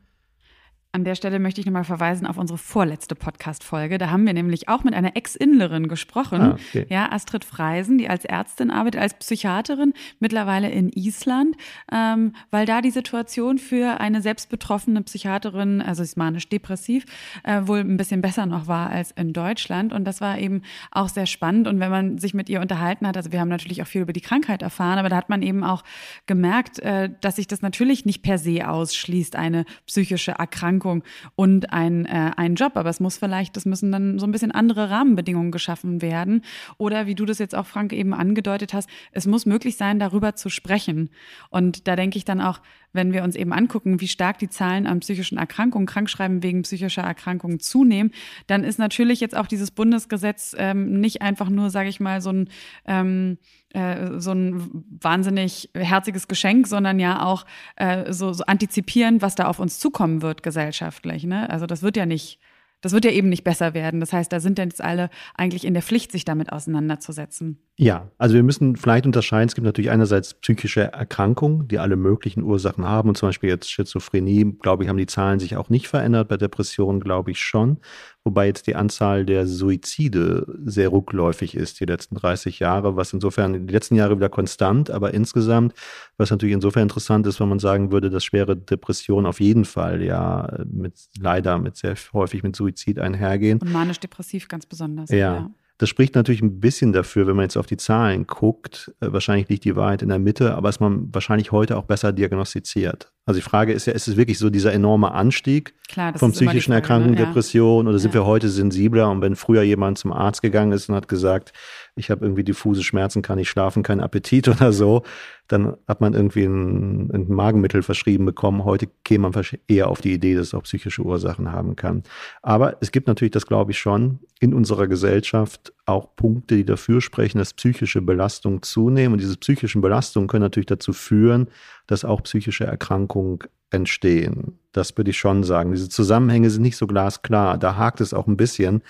An 0.91 1.05
der 1.05 1.15
Stelle 1.17 1.39
möchte 1.39 1.61
ich 1.61 1.67
nochmal 1.67 1.85
verweisen 1.85 2.27
auf 2.27 2.39
unsere 2.39 2.57
vorletzte 2.57 3.15
Podcast-Folge. 3.15 3.99
Da 3.99 4.09
haben 4.09 4.25
wir 4.25 4.33
nämlich 4.33 4.71
auch 4.71 4.85
mit 4.85 4.95
einer 4.95 5.17
Ex-Inlerin 5.17 5.87
gesprochen, 5.87 6.41
ah, 6.41 6.53
okay. 6.53 6.87
ja, 6.89 7.13
Astrid 7.13 7.45
Freisen, 7.45 7.99
die 7.99 8.09
als 8.09 8.25
Ärztin 8.25 8.71
arbeitet, 8.71 8.99
als 8.99 9.13
Psychiaterin, 9.13 9.93
mittlerweile 10.19 10.71
in 10.71 10.89
Island, 10.89 11.57
ähm, 11.93 12.33
weil 12.51 12.65
da 12.65 12.81
die 12.81 12.91
Situation 12.91 13.59
für 13.59 14.01
eine 14.01 14.23
selbstbetroffene 14.23 15.03
Psychiaterin, 15.03 15.83
also 15.83 16.03
ist 16.03 16.17
manisch-depressiv, 16.17 17.05
äh, 17.45 17.61
wohl 17.67 17.81
ein 17.81 17.99
bisschen 17.99 18.23
besser 18.23 18.47
noch 18.47 18.67
war 18.67 18.89
als 18.89 19.11
in 19.11 19.35
Deutschland. 19.35 19.93
Und 19.93 20.07
das 20.07 20.23
war 20.23 20.39
eben 20.39 20.63
auch 20.91 21.11
sehr 21.11 21.27
spannend. 21.27 21.69
Und 21.69 21.81
wenn 21.81 21.91
man 21.91 22.17
sich 22.17 22.33
mit 22.33 22.49
ihr 22.49 22.63
unterhalten 22.63 23.07
hat, 23.07 23.19
also 23.19 23.31
wir 23.31 23.41
haben 23.41 23.51
natürlich 23.51 23.83
auch 23.83 23.87
viel 23.87 24.01
über 24.01 24.15
die 24.15 24.23
Krankheit 24.23 24.63
erfahren, 24.63 24.99
aber 24.99 25.11
da 25.11 25.17
hat 25.17 25.29
man 25.29 25.43
eben 25.43 25.65
auch 25.65 25.85
gemerkt, 26.25 26.79
äh, 26.79 27.11
dass 27.21 27.37
sich 27.37 27.47
das 27.47 27.61
natürlich 27.61 28.07
nicht 28.07 28.23
per 28.23 28.39
se 28.39 28.67
ausschließt, 28.67 29.37
eine 29.37 29.67
psychische 29.87 30.33
Erkrankung 30.33 30.78
Erkrankung 30.79 31.03
und 31.37 31.73
ein, 31.73 32.07
äh, 32.07 32.33
ein 32.37 32.55
Job. 32.55 32.77
Aber 32.77 32.91
es 32.91 33.01
muss 33.01 33.19
vielleicht, 33.19 33.57
das 33.57 33.65
müssen 33.65 33.93
dann 33.93 34.19
so 34.19 34.27
ein 34.27 34.33
bisschen 34.33 34.53
andere 34.53 34.91
Rahmenbedingungen 34.91 35.51
geschaffen 35.51 36.01
werden. 36.03 36.43
Oder 36.79 37.07
wie 37.07 37.15
du 37.15 37.25
das 37.25 37.39
jetzt 37.39 37.55
auch, 37.55 37.67
Frank, 37.67 37.93
eben 37.93 38.15
angedeutet 38.15 38.73
hast, 38.73 38.89
es 39.13 39.27
muss 39.27 39.47
möglich 39.47 39.77
sein, 39.77 39.99
darüber 39.99 40.35
zu 40.35 40.49
sprechen. 40.49 41.11
Und 41.51 41.87
da 41.89 41.97
denke 41.97 42.19
ich 42.19 42.25
dann 42.25 42.41
auch, 42.41 42.61
wenn 42.99 43.13
wir 43.13 43.23
uns 43.23 43.37
eben 43.37 43.53
angucken, 43.53 44.01
wie 44.01 44.09
stark 44.09 44.39
die 44.39 44.49
Zahlen 44.49 44.89
an 44.89 44.99
psychischen 44.99 45.39
Erkrankungen, 45.39 45.87
Krankschreiben 45.87 46.43
wegen 46.43 46.63
psychischer 46.63 47.03
Erkrankungen 47.03 47.61
zunehmen, 47.61 48.11
dann 48.49 48.65
ist 48.65 48.81
natürlich 48.81 49.21
jetzt 49.21 49.37
auch 49.37 49.47
dieses 49.47 49.71
Bundesgesetz 49.71 50.57
ähm, 50.59 50.99
nicht 51.01 51.23
einfach 51.23 51.49
nur, 51.49 51.71
sage 51.71 51.89
ich 51.89 52.01
mal, 52.01 52.21
so 52.21 52.31
ein 52.31 52.49
ähm, 52.87 53.39
äh, 53.71 54.19
so 54.19 54.33
ein 54.33 54.85
wahnsinnig 55.01 55.71
herziges 55.75 56.27
Geschenk, 56.27 56.67
sondern 56.67 56.99
ja 56.99 57.25
auch 57.25 57.47
äh, 57.77 58.13
so, 58.13 58.33
so 58.33 58.45
antizipieren, 58.45 59.23
was 59.23 59.37
da 59.37 59.47
auf 59.47 59.61
uns 59.61 59.79
zukommen 59.79 60.23
wird 60.23 60.43
gesellschaftlich. 60.43 61.25
Ne? 61.25 61.49
Also 61.51 61.67
das 61.67 61.83
wird 61.83 61.97
ja 61.97 62.07
nicht 62.07 62.41
das 62.81 62.93
wird 62.93 63.05
ja 63.05 63.11
eben 63.11 63.29
nicht 63.29 63.45
besser 63.45 63.75
werden. 63.75 64.01
Das 64.01 64.13
heißt, 64.13 64.33
da 64.33 64.41
sind 64.41 64.59
jetzt 64.59 64.83
alle 64.83 65.11
eigentlich 65.35 65.65
in 65.65 65.75
der 65.75 65.83
Pflicht, 65.83 66.13
sich 66.13 66.25
damit 66.25 66.53
auseinanderzusetzen. 66.53 67.59
Ja, 67.77 68.11
also 68.19 68.35
wir 68.35 68.43
müssen 68.43 68.77
vielleicht 68.77 69.07
unterscheiden. 69.07 69.49
Es 69.49 69.55
gibt 69.55 69.65
natürlich 69.65 69.91
einerseits 69.91 70.35
psychische 70.35 70.93
Erkrankungen, 70.93 71.69
die 71.69 71.79
alle 71.79 71.97
möglichen 71.97 72.43
Ursachen 72.43 72.85
haben. 72.85 73.09
Und 73.09 73.17
zum 73.17 73.29
Beispiel 73.29 73.51
jetzt 73.51 73.71
Schizophrenie, 73.71 74.57
glaube 74.61 74.83
ich, 74.83 74.89
haben 74.89 74.97
die 74.97 75.07
Zahlen 75.07 75.39
sich 75.39 75.57
auch 75.57 75.71
nicht 75.71 75.89
verändert. 75.89 76.29
Bei 76.29 76.37
Depressionen 76.37 77.01
glaube 77.01 77.31
ich 77.31 77.41
schon 77.41 77.79
wobei 78.25 78.47
jetzt 78.47 78.67
die 78.67 78.77
Anzahl 78.77 79.25
der 79.25 79.47
Suizide 79.47 80.47
sehr 80.65 80.93
rückläufig 80.93 81.55
ist 81.55 81.81
die 81.81 81.85
letzten 81.85 82.17
30 82.17 82.59
Jahre, 82.59 82.97
was 82.97 83.13
insofern 83.13 83.67
die 83.67 83.73
letzten 83.73 83.95
Jahre 83.95 84.17
wieder 84.17 84.29
konstant, 84.29 84.91
aber 84.91 85.15
insgesamt, 85.15 85.75
was 86.17 86.31
natürlich 86.31 86.55
insofern 86.55 86.83
interessant 86.83 87.27
ist, 87.27 87.41
wenn 87.41 87.49
man 87.49 87.59
sagen 87.59 87.93
würde, 87.93 88.11
dass 88.11 88.25
schwere 88.25 88.57
Depressionen 88.57 89.27
auf 89.27 89.41
jeden 89.41 89.65
Fall 89.65 90.03
ja 90.03 90.65
mit 90.67 90.95
leider 91.19 91.59
mit 91.59 91.77
sehr 91.77 91.95
häufig 92.13 92.43
mit 92.43 92.57
Suizid 92.57 92.99
einhergehen. 92.99 93.59
Und 93.61 93.73
manisch-depressiv 93.73 94.49
ganz 94.49 94.67
besonders. 94.67 95.11
ja. 95.11 95.17
ja. 95.19 95.51
Das 95.79 95.89
spricht 95.89 96.17
natürlich 96.17 96.43
ein 96.43 96.59
bisschen 96.59 96.93
dafür, 96.93 97.29
wenn 97.29 97.37
man 97.37 97.45
jetzt 97.45 97.57
auf 97.57 97.67
die 97.67 97.77
Zahlen 97.77 98.27
guckt. 98.27 98.93
Äh, 99.01 99.13
wahrscheinlich 99.13 99.49
liegt 99.49 99.65
die 99.65 99.77
Wahrheit 99.77 100.03
in 100.03 100.09
der 100.09 100.19
Mitte, 100.19 100.55
aber 100.55 100.69
ist 100.69 100.81
man 100.81 101.09
wahrscheinlich 101.15 101.53
heute 101.53 101.77
auch 101.77 101.85
besser 101.85 102.13
diagnostiziert. 102.13 103.13
Also 103.25 103.39
die 103.39 103.45
Frage 103.45 103.73
ist 103.73 103.87
ja, 103.87 103.93
ist 103.93 104.09
es 104.09 104.17
wirklich 104.17 104.39
so 104.39 104.51
dieser 104.51 104.73
enorme 104.73 105.13
Anstieg 105.13 105.75
Klar, 105.89 106.19
von 106.19 106.33
psychischen 106.33 106.73
Frage, 106.73 106.83
Erkrankungen, 106.83 107.15
ne? 107.15 107.27
Depressionen 107.27 107.87
oder 107.87 107.99
sind 107.99 108.15
ja. 108.15 108.21
wir 108.21 108.27
heute 108.27 108.49
sensibler? 108.49 109.09
Und 109.09 109.21
wenn 109.23 109.37
früher 109.37 109.63
jemand 109.63 109.99
zum 109.99 110.13
Arzt 110.13 110.43
gegangen 110.43 110.73
ist 110.73 110.89
und 110.89 110.97
hat 110.97 111.09
gesagt, 111.09 111.53
ich 111.99 112.11
habe 112.11 112.25
irgendwie 112.25 112.45
diffuse 112.45 112.83
Schmerzen, 112.83 113.23
kann 113.23 113.39
nicht 113.39 113.49
schlafen, 113.49 113.83
kein 113.83 114.01
Appetit 114.01 114.49
oder 114.49 114.73
so, 114.73 115.03
dann 115.49 115.77
hat 115.87 116.01
man 116.01 116.15
irgendwie 116.15 116.45
ein, 116.45 117.11
ein 117.11 117.27
Magenmittel 117.29 117.83
verschrieben 117.83 118.27
bekommen. 118.27 118.65
Heute 118.65 118.89
käme 119.05 119.31
man 119.31 119.45
eher 119.67 119.89
auf 119.89 120.01
die 120.01 120.13
Idee, 120.13 120.35
dass 120.35 120.49
es 120.49 120.55
auch 120.55 120.63
psychische 120.65 121.03
Ursachen 121.03 121.53
haben 121.53 121.75
kann. 121.75 122.03
Aber 122.43 122.77
es 122.81 122.93
gibt 122.93 123.09
natürlich, 123.09 123.33
das 123.33 123.47
glaube 123.47 123.73
ich 123.73 123.79
schon, 123.79 124.21
in 124.41 124.55
unserer 124.55 124.87
Gesellschaft 124.87 125.73
auch 125.87 126.15
Punkte, 126.17 126.57
die 126.57 126.65
dafür 126.65 127.01
sprechen, 127.01 127.39
dass 127.39 127.55
psychische 127.55 128.03
Belastungen 128.03 128.63
zunehmen. 128.63 129.15
Und 129.15 129.21
diese 129.21 129.37
psychischen 129.37 129.81
Belastungen 129.81 130.29
können 130.29 130.43
natürlich 130.43 130.67
dazu 130.67 130.93
führen, 130.93 131.49
dass 131.87 132.05
auch 132.05 132.23
psychische 132.23 132.65
Erkrankungen 132.65 133.39
entstehen. 133.71 134.59
Das 134.73 134.97
würde 134.97 135.11
ich 135.11 135.19
schon 135.19 135.45
sagen. 135.45 135.73
Diese 135.73 135.89
Zusammenhänge 135.89 136.51
sind 136.51 136.63
nicht 136.63 136.77
so 136.77 136.87
glasklar. 136.87 137.59
Da 137.59 137.77
hakt 137.77 138.01
es 138.01 138.15
auch 138.15 138.27
ein 138.27 138.37
bisschen 138.37 138.83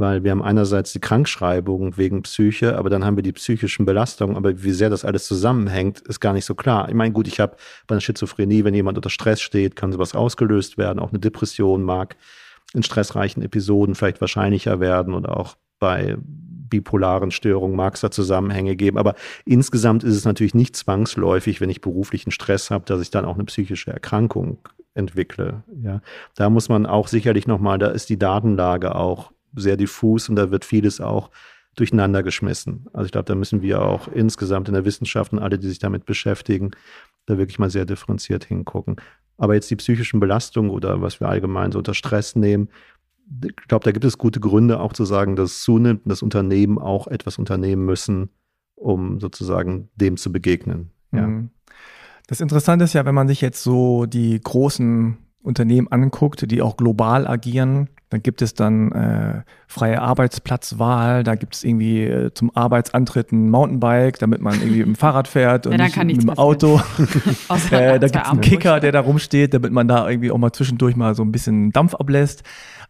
weil 0.00 0.24
wir 0.24 0.32
haben 0.32 0.42
einerseits 0.42 0.92
die 0.92 1.00
Krankschreibung 1.00 1.96
wegen 1.96 2.22
Psyche, 2.22 2.76
aber 2.76 2.90
dann 2.90 3.04
haben 3.04 3.16
wir 3.16 3.22
die 3.22 3.32
psychischen 3.32 3.84
Belastungen, 3.86 4.36
aber 4.36 4.62
wie 4.62 4.72
sehr 4.72 4.90
das 4.90 5.04
alles 5.04 5.26
zusammenhängt, 5.26 6.00
ist 6.00 6.20
gar 6.20 6.32
nicht 6.32 6.44
so 6.44 6.54
klar. 6.54 6.88
Ich 6.88 6.94
meine, 6.94 7.12
gut, 7.12 7.28
ich 7.28 7.38
habe 7.38 7.56
bei 7.86 7.94
einer 7.94 8.00
Schizophrenie, 8.00 8.64
wenn 8.64 8.74
jemand 8.74 8.98
unter 8.98 9.10
Stress 9.10 9.40
steht, 9.40 9.76
kann 9.76 9.92
sowas 9.92 10.14
ausgelöst 10.14 10.78
werden, 10.78 10.98
auch 10.98 11.10
eine 11.10 11.20
Depression 11.20 11.82
mag 11.82 12.16
in 12.72 12.82
stressreichen 12.82 13.42
Episoden 13.42 13.94
vielleicht 13.94 14.20
wahrscheinlicher 14.20 14.80
werden 14.80 15.14
oder 15.14 15.36
auch 15.36 15.56
bei 15.78 16.16
bipolaren 16.18 17.32
Störungen 17.32 17.76
mag 17.76 17.94
es 17.94 18.00
da 18.00 18.10
Zusammenhänge 18.10 18.76
geben. 18.76 18.96
Aber 18.96 19.14
insgesamt 19.44 20.04
ist 20.04 20.16
es 20.16 20.24
natürlich 20.24 20.54
nicht 20.54 20.76
zwangsläufig, 20.76 21.60
wenn 21.60 21.68
ich 21.68 21.80
beruflichen 21.80 22.30
Stress 22.30 22.70
habe, 22.70 22.84
dass 22.86 23.00
ich 23.00 23.10
dann 23.10 23.24
auch 23.24 23.34
eine 23.34 23.44
psychische 23.44 23.92
Erkrankung 23.92 24.58
entwickle. 24.94 25.64
Ja, 25.82 26.00
da 26.36 26.48
muss 26.48 26.68
man 26.68 26.86
auch 26.86 27.08
sicherlich 27.08 27.46
nochmal, 27.46 27.78
da 27.78 27.88
ist 27.88 28.08
die 28.08 28.18
Datenlage 28.18 28.94
auch 28.94 29.32
sehr 29.54 29.76
diffus 29.76 30.28
und 30.28 30.36
da 30.36 30.50
wird 30.50 30.64
vieles 30.64 31.00
auch 31.00 31.30
durcheinander 31.76 32.22
geschmissen. 32.22 32.86
Also 32.92 33.06
ich 33.06 33.12
glaube, 33.12 33.26
da 33.26 33.34
müssen 33.34 33.62
wir 33.62 33.82
auch 33.82 34.08
insgesamt 34.08 34.68
in 34.68 34.74
der 34.74 34.84
Wissenschaft 34.84 35.32
und 35.32 35.38
alle, 35.38 35.58
die 35.58 35.68
sich 35.68 35.78
damit 35.78 36.04
beschäftigen, 36.04 36.72
da 37.26 37.38
wirklich 37.38 37.58
mal 37.58 37.70
sehr 37.70 37.84
differenziert 37.84 38.44
hingucken. 38.44 38.96
Aber 39.38 39.54
jetzt 39.54 39.70
die 39.70 39.76
psychischen 39.76 40.20
Belastungen 40.20 40.70
oder 40.70 41.00
was 41.00 41.20
wir 41.20 41.28
allgemein 41.28 41.72
so 41.72 41.78
unter 41.78 41.94
Stress 41.94 42.36
nehmen, 42.36 42.68
ich 43.44 43.68
glaube, 43.68 43.84
da 43.84 43.92
gibt 43.92 44.04
es 44.04 44.18
gute 44.18 44.40
Gründe 44.40 44.80
auch 44.80 44.92
zu 44.92 45.04
sagen, 45.04 45.36
dass 45.36 45.52
es 45.52 45.62
zunimmt 45.62 46.04
und 46.04 46.10
dass 46.10 46.22
Unternehmen 46.22 46.78
auch 46.78 47.06
etwas 47.06 47.38
unternehmen 47.38 47.84
müssen, 47.84 48.30
um 48.74 49.20
sozusagen 49.20 49.88
dem 49.94 50.16
zu 50.16 50.32
begegnen. 50.32 50.90
Ja. 51.12 51.26
Mhm. 51.26 51.50
Das 52.26 52.40
Interessante 52.40 52.84
ist 52.84 52.92
ja, 52.92 53.04
wenn 53.04 53.14
man 53.14 53.28
sich 53.28 53.40
jetzt 53.40 53.62
so 53.62 54.06
die 54.06 54.40
großen 54.40 55.16
Unternehmen 55.42 55.88
anguckt, 55.88 56.50
die 56.50 56.60
auch 56.60 56.76
global 56.76 57.26
agieren, 57.26 57.88
dann 58.10 58.22
gibt 58.22 58.42
es 58.42 58.54
dann 58.54 58.92
äh, 58.92 59.42
freie 59.68 60.02
Arbeitsplatzwahl, 60.02 61.22
da 61.22 61.36
gibt 61.36 61.54
es 61.54 61.64
irgendwie 61.64 62.04
äh, 62.04 62.34
zum 62.34 62.54
Arbeitsantritt 62.54 63.32
ein 63.32 63.50
Mountainbike, 63.50 64.18
damit 64.18 64.40
man 64.40 64.54
irgendwie 64.54 64.78
mit 64.78 64.86
dem 64.88 64.96
Fahrrad 64.96 65.28
fährt 65.28 65.66
und 65.68 65.78
ja, 65.78 66.04
nicht 66.04 66.16
mit 66.16 66.22
dem 66.22 66.30
Auto. 66.30 66.80
äh, 67.70 67.98
da 67.98 68.08
gibt 68.08 68.16
es 68.16 68.30
einen 68.30 68.40
Kicker, 68.40 68.80
der 68.80 68.92
da 68.92 69.00
rumsteht, 69.00 69.54
damit 69.54 69.72
man 69.72 69.86
da 69.88 70.08
irgendwie 70.08 70.30
auch 70.30 70.38
mal 70.38 70.52
zwischendurch 70.52 70.96
mal 70.96 71.14
so 71.14 71.22
ein 71.22 71.32
bisschen 71.32 71.70
Dampf 71.70 71.94
ablässt. 71.94 72.42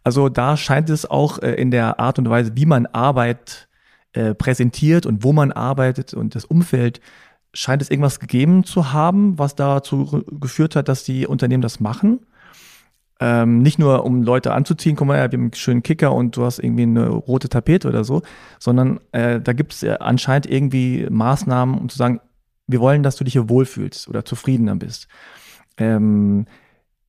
Also 0.03 0.27
da 0.27 0.57
scheint 0.57 0.89
es 0.89 1.09
auch 1.09 1.39
äh, 1.39 1.53
in 1.53 1.69
der 1.69 1.99
Art 1.99 2.17
und 2.17 2.27
Weise, 2.29 2.53
wie 2.55 2.65
man 2.65 2.87
Arbeit 2.87 3.69
äh, 4.13 4.33
präsentiert 4.33 5.05
und 5.05 5.23
wo 5.23 5.33
man 5.33 5.51
arbeitet 5.51 6.13
und 6.13 6.35
das 6.35 6.45
Umfeld, 6.45 6.99
scheint 7.53 7.81
es 7.81 7.91
irgendwas 7.91 8.19
gegeben 8.19 8.63
zu 8.63 8.91
haben, 8.91 9.37
was 9.37 9.55
dazu 9.55 10.23
geführt 10.31 10.75
hat, 10.75 10.87
dass 10.87 11.03
die 11.03 11.27
Unternehmen 11.27 11.61
das 11.61 11.79
machen. 11.79 12.21
Ähm, 13.23 13.59
nicht 13.59 13.77
nur, 13.77 14.03
um 14.03 14.23
Leute 14.23 14.51
anzuziehen, 14.51 14.95
guck 14.95 15.07
mal, 15.07 15.17
wir 15.17 15.21
haben 15.21 15.33
einen 15.33 15.53
schönen 15.53 15.83
Kicker 15.83 16.11
und 16.11 16.35
du 16.35 16.43
hast 16.43 16.57
irgendwie 16.57 16.83
eine 16.83 17.07
rote 17.07 17.49
Tapete 17.49 17.87
oder 17.87 18.03
so, 18.03 18.23
sondern 18.57 18.99
äh, 19.11 19.39
da 19.39 19.53
gibt 19.53 19.73
es 19.73 19.83
anscheinend 19.83 20.47
irgendwie 20.47 21.05
Maßnahmen, 21.07 21.77
um 21.77 21.87
zu 21.87 21.97
sagen, 21.97 22.19
wir 22.65 22.79
wollen, 22.79 23.03
dass 23.03 23.17
du 23.17 23.23
dich 23.23 23.33
hier 23.33 23.47
wohlfühlst 23.47 24.07
oder 24.07 24.25
zufriedener 24.25 24.75
bist. 24.75 25.07
Ähm, 25.77 26.47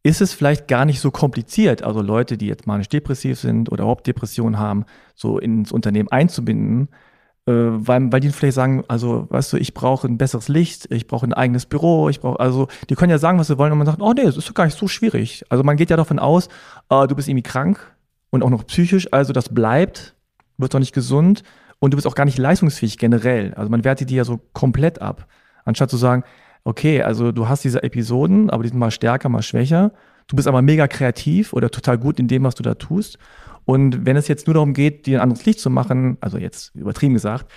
ist 0.02 0.20
es 0.20 0.34
vielleicht 0.34 0.68
gar 0.68 0.84
nicht 0.84 1.00
so 1.00 1.10
kompliziert, 1.10 1.82
also 1.82 2.02
Leute, 2.02 2.36
die 2.36 2.46
jetzt 2.46 2.66
manisch-depressiv 2.66 3.40
sind 3.40 3.72
oder 3.72 3.84
überhaupt 3.84 4.06
Depressionen 4.06 4.58
haben, 4.58 4.84
so 5.14 5.38
ins 5.38 5.72
Unternehmen 5.72 6.10
einzubinden, 6.10 6.88
äh, 6.88 7.11
weil, 7.50 8.12
weil 8.12 8.20
die 8.20 8.30
vielleicht 8.30 8.54
sagen, 8.54 8.84
also, 8.86 9.26
weißt 9.30 9.52
du, 9.52 9.56
ich 9.56 9.74
brauche 9.74 10.06
ein 10.06 10.16
besseres 10.16 10.48
Licht, 10.48 10.90
ich 10.92 11.08
brauche 11.08 11.26
ein 11.26 11.32
eigenes 11.32 11.66
Büro, 11.66 12.08
ich 12.08 12.20
brauche, 12.20 12.38
also, 12.38 12.68
die 12.88 12.94
können 12.94 13.10
ja 13.10 13.18
sagen, 13.18 13.38
was 13.38 13.48
sie 13.48 13.58
wollen 13.58 13.72
und 13.72 13.78
man 13.78 13.86
sagt, 13.86 14.00
oh 14.00 14.12
nee, 14.12 14.24
das 14.24 14.36
ist 14.36 14.48
doch 14.48 14.54
gar 14.54 14.64
nicht 14.64 14.78
so 14.78 14.86
schwierig. 14.86 15.44
Also 15.48 15.64
man 15.64 15.76
geht 15.76 15.90
ja 15.90 15.96
davon 15.96 16.18
aus, 16.18 16.48
äh, 16.88 17.06
du 17.08 17.16
bist 17.16 17.28
irgendwie 17.28 17.42
krank 17.42 17.96
und 18.30 18.42
auch 18.44 18.50
noch 18.50 18.66
psychisch, 18.66 19.12
also 19.12 19.32
das 19.32 19.48
bleibt, 19.48 20.14
wird 20.56 20.72
doch 20.72 20.78
nicht 20.78 20.94
gesund 20.94 21.42
und 21.80 21.92
du 21.92 21.96
bist 21.96 22.06
auch 22.06 22.14
gar 22.14 22.24
nicht 22.24 22.38
leistungsfähig 22.38 22.96
generell. 22.96 23.54
Also 23.54 23.70
man 23.70 23.82
wertet 23.82 24.10
die 24.10 24.14
ja 24.14 24.24
so 24.24 24.38
komplett 24.52 25.02
ab, 25.02 25.26
anstatt 25.64 25.90
zu 25.90 25.96
sagen, 25.96 26.22
okay, 26.62 27.02
also 27.02 27.32
du 27.32 27.48
hast 27.48 27.64
diese 27.64 27.82
Episoden, 27.82 28.50
aber 28.50 28.62
die 28.62 28.68
sind 28.68 28.78
mal 28.78 28.92
stärker, 28.92 29.28
mal 29.28 29.42
schwächer. 29.42 29.90
Du 30.28 30.36
bist 30.36 30.46
aber 30.46 30.62
mega 30.62 30.86
kreativ 30.86 31.52
oder 31.52 31.70
total 31.70 31.98
gut 31.98 32.20
in 32.20 32.28
dem, 32.28 32.44
was 32.44 32.54
du 32.54 32.62
da 32.62 32.74
tust. 32.74 33.18
Und 33.64 34.06
wenn 34.06 34.16
es 34.16 34.28
jetzt 34.28 34.46
nur 34.46 34.54
darum 34.54 34.74
geht, 34.74 35.06
dir 35.06 35.18
ein 35.18 35.22
anderes 35.22 35.46
Licht 35.46 35.60
zu 35.60 35.70
machen, 35.70 36.16
also 36.20 36.38
jetzt 36.38 36.74
übertrieben 36.74 37.14
gesagt, 37.14 37.50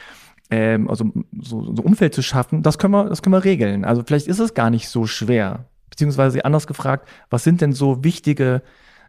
ähm, 0.51 0.89
also 0.89 1.12
so, 1.39 1.76
so 1.76 1.82
Umfeld 1.84 2.14
zu 2.14 2.22
schaffen, 2.22 2.62
das 2.62 2.78
können 2.78 2.93
wir, 2.93 3.10
das 3.10 3.22
können 3.22 3.34
wir 3.34 3.43
regeln. 3.43 3.86
Also 3.86 4.03
vielleicht 4.06 4.28
ist 4.28 4.39
es 4.39 4.53
gar 4.53 4.70
nicht 4.70 4.89
so 4.89 5.08
schwer. 5.08 5.66
Beziehungsweise 5.89 6.45
anders 6.45 6.68
gefragt, 6.68 7.08
was 7.30 7.43
sind 7.43 7.62
denn 7.62 7.74
so 7.74 8.03
wichtige, 8.03 8.62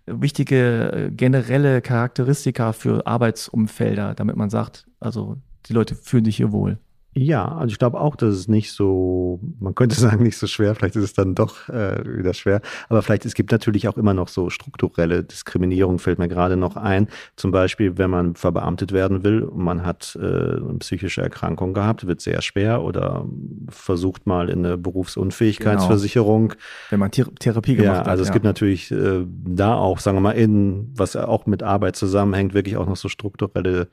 wichtige 0.06 0.92
äh, 0.92 1.10
generelle 1.10 1.82
Charakteristika 1.82 2.72
für 2.72 3.06
Arbeitsumfelder, 3.06 4.14
damit 4.14 4.36
man 4.36 4.50
sagt, 4.50 4.86
also 5.00 5.36
die 5.66 5.72
Leute 5.72 5.94
fühlen 5.94 6.24
sich 6.24 6.36
hier 6.36 6.52
wohl? 6.52 6.78
Ja, 7.18 7.48
also 7.48 7.72
ich 7.72 7.78
glaube 7.78 7.98
auch, 7.98 8.14
dass 8.14 8.34
es 8.34 8.46
nicht 8.46 8.72
so, 8.72 9.40
man 9.58 9.74
könnte 9.74 9.96
sagen, 9.98 10.22
nicht 10.22 10.36
so 10.36 10.46
schwer, 10.46 10.74
vielleicht 10.74 10.96
ist 10.96 11.04
es 11.04 11.12
dann 11.14 11.34
doch 11.34 11.66
äh, 11.70 12.04
wieder 12.04 12.34
schwer, 12.34 12.60
aber 12.90 13.00
vielleicht, 13.00 13.24
es 13.24 13.34
gibt 13.34 13.50
natürlich 13.52 13.88
auch 13.88 13.96
immer 13.96 14.12
noch 14.12 14.28
so 14.28 14.50
strukturelle 14.50 15.24
Diskriminierung, 15.24 15.98
fällt 15.98 16.18
mir 16.18 16.28
gerade 16.28 16.58
noch 16.58 16.76
ein. 16.76 17.08
Zum 17.34 17.52
Beispiel, 17.52 17.96
wenn 17.96 18.10
man 18.10 18.34
verbeamtet 18.34 18.92
werden 18.92 19.24
will 19.24 19.42
und 19.42 19.64
man 19.64 19.86
hat 19.86 20.18
äh, 20.20 20.26
eine 20.26 20.76
psychische 20.80 21.22
Erkrankung 21.22 21.72
gehabt, 21.72 22.06
wird 22.06 22.20
sehr 22.20 22.42
schwer 22.42 22.82
oder 22.82 23.24
versucht 23.70 24.26
mal 24.26 24.50
in 24.50 24.66
eine 24.66 24.76
Berufsunfähigkeitsversicherung. 24.76 26.48
Genau. 26.48 26.60
Wenn 26.90 27.00
man 27.00 27.10
Thera 27.12 27.30
Therapie 27.38 27.76
gemacht 27.76 27.94
ja, 27.94 28.00
hat. 28.00 28.08
Also 28.08 28.22
es 28.22 28.28
ja. 28.28 28.34
gibt 28.34 28.44
natürlich 28.44 28.90
äh, 28.90 29.24
da 29.26 29.74
auch, 29.74 30.00
sagen 30.00 30.18
wir 30.18 30.20
mal, 30.20 30.32
in, 30.32 30.92
was 30.94 31.16
auch 31.16 31.46
mit 31.46 31.62
Arbeit 31.62 31.96
zusammenhängt, 31.96 32.52
wirklich 32.52 32.76
auch 32.76 32.86
noch 32.86 32.96
so 32.96 33.08
strukturelle 33.08 33.88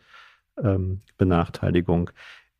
ähm, 0.61 1.01
Benachteiligung. 1.17 2.11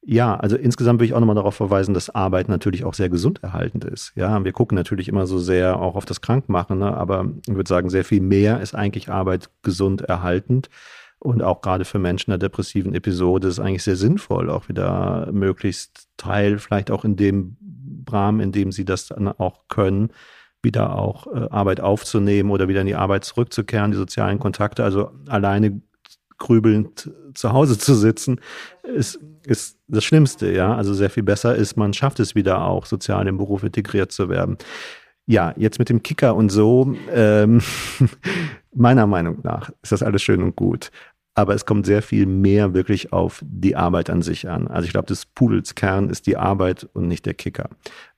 Ja, 0.06 0.36
also 0.36 0.58
insgesamt 0.58 1.00
will 1.00 1.08
ich 1.08 1.14
auch 1.14 1.20
nochmal 1.22 1.36
darauf 1.36 1.56
verweisen, 1.56 1.94
dass 1.94 2.10
Arbeit 2.10 2.50
natürlich 2.50 2.84
auch 2.84 2.94
sehr 2.94 3.08
gesunderhaltend 3.08 3.86
ist. 3.86 4.12
Ja, 4.16 4.44
wir 4.44 4.52
gucken 4.52 4.76
natürlich 4.76 5.08
immer 5.08 5.26
so 5.28 5.40
sehr 5.40 5.80
auch 5.80 5.96
auf 5.96 6.04
das 6.04 6.20
Krankmachen, 6.20 6.80
ne? 6.80 6.96
aber 6.96 7.30
ich 7.48 7.56
würde 7.56 7.70
sagen, 7.70 7.90
sehr 7.90 8.04
viel 8.04 8.20
mehr 8.20 8.60
ist 8.60 8.76
eigentlich 8.76 9.10
Arbeit 9.10 9.50
gesund 9.62 10.02
erhaltend. 10.02 10.70
Und 11.20 11.42
auch 11.42 11.62
gerade 11.62 11.86
für 11.86 12.00
Menschen 12.00 12.32
in 12.34 12.40
der 12.40 12.50
depressiven 12.50 12.94
Episode 12.94 13.48
ist 13.48 13.54
es 13.54 13.60
eigentlich 13.62 13.84
sehr 13.84 13.96
sinnvoll, 13.96 14.50
auch 14.50 14.68
wieder 14.68 15.30
möglichst 15.32 16.10
Teil, 16.18 16.60
vielleicht 16.60 16.92
auch 16.92 17.06
in 17.06 17.16
dem 17.16 17.56
Rahmen, 18.12 18.42
in 18.42 18.52
dem 18.52 18.74
sie 18.74 18.84
das 18.84 19.08
dann 19.08 19.30
auch 19.30 19.70
können, 19.70 20.10
wieder 20.62 20.98
auch 20.98 21.28
äh, 21.28 21.48
Arbeit 21.50 21.80
aufzunehmen 21.80 22.52
oder 22.52 22.68
wieder 22.68 22.82
in 22.82 22.88
die 22.88 22.96
Arbeit 22.96 23.24
zurückzukehren, 23.24 23.92
die 23.92 23.98
sozialen 23.98 24.40
Kontakte. 24.40 24.84
Also 24.84 25.12
alleine 25.30 25.82
grübelnd 26.44 27.10
zu 27.34 27.54
Hause 27.54 27.78
zu 27.78 27.96
sitzen, 27.96 28.40
ist, 28.84 29.20
ist 29.46 29.78
das 29.88 30.04
Schlimmste, 30.04 30.52
ja. 30.52 30.76
Also 30.76 30.94
sehr 30.94 31.10
viel 31.10 31.24
besser 31.24 31.56
ist, 31.56 31.78
man 31.78 31.94
schafft 31.94 32.20
es 32.20 32.36
wieder 32.36 32.66
auch, 32.66 32.86
sozial 32.86 33.28
im 33.28 33.38
Beruf 33.38 33.64
integriert 33.64 34.12
zu 34.12 34.30
werden. 34.30 34.58
Ja, 35.26 35.54
jetzt 35.56 35.80
mit 35.80 35.88
dem 35.88 36.04
Kicker 36.04 36.36
und 36.36 36.50
so, 36.50 36.96
ähm, 37.12 37.62
meiner 38.76 39.08
Meinung 39.08 39.40
nach 39.44 39.72
ist 39.82 39.94
das 39.94 40.04
alles 40.04 40.22
schön 40.22 40.44
und 40.44 40.56
gut 40.56 40.92
aber 41.36 41.56
es 41.56 41.66
kommt 41.66 41.86
sehr 41.88 42.04
viel 42.04 42.28
mehr 42.28 42.76
wirklich 42.76 43.12
auf 43.12 43.44
die 43.44 43.76
Arbeit 43.76 44.12
an 44.12 44.22
sich 44.22 44.48
an. 44.50 44.68
Also 44.68 44.86
ich 44.86 44.92
glaube, 44.92 45.08
des 45.08 45.26
Pudels 45.26 45.74
Kern 45.74 46.10
ist 46.10 46.28
die 46.28 46.38
Arbeit 46.38 46.88
und 46.94 47.08
nicht 47.08 47.26
der 47.26 47.34
Kicker. 47.34 47.70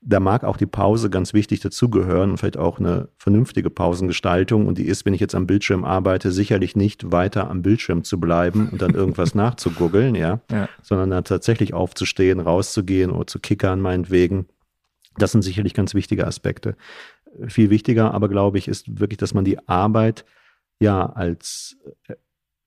Da 0.02 0.20
mag 0.20 0.44
auch 0.44 0.58
die 0.58 0.66
Pause 0.66 1.08
ganz 1.08 1.32
wichtig 1.32 1.60
dazugehören 1.60 2.30
und 2.30 2.36
vielleicht 2.36 2.58
auch 2.58 2.78
eine 2.78 3.08
vernünftige 3.16 3.70
Pausengestaltung. 3.70 4.66
Und 4.66 4.76
die 4.76 4.84
ist, 4.84 5.06
wenn 5.06 5.14
ich 5.14 5.20
jetzt 5.20 5.34
am 5.34 5.46
Bildschirm 5.46 5.84
arbeite, 5.84 6.30
sicherlich 6.30 6.76
nicht 6.76 7.10
weiter 7.10 7.50
am 7.50 7.62
Bildschirm 7.62 8.04
zu 8.04 8.20
bleiben 8.20 8.68
und 8.70 8.82
dann 8.82 8.94
irgendwas 8.94 9.34
nachzugoogeln, 9.34 10.14
ja? 10.14 10.40
ja, 10.50 10.68
sondern 10.82 11.10
dann 11.10 11.24
tatsächlich 11.24 11.72
aufzustehen, 11.72 12.38
rauszugehen 12.38 13.10
oder 13.10 13.26
zu 13.26 13.38
kickern, 13.38 13.80
meinetwegen. 13.80 14.46
Das 15.16 15.32
sind 15.32 15.40
sicherlich 15.40 15.72
ganz 15.72 15.94
wichtige 15.94 16.26
Aspekte. 16.26 16.76
Viel 17.48 17.70
wichtiger 17.70 18.12
aber, 18.12 18.28
glaube 18.28 18.58
ich, 18.58 18.68
ist 18.68 19.00
wirklich, 19.00 19.16
dass 19.16 19.32
man 19.32 19.46
die 19.46 19.66
Arbeit 19.66 20.26
ja 20.78 21.06
als 21.06 21.78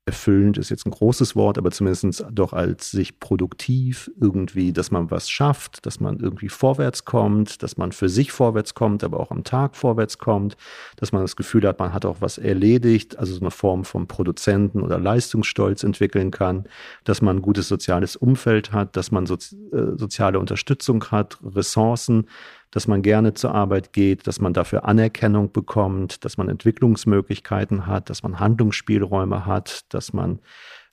erfüllend 0.10 0.58
ist 0.58 0.72
jetzt 0.72 0.88
ein 0.88 0.92
großes 0.92 1.36
Wort, 1.36 1.60
aber 1.60 1.70
zumindest 1.70 2.26
doch 2.32 2.52
als 2.52 2.90
sich 2.90 3.20
produktiv 3.20 4.10
irgendwie, 4.20 4.74
dass 4.74 4.90
man 4.90 5.12
was 5.12 5.30
schafft, 5.30 5.86
dass 5.86 6.00
man 6.00 6.20
irgendwie 6.20 6.50
vorwärts 6.50 7.06
kommt, 7.06 7.62
dass 7.62 7.78
man 7.78 7.92
für 7.92 8.10
sich 8.10 8.32
vorwärts 8.32 8.74
kommt, 8.74 9.04
aber 9.04 9.20
auch 9.20 9.30
am 9.30 9.44
Tag 9.44 9.76
vorwärts 9.76 10.18
kommt, 10.18 10.58
dass 10.96 11.12
man 11.12 11.22
das 11.22 11.36
Gefühl 11.36 11.68
hat, 11.68 11.78
man 11.78 11.94
hat 11.94 12.06
auch 12.06 12.18
was 12.22 12.40
erledigt, 12.40 13.20
also 13.20 13.36
so 13.36 13.42
eine 13.42 13.52
Form 13.52 13.86
von 13.86 14.08
Produzenten 14.08 14.82
oder 14.82 14.98
Leistungsstolz 14.98 15.84
entwickeln 15.84 16.32
kann, 16.32 16.64
dass 17.04 17.22
man 17.22 17.38
ein 17.38 17.42
gutes 17.44 17.68
soziales 17.68 18.16
Umfeld 18.16 18.72
hat, 18.72 18.98
dass 18.98 19.12
man 19.12 19.28
so, 19.28 19.36
äh, 19.36 19.96
soziale 19.96 20.40
Unterstützung 20.40 21.04
hat, 21.12 21.38
Ressourcen, 21.44 22.26
dass 22.72 22.88
man 22.88 23.02
gerne 23.02 23.34
zur 23.34 23.54
Arbeit 23.54 23.94
geht, 23.94 24.28
dass 24.28 24.40
man 24.40 24.54
dafür 24.54 24.86
Anerkennung 24.86 25.52
bekommt, 25.52 26.24
dass 26.24 26.38
man 26.38 26.50
Entwicklungsmöglichkeiten 26.50 27.88
hat, 27.88 28.10
dass 28.10 28.24
man 28.24 28.40
Handlungsspielräume 28.40 29.46
hat, 29.46 29.94
dass 29.94 30.14
man 30.14 30.40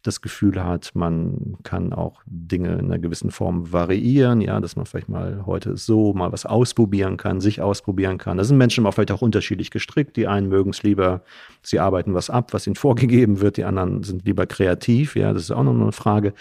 das 0.06 0.20
Gefühl 0.20 0.62
hat, 0.62 0.92
man 0.94 1.56
kann 1.62 1.92
auch 1.92 2.22
Dinge 2.26 2.74
in 2.74 2.86
einer 2.86 2.98
gewissen 2.98 3.30
Form 3.30 3.72
variieren, 3.72 4.40
ja, 4.40 4.60
dass 4.60 4.76
man 4.76 4.86
vielleicht 4.86 5.08
mal 5.08 5.44
heute 5.46 5.76
so 5.76 6.12
mal 6.12 6.32
was 6.32 6.46
ausprobieren 6.46 7.16
kann, 7.16 7.40
sich 7.40 7.60
ausprobieren 7.60 8.18
kann. 8.18 8.36
Da 8.36 8.44
sind 8.44 8.56
Menschen 8.56 8.86
auch 8.86 8.92
vielleicht 8.92 9.10
auch 9.10 9.22
unterschiedlich 9.22 9.70
gestrickt. 9.70 10.16
Die 10.16 10.28
einen 10.28 10.48
mögen 10.48 10.70
es 10.70 10.82
lieber, 10.82 11.22
sie 11.62 11.80
arbeiten 11.80 12.14
was 12.14 12.30
ab, 12.30 12.52
was 12.52 12.66
ihnen 12.66 12.76
vorgegeben 12.76 13.40
wird, 13.40 13.56
die 13.56 13.64
anderen 13.64 14.02
sind 14.02 14.24
lieber 14.24 14.46
kreativ, 14.46 15.16
ja, 15.16 15.32
das 15.32 15.42
ist 15.42 15.50
auch 15.50 15.64
noch 15.64 15.74
eine 15.74 15.92
Frage. 15.92 16.34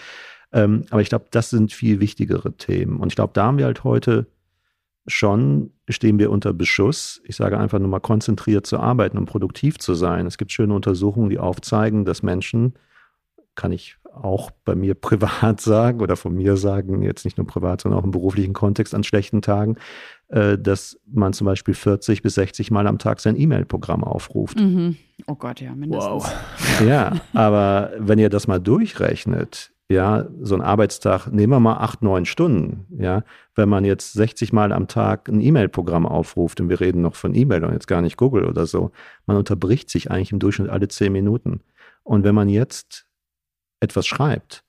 Ähm, 0.52 0.84
aber 0.90 1.02
ich 1.02 1.08
glaube, 1.08 1.26
das 1.30 1.50
sind 1.50 1.72
viel 1.72 1.98
wichtigere 2.00 2.52
Themen. 2.56 3.00
Und 3.00 3.08
ich 3.08 3.16
glaube, 3.16 3.32
da 3.34 3.46
haben 3.46 3.58
wir 3.58 3.64
halt 3.64 3.82
heute 3.82 4.26
schon 5.06 5.70
stehen 5.88 6.18
wir 6.18 6.30
unter 6.30 6.52
Beschuss. 6.52 7.20
Ich 7.24 7.36
sage 7.36 7.58
einfach 7.58 7.78
nur 7.78 7.88
mal 7.88 8.00
konzentriert 8.00 8.66
zu 8.66 8.78
arbeiten 8.78 9.18
und 9.18 9.26
produktiv 9.26 9.78
zu 9.78 9.94
sein. 9.94 10.26
Es 10.26 10.38
gibt 10.38 10.52
schöne 10.52 10.74
Untersuchungen, 10.74 11.30
die 11.30 11.38
aufzeigen, 11.38 12.04
dass 12.04 12.22
Menschen, 12.22 12.74
kann 13.54 13.72
ich 13.72 13.96
auch 14.12 14.50
bei 14.64 14.74
mir 14.74 14.94
privat 15.00 15.60
sagen 15.60 16.00
oder 16.00 16.16
von 16.16 16.34
mir 16.34 16.56
sagen, 16.56 17.02
jetzt 17.02 17.24
nicht 17.24 17.38
nur 17.38 17.46
privat, 17.46 17.82
sondern 17.82 18.00
auch 18.00 18.04
im 18.04 18.10
beruflichen 18.10 18.52
Kontext 18.52 18.94
an 18.94 19.04
schlechten 19.04 19.42
Tagen, 19.42 19.76
äh, 20.28 20.58
dass 20.58 20.98
man 21.06 21.32
zum 21.32 21.44
Beispiel 21.44 21.74
40 21.74 22.22
bis 22.22 22.34
60 22.34 22.70
Mal 22.70 22.86
am 22.86 22.98
Tag 22.98 23.20
sein 23.20 23.38
E-Mail-Programm 23.38 24.04
aufruft. 24.04 24.58
Mhm. 24.58 24.96
Oh 25.26 25.34
Gott, 25.34 25.60
ja, 25.60 25.74
mindestens. 25.74 26.24
Wow. 26.24 26.86
Ja, 26.86 27.20
aber 27.32 27.92
wenn 27.98 28.18
ihr 28.18 28.28
das 28.28 28.46
mal 28.46 28.58
durchrechnet, 28.58 29.72
ja, 29.88 30.26
so 30.40 30.56
ein 30.56 30.62
Arbeitstag, 30.62 31.28
nehmen 31.28 31.52
wir 31.52 31.60
mal 31.60 31.76
acht, 31.76 32.02
neun 32.02 32.24
Stunden, 32.24 32.86
ja, 32.98 33.22
wenn 33.54 33.68
man 33.68 33.84
jetzt 33.84 34.14
60 34.14 34.52
Mal 34.52 34.72
am 34.72 34.88
Tag 34.88 35.28
ein 35.28 35.40
E-Mail-Programm 35.40 36.06
aufruft 36.06 36.60
und 36.60 36.68
wir 36.68 36.80
reden 36.80 37.02
noch 37.02 37.14
von 37.14 37.34
E-Mail 37.34 37.64
und 37.64 37.72
jetzt 37.72 37.86
gar 37.86 38.02
nicht 38.02 38.16
Google 38.16 38.46
oder 38.46 38.66
so, 38.66 38.90
man 39.26 39.36
unterbricht 39.36 39.88
sich 39.88 40.10
eigentlich 40.10 40.32
im 40.32 40.40
Durchschnitt 40.40 40.70
alle 40.70 40.88
zehn 40.88 41.12
Minuten. 41.12 41.60
Und 42.02 42.24
wenn 42.24 42.34
man 42.34 42.48
jetzt 42.48 43.06
etwas 43.80 44.06
schreibt 44.06 44.64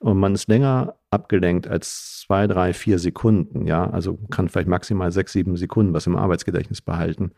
und 0.00 0.18
man 0.18 0.34
ist 0.34 0.48
länger 0.48 0.94
abgelenkt 1.10 1.66
als 1.66 2.20
zwei, 2.20 2.46
drei, 2.46 2.72
vier 2.72 3.00
Sekunden, 3.00 3.66
ja, 3.66 3.90
also 3.90 4.18
kann 4.30 4.48
vielleicht 4.48 4.68
maximal 4.68 5.10
sechs, 5.10 5.32
sieben 5.32 5.56
Sekunden 5.56 5.92
was 5.94 6.06
im 6.06 6.16
Arbeitsgedächtnis 6.16 6.80
behalten. 6.80 7.32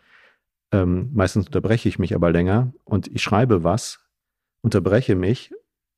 Ähm, 0.70 1.10
meistens 1.14 1.46
unterbreche 1.46 1.88
ich 1.88 1.98
mich 1.98 2.14
aber 2.14 2.30
länger 2.30 2.74
und 2.84 3.08
ich 3.08 3.22
schreibe 3.22 3.64
was, 3.64 4.00
unterbreche 4.60 5.14
mich 5.14 5.52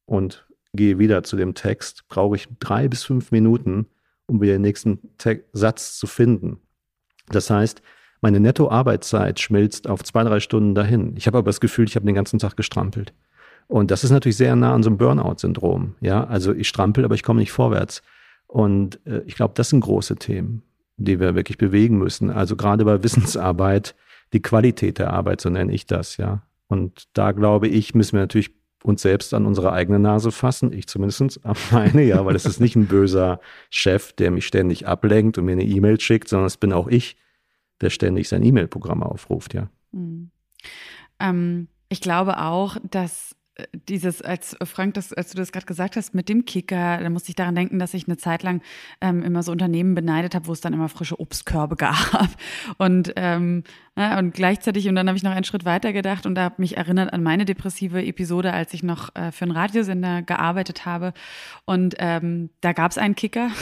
und 0.07 0.47
gehe 0.75 0.99
wieder 0.99 1.23
zu 1.23 1.37
dem 1.37 1.55
Text, 1.55 2.05
brauche 2.09 2.37
ich 2.37 2.49
drei 2.59 2.89
bis 2.89 3.05
fünf 3.05 3.31
Minuten, 3.31 3.87
um 4.27 4.41
wieder 4.41 4.55
den 4.55 4.63
nächsten 4.63 5.17
Te 5.19 5.45
Satz 5.53 5.99
zu 5.99 6.07
finden. 6.07 6.59
Das 7.29 7.51
heißt, 7.51 7.83
meine 8.21 8.41
Netto-Arbeitszeit 8.41 9.39
schmilzt 9.39 9.89
auf 9.89 10.03
zwei, 10.03 10.25
drei 10.25 10.41
Stunden 10.41 10.75
dahin. 10.75 11.15
Ich 11.17 11.27
habe 11.27 11.39
aber 11.39 11.49
das 11.49 11.61
Gefühl, 11.61 11.87
ich 11.87 11.97
habe 11.97 12.07
den 12.07 12.15
ganzen 12.15 12.39
Tag 12.39 12.57
gestrampelt. 12.57 13.13
Und 13.67 13.91
das 13.91 14.05
ist 14.05 14.11
natürlich 14.11 14.37
sehr 14.37 14.57
nah 14.57 14.75
an 14.75 14.83
so 14.83 14.91
einem 14.91 14.99
Burnout-Syndrom. 14.99 15.97
Ja, 16.01 16.25
also 16.25 16.53
ich 16.53 16.69
strampel, 16.69 17.05
aber 17.05 17.15
ich 17.15 17.23
komme 17.23 17.41
nicht 17.41 17.53
vorwärts. 17.53 18.03
Und 18.47 19.05
äh, 19.07 19.23
ich 19.27 19.35
glaube, 19.37 19.55
das 19.57 19.71
sind 19.71 19.81
große 19.81 20.17
Themen, 20.17 20.63
die 20.97 21.21
wir 21.21 21.35
wirklich 21.35 21.59
bewegen 21.59 21.99
müssen. 21.99 22.31
Also 22.31 22.57
gerade 22.57 22.85
bei 22.85 23.03
Wissensarbeit, 23.03 23.95
die 24.33 24.43
Qualität 24.43 24.99
der 24.99 25.13
Arbeit, 25.13 25.41
so 25.41 25.51
nenne 25.51 25.73
ich 25.73 25.87
das, 25.87 26.17
ja. 26.17 26.43
Und 26.69 27.09
da 27.13 27.33
glaube 27.33 27.69
ich, 27.69 27.95
müssen 27.95 28.15
wir 28.15 28.21
natürlich 28.21 28.53
uns 28.85 29.01
selbst 29.01 29.33
an 29.33 29.47
unsere 29.47 29.73
eigene 29.73 29.99
Nase 29.99 30.31
fassen. 30.31 30.73
Ich 30.73 30.87
zumindest 30.87 31.41
meine, 31.71 32.03
ja, 32.03 32.25
weil 32.27 32.37
es 32.37 32.45
ist 32.45 32.61
nicht 32.61 32.77
ein 32.77 32.87
böser 32.87 33.41
Chef, 33.71 34.13
der 34.13 34.31
mich 34.31 34.47
ständig 34.47 34.87
ablenkt 34.87 35.39
und 35.39 35.47
mir 35.47 35.53
eine 35.53 35.65
E-Mail 35.65 35.99
schickt, 35.99 36.29
sondern 36.29 36.47
es 36.47 36.59
bin 36.59 36.73
auch 36.73 36.87
ich, 36.87 37.17
der 37.81 37.91
ständig 37.91 38.29
sein 38.29 38.45
E-Mail-Programm 38.45 39.03
aufruft, 39.03 39.55
ja. 39.55 39.71
Mhm. 39.93 40.31
Ähm, 41.19 41.69
ich 41.89 42.01
glaube 42.01 42.39
auch, 42.39 42.77
dass 42.83 43.35
dieses, 43.89 44.21
als 44.21 44.57
Frank, 44.65 44.95
das, 44.95 45.13
als 45.13 45.31
du 45.31 45.37
das 45.37 45.53
gerade 45.53 45.67
gesagt 45.67 45.97
hast, 45.97 46.13
mit 46.13 46.29
dem 46.29 46.45
Kicker, 46.45 46.99
da 46.99 47.09
musste 47.09 47.29
ich 47.29 47.37
daran 47.37 47.55
denken, 47.55 47.79
dass 47.79 47.95
ich 47.95 48.09
eine 48.09 48.17
Zeit 48.17 48.43
lang 48.43 48.63
ähm, 49.01 49.23
immer 49.23 49.45
so 49.45 49.53
Unternehmen 49.53 49.95
beneidet 49.95 50.35
habe, 50.35 50.49
wo 50.49 50.53
es 50.53 50.61
dann 50.61 50.73
immer 50.73 50.89
frische 50.89 51.21
Obstkörbe 51.21 51.77
gab. 51.77 52.31
Und, 52.79 53.13
ähm, 53.15 53.63
na, 53.95 54.19
und 54.19 54.35
gleichzeitig, 54.35 54.89
und 54.89 54.97
dann 54.97 55.07
habe 55.07 55.17
ich 55.17 55.23
noch 55.23 55.31
einen 55.31 55.45
Schritt 55.45 55.65
weiter 55.65 55.93
gedacht 55.93 56.27
und 56.27 56.35
da 56.35 56.43
habe 56.43 56.57
mich 56.59 56.77
erinnert 56.77 57.13
an 57.13 57.23
meine 57.23 57.45
depressive 57.45 58.05
Episode, 58.05 58.53
als 58.53 58.75
ich 58.75 58.83
noch 58.83 59.15
äh, 59.15 59.31
für 59.31 59.45
einen 59.45 59.53
Radiosender 59.53 60.23
gearbeitet 60.23 60.85
habe. 60.85 61.13
Und 61.65 61.95
ähm, 61.99 62.51
da 62.61 62.73
gab 62.73 62.91
es 62.91 62.99
einen 62.99 63.15
Kicker. 63.15 63.51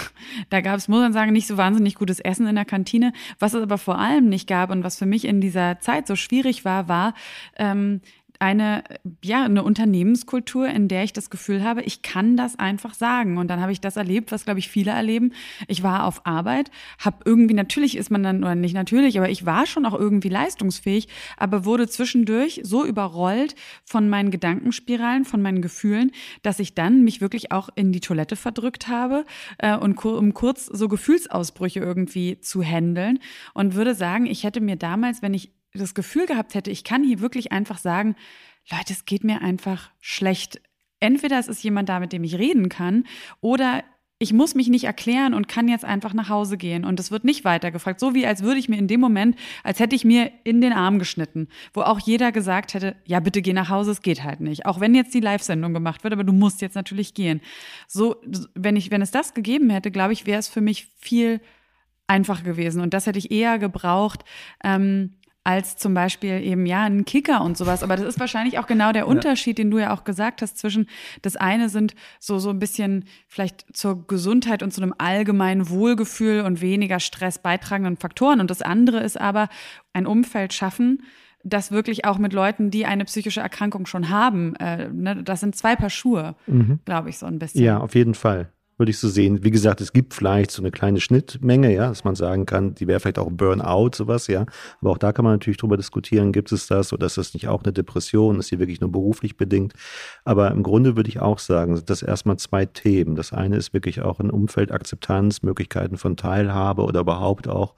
Da 0.50 0.60
gab 0.60 0.76
es, 0.76 0.88
muss 0.88 1.00
man 1.00 1.12
sagen, 1.12 1.32
nicht 1.32 1.46
so 1.46 1.56
wahnsinnig 1.56 1.94
gutes 1.94 2.20
Essen 2.20 2.46
in 2.46 2.54
der 2.54 2.64
Kantine. 2.64 3.12
Was 3.38 3.54
es 3.54 3.62
aber 3.62 3.78
vor 3.78 3.98
allem 3.98 4.28
nicht 4.28 4.48
gab 4.48 4.70
und 4.70 4.82
was 4.82 4.98
für 4.98 5.06
mich 5.06 5.24
in 5.24 5.40
dieser 5.40 5.78
Zeit 5.80 6.06
so 6.06 6.16
schwierig 6.16 6.64
war, 6.64 6.88
war, 6.88 7.14
ähm, 7.56 8.00
eine, 8.42 8.82
ja, 9.22 9.44
eine 9.44 9.62
Unternehmenskultur, 9.62 10.66
in 10.66 10.88
der 10.88 11.04
ich 11.04 11.12
das 11.12 11.30
Gefühl 11.30 11.62
habe, 11.62 11.82
ich 11.82 12.02
kann 12.02 12.36
das 12.36 12.58
einfach 12.58 12.92
sagen. 12.92 13.38
Und 13.38 13.46
dann 13.46 13.60
habe 13.60 13.70
ich 13.70 13.80
das 13.80 13.96
erlebt, 13.96 14.32
was, 14.32 14.44
glaube 14.44 14.58
ich, 14.58 14.68
viele 14.68 14.90
erleben. 14.90 15.32
Ich 15.68 15.84
war 15.84 16.06
auf 16.06 16.26
Arbeit, 16.26 16.72
habe 16.98 17.18
irgendwie, 17.24 17.54
natürlich 17.54 17.96
ist 17.96 18.10
man 18.10 18.24
dann, 18.24 18.42
oder 18.42 18.56
nicht 18.56 18.74
natürlich, 18.74 19.16
aber 19.16 19.30
ich 19.30 19.46
war 19.46 19.64
schon 19.66 19.86
auch 19.86 19.94
irgendwie 19.94 20.28
leistungsfähig, 20.28 21.06
aber 21.36 21.64
wurde 21.64 21.86
zwischendurch 21.86 22.62
so 22.64 22.84
überrollt 22.84 23.54
von 23.84 24.08
meinen 24.08 24.32
Gedankenspiralen, 24.32 25.24
von 25.24 25.40
meinen 25.40 25.62
Gefühlen, 25.62 26.10
dass 26.42 26.58
ich 26.58 26.74
dann 26.74 27.04
mich 27.04 27.20
wirklich 27.20 27.52
auch 27.52 27.68
in 27.76 27.92
die 27.92 28.00
Toilette 28.00 28.34
verdrückt 28.34 28.88
habe 28.88 29.24
äh, 29.58 29.76
und 29.76 30.04
um 30.04 30.34
kurz 30.34 30.66
so 30.66 30.88
Gefühlsausbrüche 30.88 31.78
irgendwie 31.78 32.40
zu 32.40 32.60
handeln 32.60 33.20
und 33.54 33.76
würde 33.76 33.94
sagen, 33.94 34.26
ich 34.26 34.42
hätte 34.42 34.60
mir 34.60 34.74
damals, 34.74 35.22
wenn 35.22 35.32
ich 35.32 35.52
das 35.74 35.94
Gefühl 35.94 36.26
gehabt 36.26 36.54
hätte, 36.54 36.70
ich 36.70 36.84
kann 36.84 37.04
hier 37.04 37.20
wirklich 37.20 37.52
einfach 37.52 37.78
sagen, 37.78 38.16
Leute, 38.70 38.92
es 38.92 39.04
geht 39.04 39.24
mir 39.24 39.40
einfach 39.42 39.90
schlecht. 40.00 40.60
Entweder 41.00 41.38
es 41.38 41.48
ist 41.48 41.62
jemand 41.64 41.88
da, 41.88 41.98
mit 41.98 42.12
dem 42.12 42.24
ich 42.24 42.36
reden 42.36 42.68
kann, 42.68 43.04
oder 43.40 43.82
ich 44.22 44.32
muss 44.32 44.54
mich 44.54 44.68
nicht 44.68 44.84
erklären 44.84 45.34
und 45.34 45.48
kann 45.48 45.66
jetzt 45.66 45.84
einfach 45.84 46.14
nach 46.14 46.28
Hause 46.28 46.56
gehen 46.56 46.84
und 46.84 47.00
es 47.00 47.10
wird 47.10 47.24
nicht 47.24 47.44
weitergefragt. 47.44 47.98
So 47.98 48.14
wie 48.14 48.24
als 48.24 48.44
würde 48.44 48.60
ich 48.60 48.68
mir 48.68 48.78
in 48.78 48.86
dem 48.86 49.00
Moment, 49.00 49.36
als 49.64 49.80
hätte 49.80 49.96
ich 49.96 50.04
mir 50.04 50.30
in 50.44 50.60
den 50.60 50.72
Arm 50.72 51.00
geschnitten, 51.00 51.48
wo 51.74 51.80
auch 51.80 51.98
jeder 51.98 52.30
gesagt 52.30 52.74
hätte, 52.74 52.94
ja, 53.04 53.18
bitte 53.18 53.42
geh 53.42 53.52
nach 53.52 53.68
Hause, 53.68 53.90
es 53.90 54.00
geht 54.00 54.22
halt 54.22 54.38
nicht. 54.38 54.64
Auch 54.64 54.78
wenn 54.78 54.94
jetzt 54.94 55.12
die 55.12 55.18
Live-Sendung 55.18 55.74
gemacht 55.74 56.04
wird, 56.04 56.12
aber 56.12 56.22
du 56.22 56.32
musst 56.32 56.60
jetzt 56.62 56.76
natürlich 56.76 57.14
gehen. 57.14 57.40
So, 57.88 58.14
wenn 58.54 58.76
ich, 58.76 58.92
wenn 58.92 59.02
es 59.02 59.10
das 59.10 59.34
gegeben 59.34 59.70
hätte, 59.70 59.90
glaube 59.90 60.12
ich, 60.12 60.24
wäre 60.24 60.38
es 60.38 60.46
für 60.46 60.60
mich 60.60 60.86
viel 60.98 61.40
einfacher 62.06 62.44
gewesen. 62.44 62.80
Und 62.80 62.94
das 62.94 63.06
hätte 63.06 63.18
ich 63.18 63.32
eher 63.32 63.58
gebraucht, 63.58 64.22
ähm, 64.62 65.14
als 65.44 65.76
zum 65.76 65.92
Beispiel 65.94 66.40
eben 66.42 66.66
ja 66.66 66.84
ein 66.84 67.04
Kicker 67.04 67.42
und 67.42 67.56
sowas. 67.56 67.82
Aber 67.82 67.96
das 67.96 68.06
ist 68.06 68.20
wahrscheinlich 68.20 68.58
auch 68.58 68.66
genau 68.66 68.92
der 68.92 69.08
Unterschied, 69.08 69.58
den 69.58 69.70
du 69.70 69.78
ja 69.78 69.92
auch 69.92 70.04
gesagt 70.04 70.40
hast 70.40 70.58
zwischen 70.58 70.86
das 71.22 71.36
eine 71.36 71.68
sind 71.68 71.94
so 72.20 72.38
so 72.38 72.50
ein 72.50 72.58
bisschen 72.58 73.04
vielleicht 73.26 73.76
zur 73.76 74.06
Gesundheit 74.06 74.62
und 74.62 74.72
zu 74.72 74.80
einem 74.80 74.94
allgemeinen 74.98 75.68
Wohlgefühl 75.68 76.42
und 76.42 76.60
weniger 76.60 77.00
Stress 77.00 77.38
beitragenden 77.38 77.96
Faktoren 77.96 78.40
und 78.40 78.50
das 78.50 78.62
andere 78.62 79.00
ist 79.00 79.20
aber 79.20 79.48
ein 79.92 80.06
Umfeld 80.06 80.52
schaffen, 80.52 81.02
das 81.44 81.72
wirklich 81.72 82.04
auch 82.04 82.18
mit 82.18 82.32
Leuten, 82.32 82.70
die 82.70 82.86
eine 82.86 83.04
psychische 83.04 83.40
Erkrankung 83.40 83.86
schon 83.86 84.08
haben, 84.08 84.54
äh, 84.56 84.88
ne, 84.88 85.22
das 85.24 85.40
sind 85.40 85.56
zwei 85.56 85.74
Paar 85.74 85.90
Schuhe, 85.90 86.36
mhm. 86.46 86.78
glaube 86.84 87.10
ich 87.10 87.18
so 87.18 87.26
ein 87.26 87.40
bisschen. 87.40 87.64
Ja, 87.64 87.78
auf 87.78 87.96
jeden 87.96 88.14
Fall 88.14 88.52
würde 88.78 88.90
ich 88.90 88.98
so 88.98 89.08
sehen. 89.08 89.44
Wie 89.44 89.50
gesagt, 89.50 89.80
es 89.80 89.92
gibt 89.92 90.14
vielleicht 90.14 90.50
so 90.50 90.62
eine 90.62 90.70
kleine 90.70 91.00
Schnittmenge, 91.00 91.72
ja, 91.72 91.88
dass 91.88 92.04
man 92.04 92.14
sagen 92.14 92.46
kann, 92.46 92.74
die 92.74 92.86
wäre 92.86 93.00
vielleicht 93.00 93.18
auch 93.18 93.30
Burnout, 93.30 93.90
sowas, 93.94 94.26
ja. 94.26 94.46
Aber 94.80 94.90
auch 94.90 94.98
da 94.98 95.12
kann 95.12 95.24
man 95.24 95.34
natürlich 95.34 95.58
drüber 95.58 95.76
diskutieren, 95.76 96.32
gibt 96.32 96.52
es 96.52 96.66
das 96.66 96.92
oder 96.92 97.06
ist 97.06 97.18
das 97.18 97.34
nicht 97.34 97.48
auch 97.48 97.62
eine 97.62 97.72
Depression? 97.72 98.38
Ist 98.38 98.50
die 98.50 98.58
wirklich 98.58 98.80
nur 98.80 98.90
beruflich 98.90 99.36
bedingt? 99.36 99.74
Aber 100.24 100.50
im 100.50 100.62
Grunde 100.62 100.96
würde 100.96 101.08
ich 101.08 101.20
auch 101.20 101.38
sagen, 101.38 101.80
das 101.86 102.02
erstmal 102.02 102.38
zwei 102.38 102.66
Themen. 102.66 103.14
Das 103.14 103.32
eine 103.32 103.56
ist 103.56 103.72
wirklich 103.72 104.02
auch 104.02 104.20
ein 104.20 104.30
Umfeldakzeptanz, 104.30 105.42
Möglichkeiten 105.42 105.96
von 105.96 106.16
Teilhabe 106.16 106.82
oder 106.82 107.00
überhaupt 107.00 107.48
auch 107.48 107.74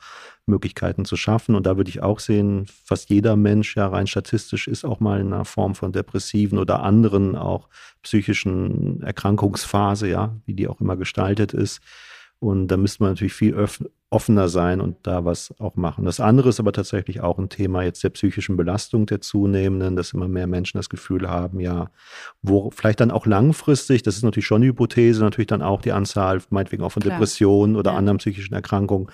Möglichkeiten 0.46 1.04
zu 1.04 1.16
schaffen. 1.16 1.54
Und 1.54 1.66
da 1.66 1.76
würde 1.76 1.90
ich 1.90 2.02
auch 2.02 2.18
sehen, 2.18 2.66
fast 2.66 3.10
jeder 3.10 3.36
Mensch 3.36 3.76
ja 3.76 3.88
rein 3.88 4.06
statistisch 4.06 4.68
ist 4.68 4.84
auch 4.84 5.00
mal 5.00 5.20
in 5.20 5.32
einer 5.32 5.44
Form 5.44 5.74
von 5.74 5.92
depressiven 5.92 6.58
oder 6.58 6.82
anderen 6.82 7.36
auch 7.36 7.68
psychischen 8.02 9.02
Erkrankungsphase, 9.02 10.08
ja, 10.08 10.36
wie 10.46 10.54
die 10.54 10.68
auch 10.68 10.80
immer 10.80 10.96
gestaltet 10.96 11.52
ist. 11.54 11.80
Und 12.44 12.68
da 12.68 12.76
müsste 12.76 13.02
man 13.02 13.12
natürlich 13.12 13.32
viel 13.32 13.56
offener 14.10 14.48
sein 14.48 14.82
und 14.82 14.98
da 15.02 15.24
was 15.24 15.54
auch 15.58 15.76
machen. 15.76 16.04
Das 16.04 16.20
andere 16.20 16.50
ist 16.50 16.60
aber 16.60 16.72
tatsächlich 16.72 17.22
auch 17.22 17.38
ein 17.38 17.48
Thema 17.48 17.82
jetzt 17.82 18.04
der 18.04 18.10
psychischen 18.10 18.58
Belastung 18.58 19.06
der 19.06 19.22
zunehmenden, 19.22 19.96
dass 19.96 20.12
immer 20.12 20.28
mehr 20.28 20.46
Menschen 20.46 20.76
das 20.76 20.90
Gefühl 20.90 21.28
haben, 21.28 21.58
ja, 21.58 21.90
wo 22.42 22.70
vielleicht 22.70 23.00
dann 23.00 23.10
auch 23.10 23.24
langfristig, 23.24 24.02
das 24.02 24.16
ist 24.16 24.22
natürlich 24.22 24.46
schon 24.46 24.62
eine 24.62 24.66
Hypothese, 24.66 25.22
natürlich 25.22 25.46
dann 25.46 25.62
auch 25.62 25.80
die 25.80 25.92
Anzahl, 25.92 26.42
meinetwegen 26.50 26.82
auch 26.82 26.92
von 26.92 27.02
Klar. 27.02 27.16
Depressionen 27.16 27.76
oder 27.76 27.92
ja. 27.92 27.96
anderen 27.96 28.18
psychischen 28.18 28.54
Erkrankungen 28.54 29.08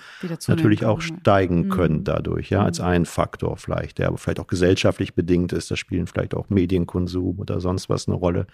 natürlich 0.47 0.85
auch 0.85 0.99
steigen 0.99 1.69
ja. 1.69 1.75
können 1.75 2.03
dadurch, 2.03 2.49
ja, 2.49 2.59
mhm. 2.59 2.65
als 2.65 2.81
ein 2.81 3.05
Faktor 3.05 3.55
vielleicht, 3.55 3.97
der 3.97 4.09
aber 4.09 4.17
vielleicht 4.17 4.41
auch 4.41 4.47
gesellschaftlich 4.47 5.15
bedingt 5.15 5.53
ist. 5.53 5.71
Da 5.71 5.77
spielen 5.77 6.05
vielleicht 6.05 6.35
auch 6.35 6.49
Medienkonsum 6.49 7.39
oder 7.39 7.61
sonst 7.61 7.89
was 7.89 8.09
eine 8.09 8.17
Rolle. 8.17 8.45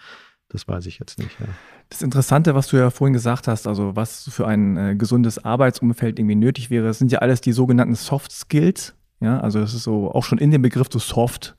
Das 0.49 0.67
weiß 0.67 0.85
ich 0.85 0.99
jetzt 0.99 1.19
nicht. 1.19 1.37
Ja. 1.39 1.47
Das 1.89 2.01
Interessante, 2.01 2.55
was 2.55 2.67
du 2.67 2.77
ja 2.77 2.89
vorhin 2.89 3.13
gesagt 3.13 3.47
hast, 3.47 3.67
also 3.67 3.95
was 3.95 4.29
für 4.29 4.47
ein 4.47 4.77
äh, 4.77 4.95
gesundes 4.95 5.43
Arbeitsumfeld 5.43 6.19
irgendwie 6.19 6.35
nötig 6.35 6.69
wäre, 6.69 6.93
sind 6.93 7.11
ja 7.11 7.19
alles 7.19 7.41
die 7.41 7.51
sogenannten 7.51 7.95
Soft 7.95 8.31
Skills. 8.31 8.95
Ja, 9.19 9.39
also 9.39 9.59
das 9.59 9.73
ist 9.73 9.83
so 9.83 10.11
auch 10.11 10.23
schon 10.23 10.37
in 10.37 10.51
dem 10.51 10.61
Begriff 10.61 10.87
so 10.91 10.99
soft, 10.99 11.55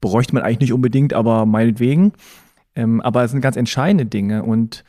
bräuchte 0.00 0.34
man 0.34 0.42
eigentlich 0.42 0.60
nicht 0.60 0.72
unbedingt, 0.72 1.12
aber 1.12 1.44
meinetwegen. 1.44 2.12
Ähm, 2.74 3.00
aber 3.00 3.24
es 3.24 3.32
sind 3.32 3.40
ganz 3.40 3.56
entscheidende 3.56 4.06
Dinge 4.06 4.44
und 4.44 4.84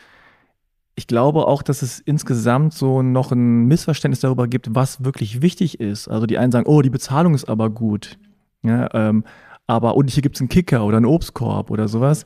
ich 0.95 1.07
glaube 1.07 1.47
auch, 1.47 1.63
dass 1.63 1.81
es 1.81 1.99
insgesamt 1.99 2.73
so 2.73 3.01
noch 3.01 3.31
ein 3.31 3.65
Missverständnis 3.65 4.19
darüber 4.19 4.47
gibt, 4.47 4.75
was 4.75 5.03
wirklich 5.03 5.41
wichtig 5.41 5.79
ist. 5.79 6.07
Also 6.07 6.25
die 6.27 6.37
einen 6.37 6.51
sagen, 6.51 6.67
oh, 6.67 6.81
die 6.81 6.89
Bezahlung 6.89 7.33
ist 7.33 7.49
aber 7.49 7.69
gut. 7.69 8.19
Ja, 8.63 8.87
ähm, 8.93 9.23
aber 9.67 9.95
und 9.95 10.09
hier 10.09 10.21
gibt 10.21 10.35
es 10.35 10.41
einen 10.41 10.49
Kicker 10.49 10.85
oder 10.85 10.97
einen 10.97 11.05
Obstkorb 11.05 11.71
oder 11.71 11.87
sowas. 11.87 12.25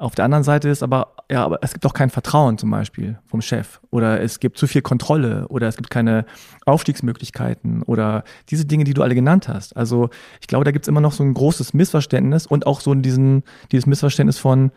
Auf 0.00 0.14
der 0.14 0.24
anderen 0.24 0.44
Seite 0.44 0.70
ist 0.70 0.82
aber, 0.82 1.14
ja, 1.30 1.44
aber 1.44 1.58
es 1.60 1.74
gibt 1.74 1.84
auch 1.84 1.92
kein 1.92 2.08
Vertrauen 2.08 2.56
zum 2.56 2.70
Beispiel 2.70 3.18
vom 3.26 3.42
Chef 3.42 3.80
oder 3.90 4.22
es 4.22 4.40
gibt 4.40 4.56
zu 4.56 4.66
viel 4.66 4.80
Kontrolle 4.80 5.46
oder 5.48 5.68
es 5.68 5.76
gibt 5.76 5.90
keine 5.90 6.24
Aufstiegsmöglichkeiten 6.64 7.82
oder 7.82 8.24
diese 8.48 8.64
Dinge, 8.64 8.84
die 8.84 8.94
du 8.94 9.02
alle 9.02 9.14
genannt 9.14 9.46
hast. 9.46 9.76
Also 9.76 10.08
ich 10.40 10.46
glaube, 10.46 10.64
da 10.64 10.70
gibt 10.70 10.86
es 10.86 10.88
immer 10.88 11.02
noch 11.02 11.12
so 11.12 11.22
ein 11.22 11.34
großes 11.34 11.74
Missverständnis 11.74 12.46
und 12.46 12.66
auch 12.66 12.80
so 12.80 12.94
diesen, 12.94 13.42
dieses 13.72 13.84
Missverständnis 13.84 14.38
von, 14.38 14.72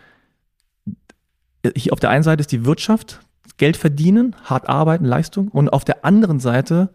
auf 1.89 1.99
der 2.01 2.09
einen 2.09 2.24
Seite 2.24 2.41
ist 2.41 2.51
die 2.51 2.65
Wirtschaft, 2.65 3.21
Geld 3.55 3.78
verdienen, 3.78 4.36
hart 4.43 4.67
arbeiten, 4.67 5.05
Leistung 5.05 5.47
und 5.47 5.69
auf 5.69 5.86
der 5.86 6.03
anderen 6.03 6.41
Seite 6.41 6.89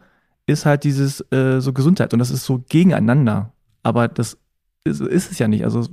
ist 0.45 0.67
halt 0.67 0.85
dieses 0.85 1.23
äh, 1.33 1.63
so 1.63 1.73
Gesundheit 1.73 2.13
und 2.13 2.19
das 2.19 2.31
ist 2.31 2.45
so 2.45 2.63
gegeneinander. 2.69 3.55
Aber 3.83 4.07
das 4.07 4.37
ist, 4.85 5.01
ist 5.01 5.33
es 5.33 5.39
ja 5.39 5.49
nicht. 5.49 5.65
Also, 5.65 5.89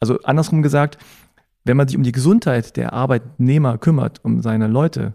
also 0.00 0.18
andersrum 0.24 0.60
gesagt, 0.60 0.98
wenn 1.64 1.76
man 1.76 1.88
sich 1.88 1.96
um 1.96 2.02
die 2.02 2.12
Gesundheit 2.12 2.76
der 2.76 2.92
Arbeitnehmer 2.92 3.78
kümmert, 3.78 4.24
um 4.24 4.42
seine 4.42 4.66
Leute, 4.66 5.14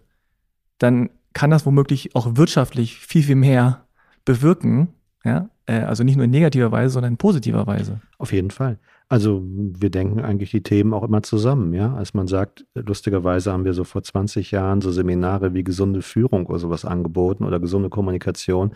dann 0.77 1.09
kann 1.33 1.51
das 1.51 1.65
womöglich 1.65 2.15
auch 2.15 2.35
wirtschaftlich 2.35 2.97
viel, 2.97 3.23
viel 3.23 3.35
mehr 3.35 3.85
bewirken. 4.25 4.89
Ja? 5.23 5.49
Äh, 5.65 5.81
also 5.81 6.03
nicht 6.03 6.15
nur 6.15 6.25
in 6.25 6.31
negativer 6.31 6.71
Weise, 6.71 6.93
sondern 6.93 7.13
in 7.13 7.17
positiver 7.17 7.67
Weise. 7.67 8.01
Auf 8.17 8.31
jeden 8.31 8.51
Fall. 8.51 8.79
Also 9.09 9.41
wir 9.45 9.89
denken 9.89 10.19
eigentlich 10.19 10.51
die 10.51 10.63
Themen 10.63 10.93
auch 10.93 11.03
immer 11.03 11.23
zusammen, 11.23 11.73
ja. 11.73 11.93
Als 11.93 12.13
man 12.13 12.27
sagt, 12.27 12.65
lustigerweise 12.73 13.53
haben 13.53 13.63
wir 13.63 13.73
so 13.73 13.85
vor 13.85 14.03
20 14.03 14.51
Jahren 14.51 14.81
so 14.81 14.91
Seminare 14.91 15.53
wie 15.53 15.63
gesunde 15.63 16.01
Führung 16.01 16.45
oder 16.47 16.59
sowas 16.59 16.83
angeboten 16.83 17.45
oder 17.45 17.61
gesunde 17.61 17.89
Kommunikation 17.89 18.71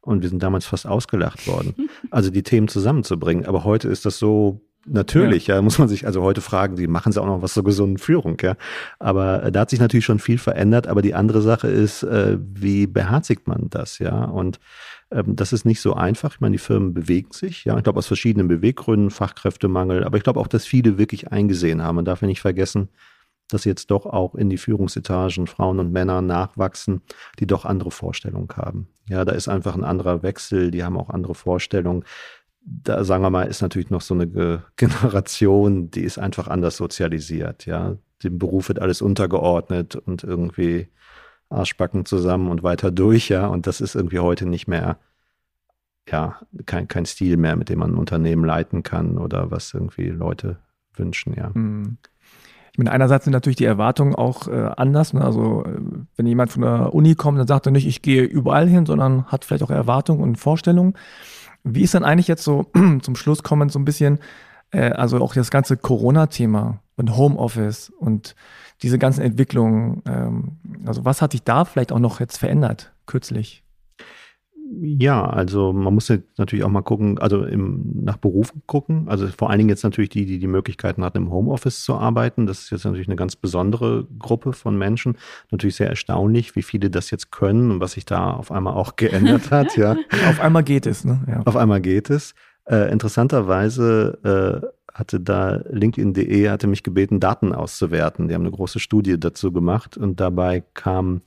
und 0.00 0.22
wir 0.22 0.28
sind 0.28 0.42
damals 0.42 0.66
fast 0.66 0.86
ausgelacht 0.86 1.46
worden. 1.46 1.74
Also 2.10 2.30
die 2.30 2.42
Themen 2.42 2.68
zusammenzubringen. 2.68 3.46
Aber 3.46 3.64
heute 3.64 3.88
ist 3.88 4.06
das 4.06 4.18
so 4.18 4.60
Natürlich, 4.88 5.48
ja. 5.48 5.56
ja. 5.56 5.62
muss 5.62 5.78
man 5.78 5.88
sich 5.88 6.06
also 6.06 6.22
heute 6.22 6.40
fragen, 6.40 6.76
die 6.76 6.86
machen 6.86 7.12
sie 7.12 7.20
auch 7.20 7.26
noch 7.26 7.42
was 7.42 7.54
zur 7.54 7.64
gesunden 7.64 7.98
Führung, 7.98 8.38
ja. 8.40 8.56
Aber 8.98 9.42
äh, 9.42 9.52
da 9.52 9.60
hat 9.60 9.70
sich 9.70 9.80
natürlich 9.80 10.04
schon 10.04 10.18
viel 10.18 10.38
verändert. 10.38 10.86
Aber 10.86 11.02
die 11.02 11.14
andere 11.14 11.42
Sache 11.42 11.68
ist, 11.68 12.02
äh, 12.04 12.38
wie 12.40 12.86
beherzigt 12.86 13.48
man 13.48 13.68
das, 13.68 13.98
ja? 13.98 14.24
Und 14.24 14.60
ähm, 15.10 15.36
das 15.36 15.52
ist 15.52 15.64
nicht 15.64 15.80
so 15.80 15.94
einfach. 15.94 16.34
Ich 16.34 16.40
meine, 16.40 16.52
die 16.52 16.58
Firmen 16.58 16.94
bewegen 16.94 17.32
sich, 17.32 17.64
ja. 17.64 17.76
Ich 17.76 17.84
glaube 17.84 17.98
aus 17.98 18.06
verschiedenen 18.06 18.48
Beweggründen, 18.48 19.10
Fachkräftemangel. 19.10 20.04
Aber 20.04 20.16
ich 20.16 20.22
glaube 20.22 20.40
auch, 20.40 20.48
dass 20.48 20.66
viele 20.66 20.98
wirklich 20.98 21.32
eingesehen 21.32 21.82
haben. 21.82 21.96
Man 21.96 22.04
darf 22.04 22.22
ja 22.22 22.28
nicht 22.28 22.40
vergessen, 22.40 22.88
dass 23.48 23.64
jetzt 23.64 23.90
doch 23.90 24.06
auch 24.06 24.34
in 24.34 24.50
die 24.50 24.58
Führungsetagen 24.58 25.46
Frauen 25.46 25.78
und 25.78 25.92
Männer 25.92 26.22
nachwachsen, 26.22 27.02
die 27.38 27.46
doch 27.46 27.64
andere 27.64 27.90
Vorstellungen 27.90 28.48
haben. 28.56 28.88
Ja, 29.08 29.24
da 29.24 29.32
ist 29.32 29.48
einfach 29.48 29.74
ein 29.74 29.84
anderer 29.84 30.22
Wechsel. 30.22 30.70
Die 30.70 30.84
haben 30.84 30.96
auch 30.96 31.10
andere 31.10 31.34
Vorstellungen 31.34 32.04
da 32.66 33.04
sagen 33.04 33.22
wir 33.22 33.30
mal, 33.30 33.44
ist 33.44 33.62
natürlich 33.62 33.90
noch 33.90 34.00
so 34.00 34.14
eine 34.14 34.26
Generation, 34.76 35.90
die 35.90 36.02
ist 36.02 36.18
einfach 36.18 36.48
anders 36.48 36.76
sozialisiert, 36.76 37.66
ja. 37.66 37.96
Dem 38.24 38.38
Beruf 38.38 38.68
wird 38.68 38.80
alles 38.80 39.02
untergeordnet 39.02 39.94
und 39.94 40.24
irgendwie 40.24 40.88
Arschbacken 41.50 42.06
zusammen 42.06 42.48
und 42.48 42.62
weiter 42.62 42.90
durch, 42.90 43.28
ja. 43.28 43.46
Und 43.46 43.66
das 43.66 43.80
ist 43.80 43.94
irgendwie 43.94 44.18
heute 44.18 44.46
nicht 44.46 44.66
mehr, 44.66 44.98
ja, 46.10 46.40
kein, 46.66 46.88
kein 46.88 47.06
Stil 47.06 47.36
mehr, 47.36 47.56
mit 47.56 47.68
dem 47.68 47.78
man 47.78 47.92
ein 47.92 47.98
Unternehmen 47.98 48.44
leiten 48.44 48.82
kann 48.82 49.18
oder 49.18 49.50
was 49.50 49.72
irgendwie 49.72 50.08
Leute 50.08 50.58
wünschen, 50.94 51.34
ja. 51.34 51.50
Mhm. 51.54 51.98
Ich 52.72 52.78
meine, 52.78 52.92
einerseits 52.92 53.24
sind 53.24 53.32
natürlich 53.32 53.56
die 53.56 53.64
Erwartungen 53.64 54.14
auch 54.14 54.48
äh, 54.48 54.70
anders. 54.76 55.14
Ne? 55.14 55.24
Also 55.24 55.64
äh, 55.64 55.80
wenn 56.16 56.26
jemand 56.26 56.52
von 56.52 56.60
der 56.60 56.92
Uni 56.92 57.14
kommt, 57.14 57.38
dann 57.38 57.46
sagt 57.46 57.64
er 57.64 57.72
nicht, 57.72 57.86
ich 57.86 58.02
gehe 58.02 58.22
überall 58.22 58.68
hin, 58.68 58.84
sondern 58.84 59.24
hat 59.28 59.46
vielleicht 59.46 59.62
auch 59.62 59.70
Erwartungen 59.70 60.20
und 60.20 60.36
Vorstellungen. 60.36 60.92
Wie 61.68 61.82
ist 61.82 61.94
denn 61.94 62.04
eigentlich 62.04 62.28
jetzt 62.28 62.44
so 62.44 62.66
zum 63.02 63.16
Schluss 63.16 63.42
kommend 63.42 63.72
so 63.72 63.78
ein 63.78 63.84
bisschen, 63.84 64.20
äh, 64.70 64.90
also 64.90 65.18
auch 65.18 65.34
das 65.34 65.50
ganze 65.50 65.76
Corona-Thema 65.76 66.80
und 66.96 67.16
Homeoffice 67.16 67.90
und 67.98 68.36
diese 68.82 68.98
ganzen 68.98 69.22
Entwicklungen, 69.22 70.02
ähm, 70.06 70.58
also 70.86 71.04
was 71.04 71.22
hat 71.22 71.32
sich 71.32 71.42
da 71.42 71.64
vielleicht 71.64 71.90
auch 71.90 71.98
noch 71.98 72.20
jetzt 72.20 72.38
verändert, 72.38 72.92
kürzlich? 73.06 73.65
Ja, 74.80 75.24
also 75.24 75.72
man 75.72 75.94
muss 75.94 76.12
natürlich 76.36 76.64
auch 76.64 76.70
mal 76.70 76.82
gucken, 76.82 77.18
also 77.18 77.44
im, 77.44 78.02
nach 78.02 78.16
Berufen 78.16 78.62
gucken. 78.66 79.08
Also 79.08 79.26
vor 79.28 79.50
allen 79.50 79.58
Dingen 79.58 79.68
jetzt 79.68 79.84
natürlich 79.84 80.10
die, 80.10 80.26
die 80.26 80.38
die 80.38 80.46
Möglichkeiten 80.46 81.04
hatten, 81.04 81.18
im 81.18 81.30
Homeoffice 81.30 81.84
zu 81.84 81.94
arbeiten. 81.94 82.46
Das 82.46 82.60
ist 82.60 82.70
jetzt 82.70 82.84
natürlich 82.84 83.06
eine 83.06 83.16
ganz 83.16 83.36
besondere 83.36 84.06
Gruppe 84.18 84.52
von 84.52 84.76
Menschen. 84.76 85.16
Natürlich 85.50 85.76
sehr 85.76 85.88
erstaunlich, 85.88 86.56
wie 86.56 86.62
viele 86.62 86.90
das 86.90 87.10
jetzt 87.10 87.30
können 87.30 87.70
und 87.70 87.80
was 87.80 87.92
sich 87.92 88.06
da 88.06 88.30
auf 88.32 88.50
einmal 88.50 88.74
auch 88.74 88.96
geändert 88.96 89.50
hat. 89.50 89.76
Ja. 89.76 89.96
auf 90.28 90.40
einmal 90.40 90.64
geht 90.64 90.86
es, 90.86 91.04
ne? 91.04 91.24
Ja. 91.28 91.42
Auf 91.44 91.56
einmal 91.56 91.80
geht 91.80 92.10
es. 92.10 92.34
Äh, 92.64 92.90
interessanterweise 92.90 94.62
äh, 94.62 94.66
hatte 94.92 95.20
da 95.20 95.62
LinkedIn.de 95.70 96.48
hatte 96.48 96.66
mich 96.66 96.82
gebeten, 96.82 97.20
Daten 97.20 97.52
auszuwerten. 97.52 98.28
Die 98.28 98.34
haben 98.34 98.42
eine 98.42 98.50
große 98.50 98.80
Studie 98.80 99.20
dazu 99.20 99.52
gemacht 99.52 99.96
und 99.96 100.20
dabei 100.20 100.64
kam 100.74 101.22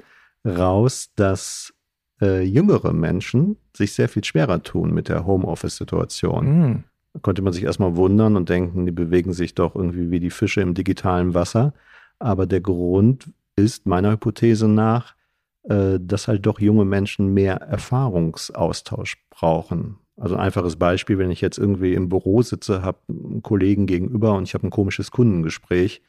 raus, 0.46 1.12
dass 1.16 1.74
äh, 2.22 2.44
jüngere 2.44 2.94
Menschen 2.94 3.58
sich 3.76 3.94
sehr 3.94 4.10
viel 4.10 4.24
schwerer 4.24 4.62
tun 4.62 4.94
mit 4.94 5.10
der 5.10 5.26
Homeoffice-Situation. 5.26 6.46
Mhm. 6.46 6.84
Da 7.14 7.20
konnte 7.22 7.42
man 7.42 7.54
sich 7.54 7.64
erstmal 7.64 7.96
wundern 7.96 8.36
und 8.36 8.50
denken, 8.50 8.86
die 8.86 8.92
bewegen 8.92 9.34
sich 9.34 9.56
doch 9.56 9.76
irgendwie 9.76 10.12
wie 10.12 10.20
die 10.20 10.30
Fische 10.30 10.62
im 10.62 10.74
digitalen 10.74 11.34
Wasser. 11.34 11.74
Aber 12.20 12.46
der 12.46 12.62
Grund 12.62 13.32
ist 13.56 13.86
meiner 13.86 14.12
Hypothese 14.12 14.68
nach, 14.68 15.16
äh, 15.64 16.00
dass 16.00 16.28
halt 16.28 16.46
doch 16.46 16.60
junge 16.60 16.86
Menschen 16.86 17.34
mehr 17.34 17.56
Erfahrungsaustausch 17.56 19.18
brauchen. 19.30 19.98
Also 20.18 20.36
ein 20.36 20.42
einfaches 20.42 20.76
Beispiel, 20.76 21.18
wenn 21.18 21.32
ich 21.32 21.42
jetzt 21.42 21.58
irgendwie 21.58 21.94
im 21.94 22.10
Büro 22.10 22.42
sitze, 22.42 22.84
habe 22.84 23.00
einen 23.08 23.42
Kollegen 23.42 23.86
gegenüber 23.86 24.34
und 24.36 24.44
ich 24.44 24.54
habe 24.54 24.68
ein 24.68 24.72
komisches 24.72 25.12
Kundengespräch, 25.12 26.02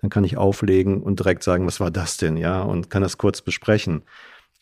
dann 0.00 0.10
kann 0.10 0.24
ich 0.24 0.36
auflegen 0.36 1.02
und 1.02 1.18
direkt 1.18 1.42
sagen, 1.42 1.66
was 1.66 1.80
war 1.80 1.90
das 1.90 2.18
denn, 2.18 2.36
ja, 2.36 2.62
und 2.62 2.90
kann 2.90 3.02
das 3.02 3.16
kurz 3.16 3.40
besprechen. 3.40 4.02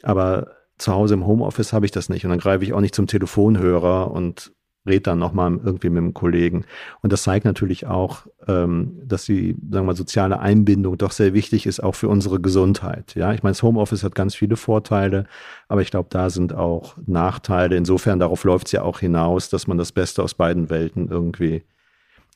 Aber 0.03 0.53
zu 0.83 0.93
Hause 0.93 1.14
im 1.14 1.26
Homeoffice 1.26 1.72
habe 1.72 1.87
ich 1.87 1.93
das 1.93 2.09
nicht 2.09 2.24
und 2.24 2.30
dann 2.30 2.39
greife 2.39 2.64
ich 2.64 2.72
auch 2.72 2.80
nicht 2.80 2.95
zum 2.95 3.07
Telefonhörer 3.07 4.11
und 4.11 4.53
rede 4.87 5.03
dann 5.03 5.18
nochmal 5.18 5.61
irgendwie 5.62 5.91
mit 5.91 5.99
einem 5.99 6.14
Kollegen. 6.14 6.64
Und 7.03 7.12
das 7.12 7.22
zeigt 7.22 7.45
natürlich 7.45 7.87
auch, 7.87 8.26
ähm, 8.49 9.01
dass 9.05 9.24
die, 9.24 9.53
sagen 9.53 9.70
wir 9.70 9.83
mal, 9.85 9.97
soziale 9.97 10.41
Einbindung 10.41 10.99
doch 10.99 11.12
sehr 11.12 11.35
wichtig 11.35 11.66
ist, 11.66 11.80
auch 11.80 11.95
für 11.95 12.09
unsere 12.09 12.41
Gesundheit. 12.41 13.14
Ja, 13.14 13.33
ich 13.33 13.43
meine, 13.43 13.53
das 13.53 13.62
Homeoffice 13.62 14.03
hat 14.03 14.14
ganz 14.14 14.35
viele 14.35 14.57
Vorteile, 14.57 15.26
aber 15.68 15.83
ich 15.83 15.91
glaube, 15.91 16.09
da 16.11 16.30
sind 16.30 16.53
auch 16.53 16.97
Nachteile. 17.07 17.76
Insofern, 17.76 18.18
darauf 18.18 18.45
läuft 18.45 18.66
es 18.66 18.72
ja 18.72 18.83
auch 18.83 18.99
hinaus, 18.99 19.49
dass 19.51 19.66
man 19.66 19.78
das 19.78 19.93
Beste 19.93 20.22
aus 20.22 20.35
beiden 20.35 20.68
Welten 20.68 21.09
irgendwie 21.09 21.62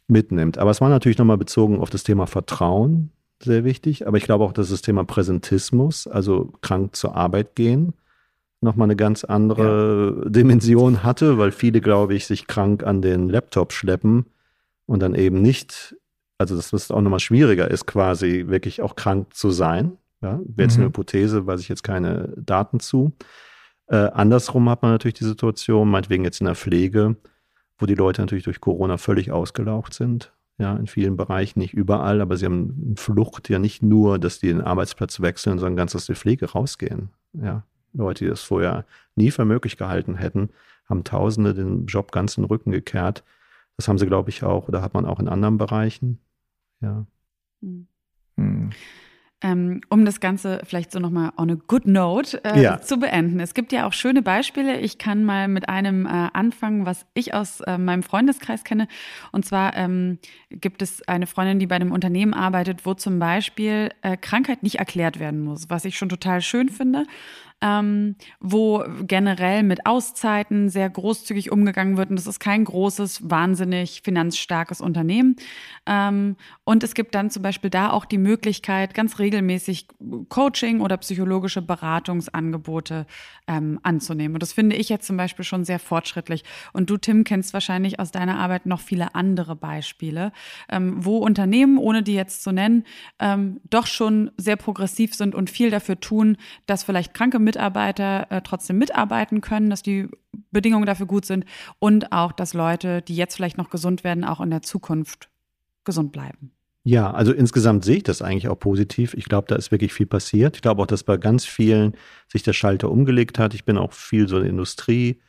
mitnimmt. 0.06 0.58
Aber 0.58 0.70
es 0.70 0.80
war 0.80 0.88
natürlich 0.88 1.18
nochmal 1.18 1.38
bezogen 1.38 1.80
auf 1.80 1.90
das 1.90 2.04
Thema 2.04 2.26
Vertrauen 2.26 3.10
sehr 3.42 3.64
wichtig. 3.64 4.06
Aber 4.06 4.16
ich 4.18 4.24
glaube 4.24 4.44
auch, 4.44 4.52
dass 4.52 4.70
das 4.70 4.82
Thema 4.82 5.04
Präsentismus, 5.04 6.06
also 6.06 6.52
krank 6.62 6.94
zur 6.94 7.16
Arbeit 7.16 7.54
gehen, 7.56 7.92
nochmal 8.60 8.86
eine 8.86 8.96
ganz 8.96 9.24
andere 9.24 10.22
ja. 10.22 10.30
Dimension 10.30 11.02
hatte, 11.02 11.38
weil 11.38 11.52
viele, 11.52 11.80
glaube 11.80 12.14
ich, 12.14 12.26
sich 12.26 12.46
krank 12.46 12.84
an 12.84 13.02
den 13.02 13.28
Laptop 13.28 13.72
schleppen 13.72 14.26
und 14.86 15.00
dann 15.00 15.14
eben 15.14 15.42
nicht, 15.42 15.96
also 16.38 16.56
dass 16.56 16.72
es 16.72 16.90
auch 16.90 17.00
nochmal 17.00 17.20
schwieriger 17.20 17.70
ist, 17.70 17.86
quasi 17.86 18.44
wirklich 18.48 18.82
auch 18.82 18.96
krank 18.96 19.34
zu 19.34 19.50
sein. 19.50 19.98
Ja, 20.22 20.40
wäre 20.44 20.62
jetzt 20.62 20.76
mhm. 20.76 20.84
eine 20.84 20.88
Hypothese, 20.88 21.46
weiß 21.46 21.60
ich 21.60 21.68
jetzt 21.68 21.82
keine 21.82 22.32
Daten 22.36 22.80
zu. 22.80 23.12
Äh, 23.88 23.96
andersrum 23.96 24.68
hat 24.68 24.82
man 24.82 24.92
natürlich 24.92 25.14
die 25.14 25.24
Situation, 25.24 25.90
meinetwegen 25.90 26.24
jetzt 26.24 26.40
in 26.40 26.46
der 26.46 26.54
Pflege, 26.54 27.16
wo 27.78 27.86
die 27.86 27.94
Leute 27.94 28.22
natürlich 28.22 28.44
durch 28.44 28.60
Corona 28.60 28.96
völlig 28.96 29.30
ausgelaucht 29.30 29.94
sind. 29.94 30.32
Ja, 30.58 30.74
in 30.74 30.86
vielen 30.86 31.18
Bereichen, 31.18 31.58
nicht 31.58 31.74
überall, 31.74 32.22
aber 32.22 32.38
sie 32.38 32.46
haben 32.46 32.82
eine 32.86 32.96
Flucht 32.96 33.50
ja 33.50 33.58
nicht 33.58 33.82
nur, 33.82 34.18
dass 34.18 34.38
die 34.38 34.48
den 34.48 34.62
Arbeitsplatz 34.62 35.20
wechseln, 35.20 35.58
sondern 35.58 35.76
ganz 35.76 35.94
aus 35.94 36.06
der 36.06 36.16
Pflege 36.16 36.50
rausgehen. 36.50 37.10
Ja, 37.34 37.62
Leute, 37.96 38.24
die 38.24 38.30
das 38.30 38.42
vorher 38.42 38.84
nie 39.14 39.30
für 39.30 39.44
möglich 39.44 39.76
gehalten 39.76 40.16
hätten, 40.16 40.50
haben 40.88 41.04
Tausende 41.04 41.54
den 41.54 41.86
Job 41.86 42.12
ganz 42.12 42.36
in 42.36 42.44
den 42.44 42.48
Rücken 42.48 42.70
gekehrt. 42.70 43.24
Das 43.76 43.88
haben 43.88 43.98
sie, 43.98 44.06
glaube 44.06 44.30
ich, 44.30 44.42
auch, 44.42 44.68
oder 44.68 44.82
hat 44.82 44.94
man 44.94 45.04
auch 45.04 45.20
in 45.20 45.28
anderen 45.28 45.58
Bereichen. 45.58 46.20
Ja. 46.80 47.06
Mhm. 47.60 47.88
Mhm 48.36 48.70
ähm, 49.42 49.82
um 49.90 50.06
das 50.06 50.20
Ganze 50.20 50.60
vielleicht 50.64 50.90
so 50.90 50.98
nochmal 50.98 51.30
on 51.36 51.50
a 51.50 51.56
good 51.66 51.86
note 51.86 52.42
äh, 52.42 52.60
ja. 52.60 52.80
zu 52.80 52.96
beenden. 52.96 53.38
Es 53.38 53.52
gibt 53.52 53.70
ja 53.70 53.86
auch 53.86 53.92
schöne 53.92 54.22
Beispiele. 54.22 54.80
Ich 54.80 54.96
kann 54.96 55.24
mal 55.24 55.46
mit 55.46 55.68
einem 55.68 56.06
äh, 56.06 56.28
anfangen, 56.32 56.86
was 56.86 57.04
ich 57.12 57.34
aus 57.34 57.60
äh, 57.60 57.76
meinem 57.76 58.02
Freundeskreis 58.02 58.64
kenne. 58.64 58.88
Und 59.32 59.44
zwar 59.44 59.76
ähm, 59.76 60.18
gibt 60.48 60.80
es 60.80 61.06
eine 61.06 61.26
Freundin, 61.26 61.58
die 61.58 61.66
bei 61.66 61.76
einem 61.76 61.92
Unternehmen 61.92 62.32
arbeitet, 62.32 62.86
wo 62.86 62.94
zum 62.94 63.18
Beispiel 63.18 63.90
äh, 64.00 64.16
Krankheit 64.16 64.62
nicht 64.62 64.78
erklärt 64.78 65.18
werden 65.18 65.44
muss, 65.44 65.68
was 65.68 65.84
ich 65.84 65.98
schon 65.98 66.08
total 66.08 66.40
schön 66.40 66.70
finde 66.70 67.04
ähm, 67.66 68.14
wo 68.40 68.84
generell 69.02 69.62
mit 69.62 69.86
Auszeiten 69.86 70.68
sehr 70.68 70.88
großzügig 70.88 71.50
umgegangen 71.50 71.96
wird. 71.96 72.10
Und 72.10 72.16
das 72.16 72.26
ist 72.26 72.38
kein 72.38 72.64
großes, 72.64 73.28
wahnsinnig 73.28 74.02
finanzstarkes 74.04 74.80
Unternehmen. 74.80 75.36
Ähm, 75.86 76.36
und 76.64 76.84
es 76.84 76.94
gibt 76.94 77.14
dann 77.14 77.30
zum 77.30 77.42
Beispiel 77.42 77.70
da 77.70 77.90
auch 77.90 78.04
die 78.04 78.18
Möglichkeit, 78.18 78.94
ganz 78.94 79.18
regelmäßig 79.18 79.88
Coaching 80.28 80.80
oder 80.80 80.96
psychologische 80.98 81.62
Beratungsangebote 81.62 83.06
ähm, 83.48 83.80
anzunehmen. 83.82 84.36
Und 84.36 84.42
das 84.42 84.52
finde 84.52 84.76
ich 84.76 84.88
jetzt 84.88 85.06
zum 85.06 85.16
Beispiel 85.16 85.44
schon 85.44 85.64
sehr 85.64 85.78
fortschrittlich. 85.78 86.44
Und 86.72 86.90
du, 86.90 86.96
Tim, 86.96 87.24
kennst 87.24 87.52
wahrscheinlich 87.52 87.98
aus 87.98 88.12
deiner 88.12 88.38
Arbeit 88.38 88.66
noch 88.66 88.80
viele 88.80 89.14
andere 89.14 89.56
Beispiele, 89.56 90.32
ähm, 90.68 91.04
wo 91.04 91.18
Unternehmen, 91.18 91.78
ohne 91.78 92.02
die 92.02 92.14
jetzt 92.14 92.42
zu 92.42 92.52
nennen, 92.52 92.84
ähm, 93.18 93.60
doch 93.68 93.86
schon 93.86 94.30
sehr 94.36 94.56
progressiv 94.56 95.14
sind 95.14 95.34
und 95.34 95.50
viel 95.50 95.70
dafür 95.70 95.98
tun, 95.98 96.36
dass 96.66 96.84
vielleicht 96.84 97.14
kranke 97.14 97.38
Mitarbeiter 97.38 97.55
äh, 97.56 98.40
trotzdem 98.42 98.78
mitarbeiten 98.78 99.40
können, 99.40 99.70
dass 99.70 99.82
die 99.82 100.08
Bedingungen 100.50 100.86
dafür 100.86 101.06
gut 101.06 101.24
sind 101.24 101.44
und 101.78 102.12
auch, 102.12 102.32
dass 102.32 102.54
Leute, 102.54 103.02
die 103.02 103.16
jetzt 103.16 103.36
vielleicht 103.36 103.58
noch 103.58 103.70
gesund 103.70 104.04
werden, 104.04 104.24
auch 104.24 104.40
in 104.40 104.50
der 104.50 104.62
Zukunft 104.62 105.28
gesund 105.84 106.12
bleiben. 106.12 106.52
Ja, 106.84 107.10
also 107.10 107.32
insgesamt 107.32 107.84
sehe 107.84 107.96
ich 107.96 108.02
das 108.04 108.22
eigentlich 108.22 108.48
auch 108.48 108.58
positiv. 108.60 109.14
Ich 109.14 109.24
glaube, 109.24 109.48
da 109.48 109.56
ist 109.56 109.72
wirklich 109.72 109.92
viel 109.92 110.06
passiert. 110.06 110.54
Ich 110.54 110.62
glaube 110.62 110.82
auch, 110.82 110.86
dass 110.86 111.02
bei 111.02 111.16
ganz 111.16 111.44
vielen 111.44 111.96
sich 112.28 112.44
der 112.44 112.52
Schalter 112.52 112.92
umgelegt 112.92 113.40
hat. 113.40 113.54
Ich 113.54 113.64
bin 113.64 113.76
auch 113.76 113.92
viel 113.92 114.28
so 114.28 114.36
in 114.36 114.42
der 114.42 114.50
Industrie 114.50 115.20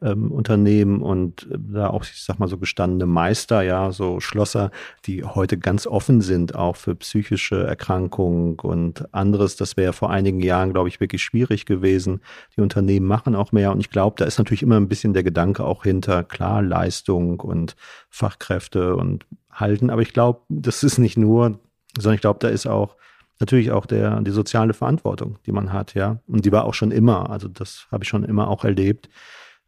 ähm, 0.00 0.32
Unternehmen 0.32 1.02
und 1.02 1.48
äh, 1.50 1.58
da 1.58 1.88
auch, 1.88 2.04
ich 2.04 2.22
sag 2.22 2.38
mal, 2.38 2.48
so 2.48 2.58
gestandene 2.58 3.06
Meister, 3.06 3.62
ja, 3.62 3.92
so 3.92 4.20
Schlosser, 4.20 4.70
die 5.04 5.24
heute 5.24 5.58
ganz 5.58 5.86
offen 5.86 6.20
sind, 6.20 6.54
auch 6.54 6.76
für 6.76 6.94
psychische 6.94 7.64
Erkrankungen 7.64 8.58
und 8.58 9.12
anderes. 9.14 9.56
Das 9.56 9.76
wäre 9.76 9.92
vor 9.92 10.10
einigen 10.10 10.40
Jahren, 10.40 10.72
glaube 10.72 10.88
ich, 10.88 11.00
wirklich 11.00 11.22
schwierig 11.22 11.66
gewesen. 11.66 12.20
Die 12.56 12.60
Unternehmen 12.60 13.06
machen 13.06 13.34
auch 13.34 13.52
mehr 13.52 13.72
und 13.72 13.80
ich 13.80 13.90
glaube, 13.90 14.16
da 14.18 14.24
ist 14.24 14.38
natürlich 14.38 14.62
immer 14.62 14.76
ein 14.76 14.88
bisschen 14.88 15.12
der 15.12 15.22
Gedanke 15.22 15.64
auch 15.64 15.82
hinter, 15.82 16.24
klar, 16.24 16.62
Leistung 16.62 17.40
und 17.40 17.76
Fachkräfte 18.08 18.96
und 18.96 19.26
halten. 19.50 19.90
Aber 19.90 20.02
ich 20.02 20.12
glaube, 20.12 20.40
das 20.48 20.82
ist 20.82 20.98
nicht 20.98 21.18
nur, 21.18 21.58
sondern 21.96 22.14
ich 22.14 22.22
glaube, 22.22 22.38
da 22.40 22.48
ist 22.48 22.66
auch 22.66 22.96
natürlich 23.38 23.72
auch 23.72 23.86
der, 23.86 24.20
die 24.20 24.30
soziale 24.30 24.72
Verantwortung, 24.72 25.38
die 25.46 25.52
man 25.52 25.72
hat, 25.72 25.94
ja. 25.94 26.18
Und 26.26 26.44
die 26.44 26.52
war 26.52 26.64
auch 26.64 26.74
schon 26.74 26.92
immer, 26.92 27.30
also 27.30 27.48
das 27.48 27.86
habe 27.90 28.04
ich 28.04 28.08
schon 28.08 28.24
immer 28.24 28.48
auch 28.48 28.64
erlebt, 28.64 29.08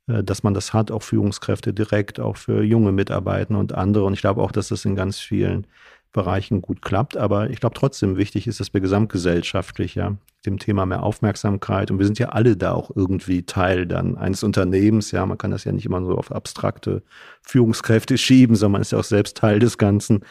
dass 0.07 0.43
man 0.43 0.55
das 0.55 0.73
hat, 0.73 0.91
auch 0.91 1.03
Führungskräfte 1.03 1.73
direkt, 1.73 2.21
auch 2.21 2.37
für 2.37 2.63
junge 2.63 2.93
Mitarbeiter 2.93 3.59
und 3.59 3.75
andere. 3.75 4.05
Und 4.05 4.13
ich 4.13 4.21
glaube 4.21 4.43
auch, 4.43 4.53
dass 4.53 4.69
das 4.69 4.85
in 4.85 4.97
ganz 4.97 5.19
vielen 5.19 5.67
Bereichen 6.13 6.63
gut 6.63 6.83
klappt. 6.83 7.17
Aber 7.17 7.51
ich 7.51 7.61
glaube 7.61 7.75
trotzdem 7.75 8.17
wichtig 8.17 8.47
ist, 8.47 8.61
dass 8.61 8.73
wir 8.73 8.81
gesamtgesellschaftlich 8.81 9.95
ja 9.95 10.17
dem 10.47 10.59
Thema 10.59 10.87
mehr 10.87 11.03
Aufmerksamkeit 11.03 11.91
und 11.91 11.99
wir 11.99 12.07
sind 12.07 12.19
ja 12.19 12.29
alle 12.29 12.57
da 12.57 12.73
auch 12.73 12.91
irgendwie 12.95 13.45
Teil 13.45 13.87
dann 13.87 14.17
eines 14.17 14.43
Unternehmens. 14.43 15.11
Ja, 15.11 15.25
man 15.27 15.39
kann 15.39 15.51
das 15.51 15.65
ja 15.65 15.73
nicht 15.73 15.87
immer 15.87 16.05
so 16.05 16.17
auf 16.17 16.31
abstrakte 16.31 17.03
Führungskräfte 17.43 18.19
schieben, 18.19 18.55
sondern 18.57 18.73
man 18.73 18.83
ist 18.83 18.93
ja 18.93 18.99
auch 18.99 19.05
selbst 19.05 19.37
Teil 19.37 19.59
des 19.59 19.79
Ganzen. 19.79 20.25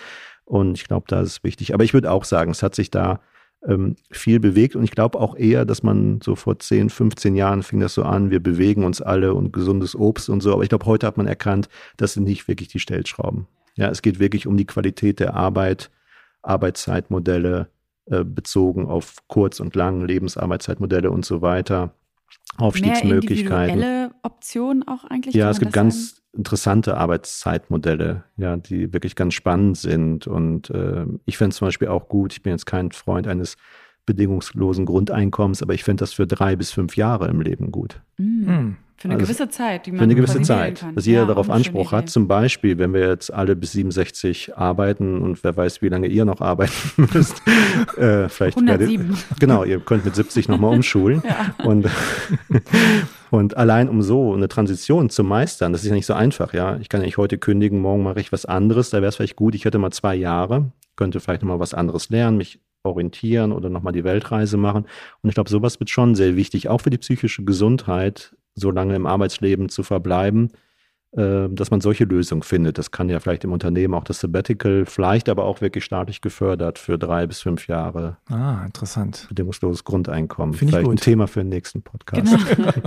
Und 0.45 0.77
ich 0.77 0.87
glaube, 0.87 1.05
da 1.07 1.21
ist 1.21 1.29
es 1.29 1.43
wichtig. 1.43 1.73
Aber 1.73 1.83
ich 1.83 1.93
würde 1.93 2.11
auch 2.11 2.25
sagen, 2.25 2.51
es 2.51 2.63
hat 2.63 2.75
sich 2.75 2.91
da 2.91 3.21
ähm, 3.67 3.95
viel 4.11 4.39
bewegt. 4.39 4.75
Und 4.75 4.83
ich 4.83 4.91
glaube 4.91 5.19
auch 5.19 5.35
eher, 5.35 5.65
dass 5.65 5.83
man 5.83 6.19
so 6.21 6.35
vor 6.35 6.59
10, 6.59 6.89
15 6.89 7.35
Jahren 7.35 7.63
fing 7.63 7.79
das 7.79 7.93
so 7.93 8.03
an, 8.03 8.29
wir 8.29 8.41
bewegen 8.41 8.83
uns 8.83 9.01
alle 9.01 9.33
und 9.33 9.53
gesundes 9.53 9.95
Obst 9.95 10.29
und 10.29 10.41
so. 10.41 10.53
Aber 10.53 10.63
ich 10.63 10.69
glaube, 10.69 10.85
heute 10.85 11.07
hat 11.07 11.17
man 11.17 11.27
erkannt, 11.27 11.69
das 11.97 12.13
sind 12.13 12.23
nicht 12.23 12.47
wirklich 12.47 12.69
die 12.69 12.79
Stellschrauben. 12.79 13.47
Ja, 13.75 13.89
es 13.89 14.01
geht 14.01 14.19
wirklich 14.19 14.47
um 14.47 14.57
die 14.57 14.65
Qualität 14.65 15.19
der 15.19 15.33
Arbeit, 15.33 15.89
Arbeitszeitmodelle 16.41 17.69
äh, 18.05 18.23
bezogen 18.23 18.87
auf 18.87 19.15
kurz- 19.27 19.59
und 19.59 19.75
lang, 19.75 20.05
Lebensarbeitszeitmodelle 20.05 21.09
und 21.09 21.25
so 21.25 21.41
weiter. 21.41 21.93
Aufstiegsmöglichkeiten. 22.57 23.79
Mehr 23.79 24.03
individuelle 24.03 24.11
Optionen 24.23 24.87
auch 24.87 25.05
eigentlich? 25.05 25.33
Ja, 25.35 25.49
es 25.49 25.59
gibt 25.59 25.73
ganz? 25.73 26.22
Interessante 26.35 26.97
Arbeitszeitmodelle, 26.97 28.23
ja, 28.37 28.57
die 28.57 28.91
wirklich 28.91 29.15
ganz 29.15 29.33
spannend 29.33 29.77
sind. 29.77 30.27
Und 30.27 30.69
äh, 30.71 31.05
ich 31.25 31.37
fände 31.37 31.51
es 31.51 31.57
zum 31.57 31.67
Beispiel 31.67 31.87
auch 31.87 32.09
gut, 32.09 32.33
ich 32.33 32.41
bin 32.41 32.51
jetzt 32.51 32.65
kein 32.65 32.91
Freund 32.91 33.27
eines 33.27 33.55
bedingungslosen 34.05 34.85
Grundeinkommens, 34.85 35.61
aber 35.61 35.73
ich 35.73 35.83
finde 35.83 36.01
das 36.01 36.13
für 36.13 36.27
drei 36.27 36.55
bis 36.55 36.71
fünf 36.71 36.97
Jahre 36.97 37.27
im 37.27 37.41
Leben 37.41 37.71
gut. 37.71 38.01
Mhm. 38.17 38.77
Für 39.03 39.09
eine 39.09 39.15
also 39.15 39.25
gewisse 39.25 39.49
Zeit, 39.49 39.85
die 39.85 39.91
man 39.91 39.97
Für 39.97 40.03
eine 40.03 40.15
gewisse 40.15 40.41
Zeit, 40.43 40.79
kann. 40.79 40.95
dass 40.95 41.05
jeder 41.05 41.21
ja, 41.21 41.25
darauf 41.25 41.49
Anspruch 41.49 41.91
hat. 41.91 42.09
Zum 42.09 42.29
Beispiel, 42.29 42.77
wenn 42.77 42.93
wir 42.93 43.09
jetzt 43.09 43.33
alle 43.33 43.55
bis 43.55 43.73
67 43.73 44.55
arbeiten 44.55 45.21
und 45.21 45.43
wer 45.43 45.57
weiß, 45.57 45.81
wie 45.81 45.89
lange 45.89 46.07
ihr 46.07 46.23
noch 46.23 46.39
arbeiten 46.39 46.71
müsst. 47.13 47.41
äh, 47.97 48.29
vielleicht 48.29 48.55
107. 48.55 49.09
Werdet, 49.09 49.39
genau, 49.39 49.65
ihr 49.65 49.81
könnt 49.81 50.05
mit 50.05 50.15
70 50.15 50.47
nochmal 50.47 50.73
umschulen. 50.73 51.21
ja. 51.27 51.53
Und 51.65 51.85
Und 53.33 53.57
allein 53.57 53.89
um 53.89 54.03
so 54.03 54.31
eine 54.35 54.47
Transition 54.47 55.09
zu 55.09 55.23
meistern, 55.23 55.71
das 55.71 55.81
ist 55.81 55.89
ja 55.89 55.95
nicht 55.95 56.05
so 56.05 56.13
einfach, 56.13 56.53
ja. 56.53 56.77
Ich 56.77 56.87
kann 56.87 57.01
ja 57.01 57.07
nicht 57.07 57.17
heute 57.17 57.39
kündigen, 57.39 57.79
morgen 57.79 58.03
mache 58.03 58.19
ich 58.19 58.31
was 58.31 58.45
anderes. 58.45 58.91
Da 58.91 58.97
wäre 58.99 59.09
es 59.09 59.15
vielleicht 59.15 59.37
gut, 59.37 59.55
ich 59.55 59.65
hätte 59.65 59.79
mal 59.79 59.89
zwei 59.89 60.13
Jahre, 60.13 60.71
könnte 60.95 61.19
vielleicht 61.19 61.41
nochmal 61.41 61.59
was 61.59 61.73
anderes 61.73 62.11
lernen, 62.11 62.37
mich 62.37 62.59
orientieren 62.83 63.51
oder 63.51 63.71
nochmal 63.71 63.91
die 63.91 64.03
Weltreise 64.03 64.57
machen. 64.57 64.85
Und 65.23 65.29
ich 65.29 65.33
glaube, 65.33 65.49
sowas 65.49 65.79
wird 65.79 65.89
schon 65.89 66.13
sehr 66.13 66.35
wichtig, 66.35 66.69
auch 66.69 66.81
für 66.81 66.91
die 66.91 66.99
psychische 66.99 67.43
Gesundheit, 67.43 68.35
so 68.53 68.69
lange 68.69 68.95
im 68.95 69.07
Arbeitsleben 69.07 69.67
zu 69.67 69.81
verbleiben, 69.81 70.51
dass 71.15 71.69
man 71.69 71.79
solche 71.79 72.05
Lösungen 72.05 72.41
findet. 72.41 72.79
Das 72.79 72.89
kann 72.89 73.07
ja 73.07 73.19
vielleicht 73.19 73.43
im 73.43 73.51
Unternehmen 73.51 73.93
auch 73.93 74.03
das 74.03 74.19
Sabbatical, 74.19 74.85
vielleicht 74.85 75.29
aber 75.29 75.43
auch 75.45 75.61
wirklich 75.61 75.83
staatlich 75.85 76.21
gefördert 76.21 76.79
für 76.79 76.97
drei 76.97 77.27
bis 77.27 77.41
fünf 77.41 77.67
Jahre. 77.67 78.17
Ah, 78.29 78.63
interessant. 78.65 79.27
Bedingungsloses 79.29 79.83
Grundeinkommen. 79.83 80.55
Finde 80.55 80.71
ich 80.71 80.75
vielleicht 80.75 80.85
gut. 80.89 80.95
ein 80.95 81.03
Thema 81.03 81.27
für 81.27 81.41
den 81.41 81.49
nächsten 81.49 81.83
Podcast. 81.83 82.35
Genau. 82.55 82.71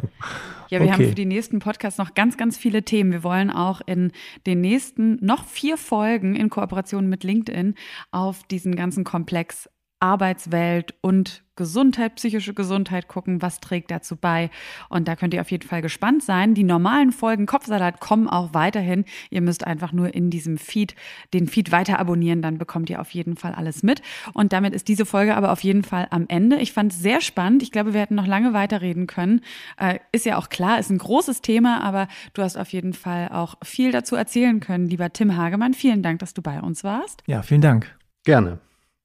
Ja, 0.68 0.80
wir 0.80 0.86
Okay. 0.86 0.92
haben 0.94 1.08
für 1.10 1.14
die 1.14 1.26
nächsten 1.26 1.60
Podcasts 1.60 1.96
noch 1.96 2.14
ganz, 2.14 2.36
ganz 2.36 2.56
viele 2.56 2.82
Themen. 2.82 3.12
Wir 3.12 3.22
wollen 3.22 3.52
auch 3.52 3.80
in 3.86 4.10
den 4.48 4.60
nächsten 4.60 5.24
noch 5.24 5.44
vier 5.44 5.76
Folgen 5.76 6.34
in 6.34 6.50
Kooperation 6.50 7.08
mit 7.08 7.22
LinkedIn 7.22 7.76
auf 8.10 8.42
diesen 8.50 8.74
ganzen 8.74 9.04
Komplex 9.04 9.68
Arbeitswelt 10.00 10.94
und 11.00 11.42
Gesundheit, 11.56 12.16
psychische 12.16 12.52
Gesundheit 12.52 13.08
gucken, 13.08 13.40
was 13.40 13.60
trägt 13.60 13.90
dazu 13.90 14.16
bei. 14.16 14.50
Und 14.90 15.08
da 15.08 15.16
könnt 15.16 15.32
ihr 15.32 15.40
auf 15.40 15.50
jeden 15.50 15.66
Fall 15.66 15.80
gespannt 15.80 16.22
sein. 16.22 16.54
Die 16.54 16.64
normalen 16.64 17.12
Folgen 17.12 17.46
Kopfsalat 17.46 17.98
kommen 17.98 18.28
auch 18.28 18.52
weiterhin. 18.52 19.06
Ihr 19.30 19.40
müsst 19.40 19.66
einfach 19.66 19.92
nur 19.92 20.14
in 20.14 20.28
diesem 20.28 20.58
Feed 20.58 20.94
den 21.32 21.48
Feed 21.48 21.72
weiter 21.72 21.98
abonnieren, 21.98 22.42
dann 22.42 22.58
bekommt 22.58 22.90
ihr 22.90 23.00
auf 23.00 23.10
jeden 23.10 23.36
Fall 23.36 23.54
alles 23.54 23.82
mit. 23.82 24.02
Und 24.34 24.52
damit 24.52 24.74
ist 24.74 24.88
diese 24.88 25.06
Folge 25.06 25.34
aber 25.34 25.50
auf 25.50 25.64
jeden 25.64 25.82
Fall 25.82 26.06
am 26.10 26.26
Ende. 26.28 26.56
Ich 26.56 26.72
fand 26.72 26.92
es 26.92 27.00
sehr 27.00 27.22
spannend. 27.22 27.62
Ich 27.62 27.72
glaube, 27.72 27.94
wir 27.94 28.00
hätten 28.00 28.16
noch 28.16 28.26
lange 28.26 28.52
weiterreden 28.52 29.06
können. 29.06 29.40
Äh, 29.78 29.98
ist 30.12 30.26
ja 30.26 30.36
auch 30.36 30.50
klar, 30.50 30.78
ist 30.78 30.90
ein 30.90 30.98
großes 30.98 31.40
Thema, 31.40 31.82
aber 31.82 32.06
du 32.34 32.42
hast 32.42 32.58
auf 32.58 32.68
jeden 32.68 32.92
Fall 32.92 33.30
auch 33.30 33.54
viel 33.64 33.92
dazu 33.92 34.14
erzählen 34.14 34.60
können, 34.60 34.88
lieber 34.88 35.10
Tim 35.10 35.36
Hagemann. 35.36 35.72
Vielen 35.72 36.02
Dank, 36.02 36.18
dass 36.18 36.34
du 36.34 36.42
bei 36.42 36.60
uns 36.60 36.84
warst. 36.84 37.22
Ja, 37.26 37.40
vielen 37.40 37.62
Dank. 37.62 37.96
Gerne. 38.24 38.58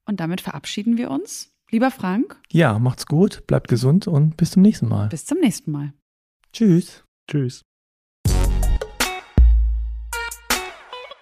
Und 0.06 0.20
damit 0.20 0.42
verabschieden 0.42 0.98
wir 0.98 1.12
uns. 1.12 1.52
Lieber 1.70 1.90
Frank, 1.92 2.40
Ja, 2.52 2.80
macht's 2.80 3.06
gut, 3.06 3.48
bleibt 3.48 3.70
gesund 3.70 4.08
und 4.08 4.36
bis 4.36 4.52
zum 4.52 4.62
nächsten 4.62 4.88
Mal. 4.90 5.08
bis 5.10 5.26
zum 5.26 5.40
nächsten 5.40 5.72
Mal. 5.72 5.94
Tschüss. 6.52 7.04
Tschüss. 7.30 7.62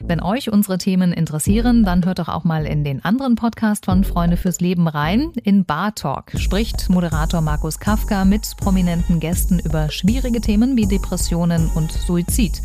Wenn 0.00 0.22
euch 0.22 0.52
unsere 0.52 0.78
Themen 0.78 1.12
interessieren, 1.12 1.84
dann 1.84 2.04
hört 2.04 2.18
doch 2.18 2.28
auch 2.28 2.44
mal 2.44 2.66
in 2.66 2.84
den 2.84 3.04
anderen 3.04 3.34
Podcast 3.34 3.86
von 3.86 4.04
Freunde 4.04 4.36
fürs 4.36 4.60
Leben 4.60 4.88
rein. 4.88 5.32
In 5.42 5.64
Bar 5.64 5.94
Talk 5.94 6.32
spricht 6.36 6.88
Moderator 6.88 7.40
Markus 7.40 7.78
Kafka 7.78 8.24
mit 8.24 8.56
prominenten 8.56 9.20
Gästen 9.20 9.58
über 9.58 9.90
schwierige 9.90 10.40
Themen 10.40 10.76
wie 10.76 10.86
Depressionen 10.86 11.70
und 11.74 11.92
Suizid. 11.92 12.62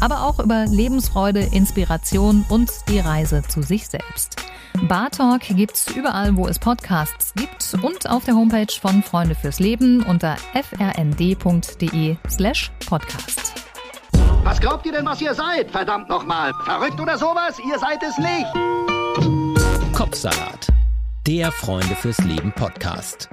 Aber 0.00 0.24
auch 0.26 0.40
über 0.40 0.66
Lebensfreude, 0.66 1.40
Inspiration 1.40 2.44
und 2.48 2.70
die 2.88 2.98
Reise 2.98 3.42
zu 3.48 3.62
sich 3.62 3.88
selbst. 3.88 4.36
Bar 4.88 5.10
Talk 5.10 5.42
gibt's 5.42 5.90
überall, 5.94 6.36
wo 6.36 6.48
es 6.48 6.58
Podcasts 6.58 7.32
gibt 7.34 7.76
und 7.82 8.10
auf 8.10 8.24
der 8.24 8.34
Homepage 8.34 8.72
von 8.80 9.02
Freunde 9.02 9.34
fürs 9.34 9.60
Leben 9.60 10.02
unter 10.02 10.36
frnd.de 10.52 12.16
slash 12.28 12.72
podcast. 12.84 13.63
Was 14.44 14.60
glaubt 14.60 14.84
ihr 14.84 14.92
denn, 14.92 15.06
was 15.06 15.22
ihr 15.22 15.34
seid? 15.34 15.70
Verdammt 15.70 16.10
nochmal. 16.10 16.52
Verrückt 16.64 17.00
oder 17.00 17.16
sowas? 17.16 17.58
Ihr 17.58 17.78
seid 17.78 18.02
es 18.02 18.18
nicht. 18.18 19.94
Kopfsalat, 19.94 20.68
der 21.26 21.50
Freunde 21.50 21.96
fürs 21.96 22.18
Leben 22.18 22.52
Podcast. 22.52 23.30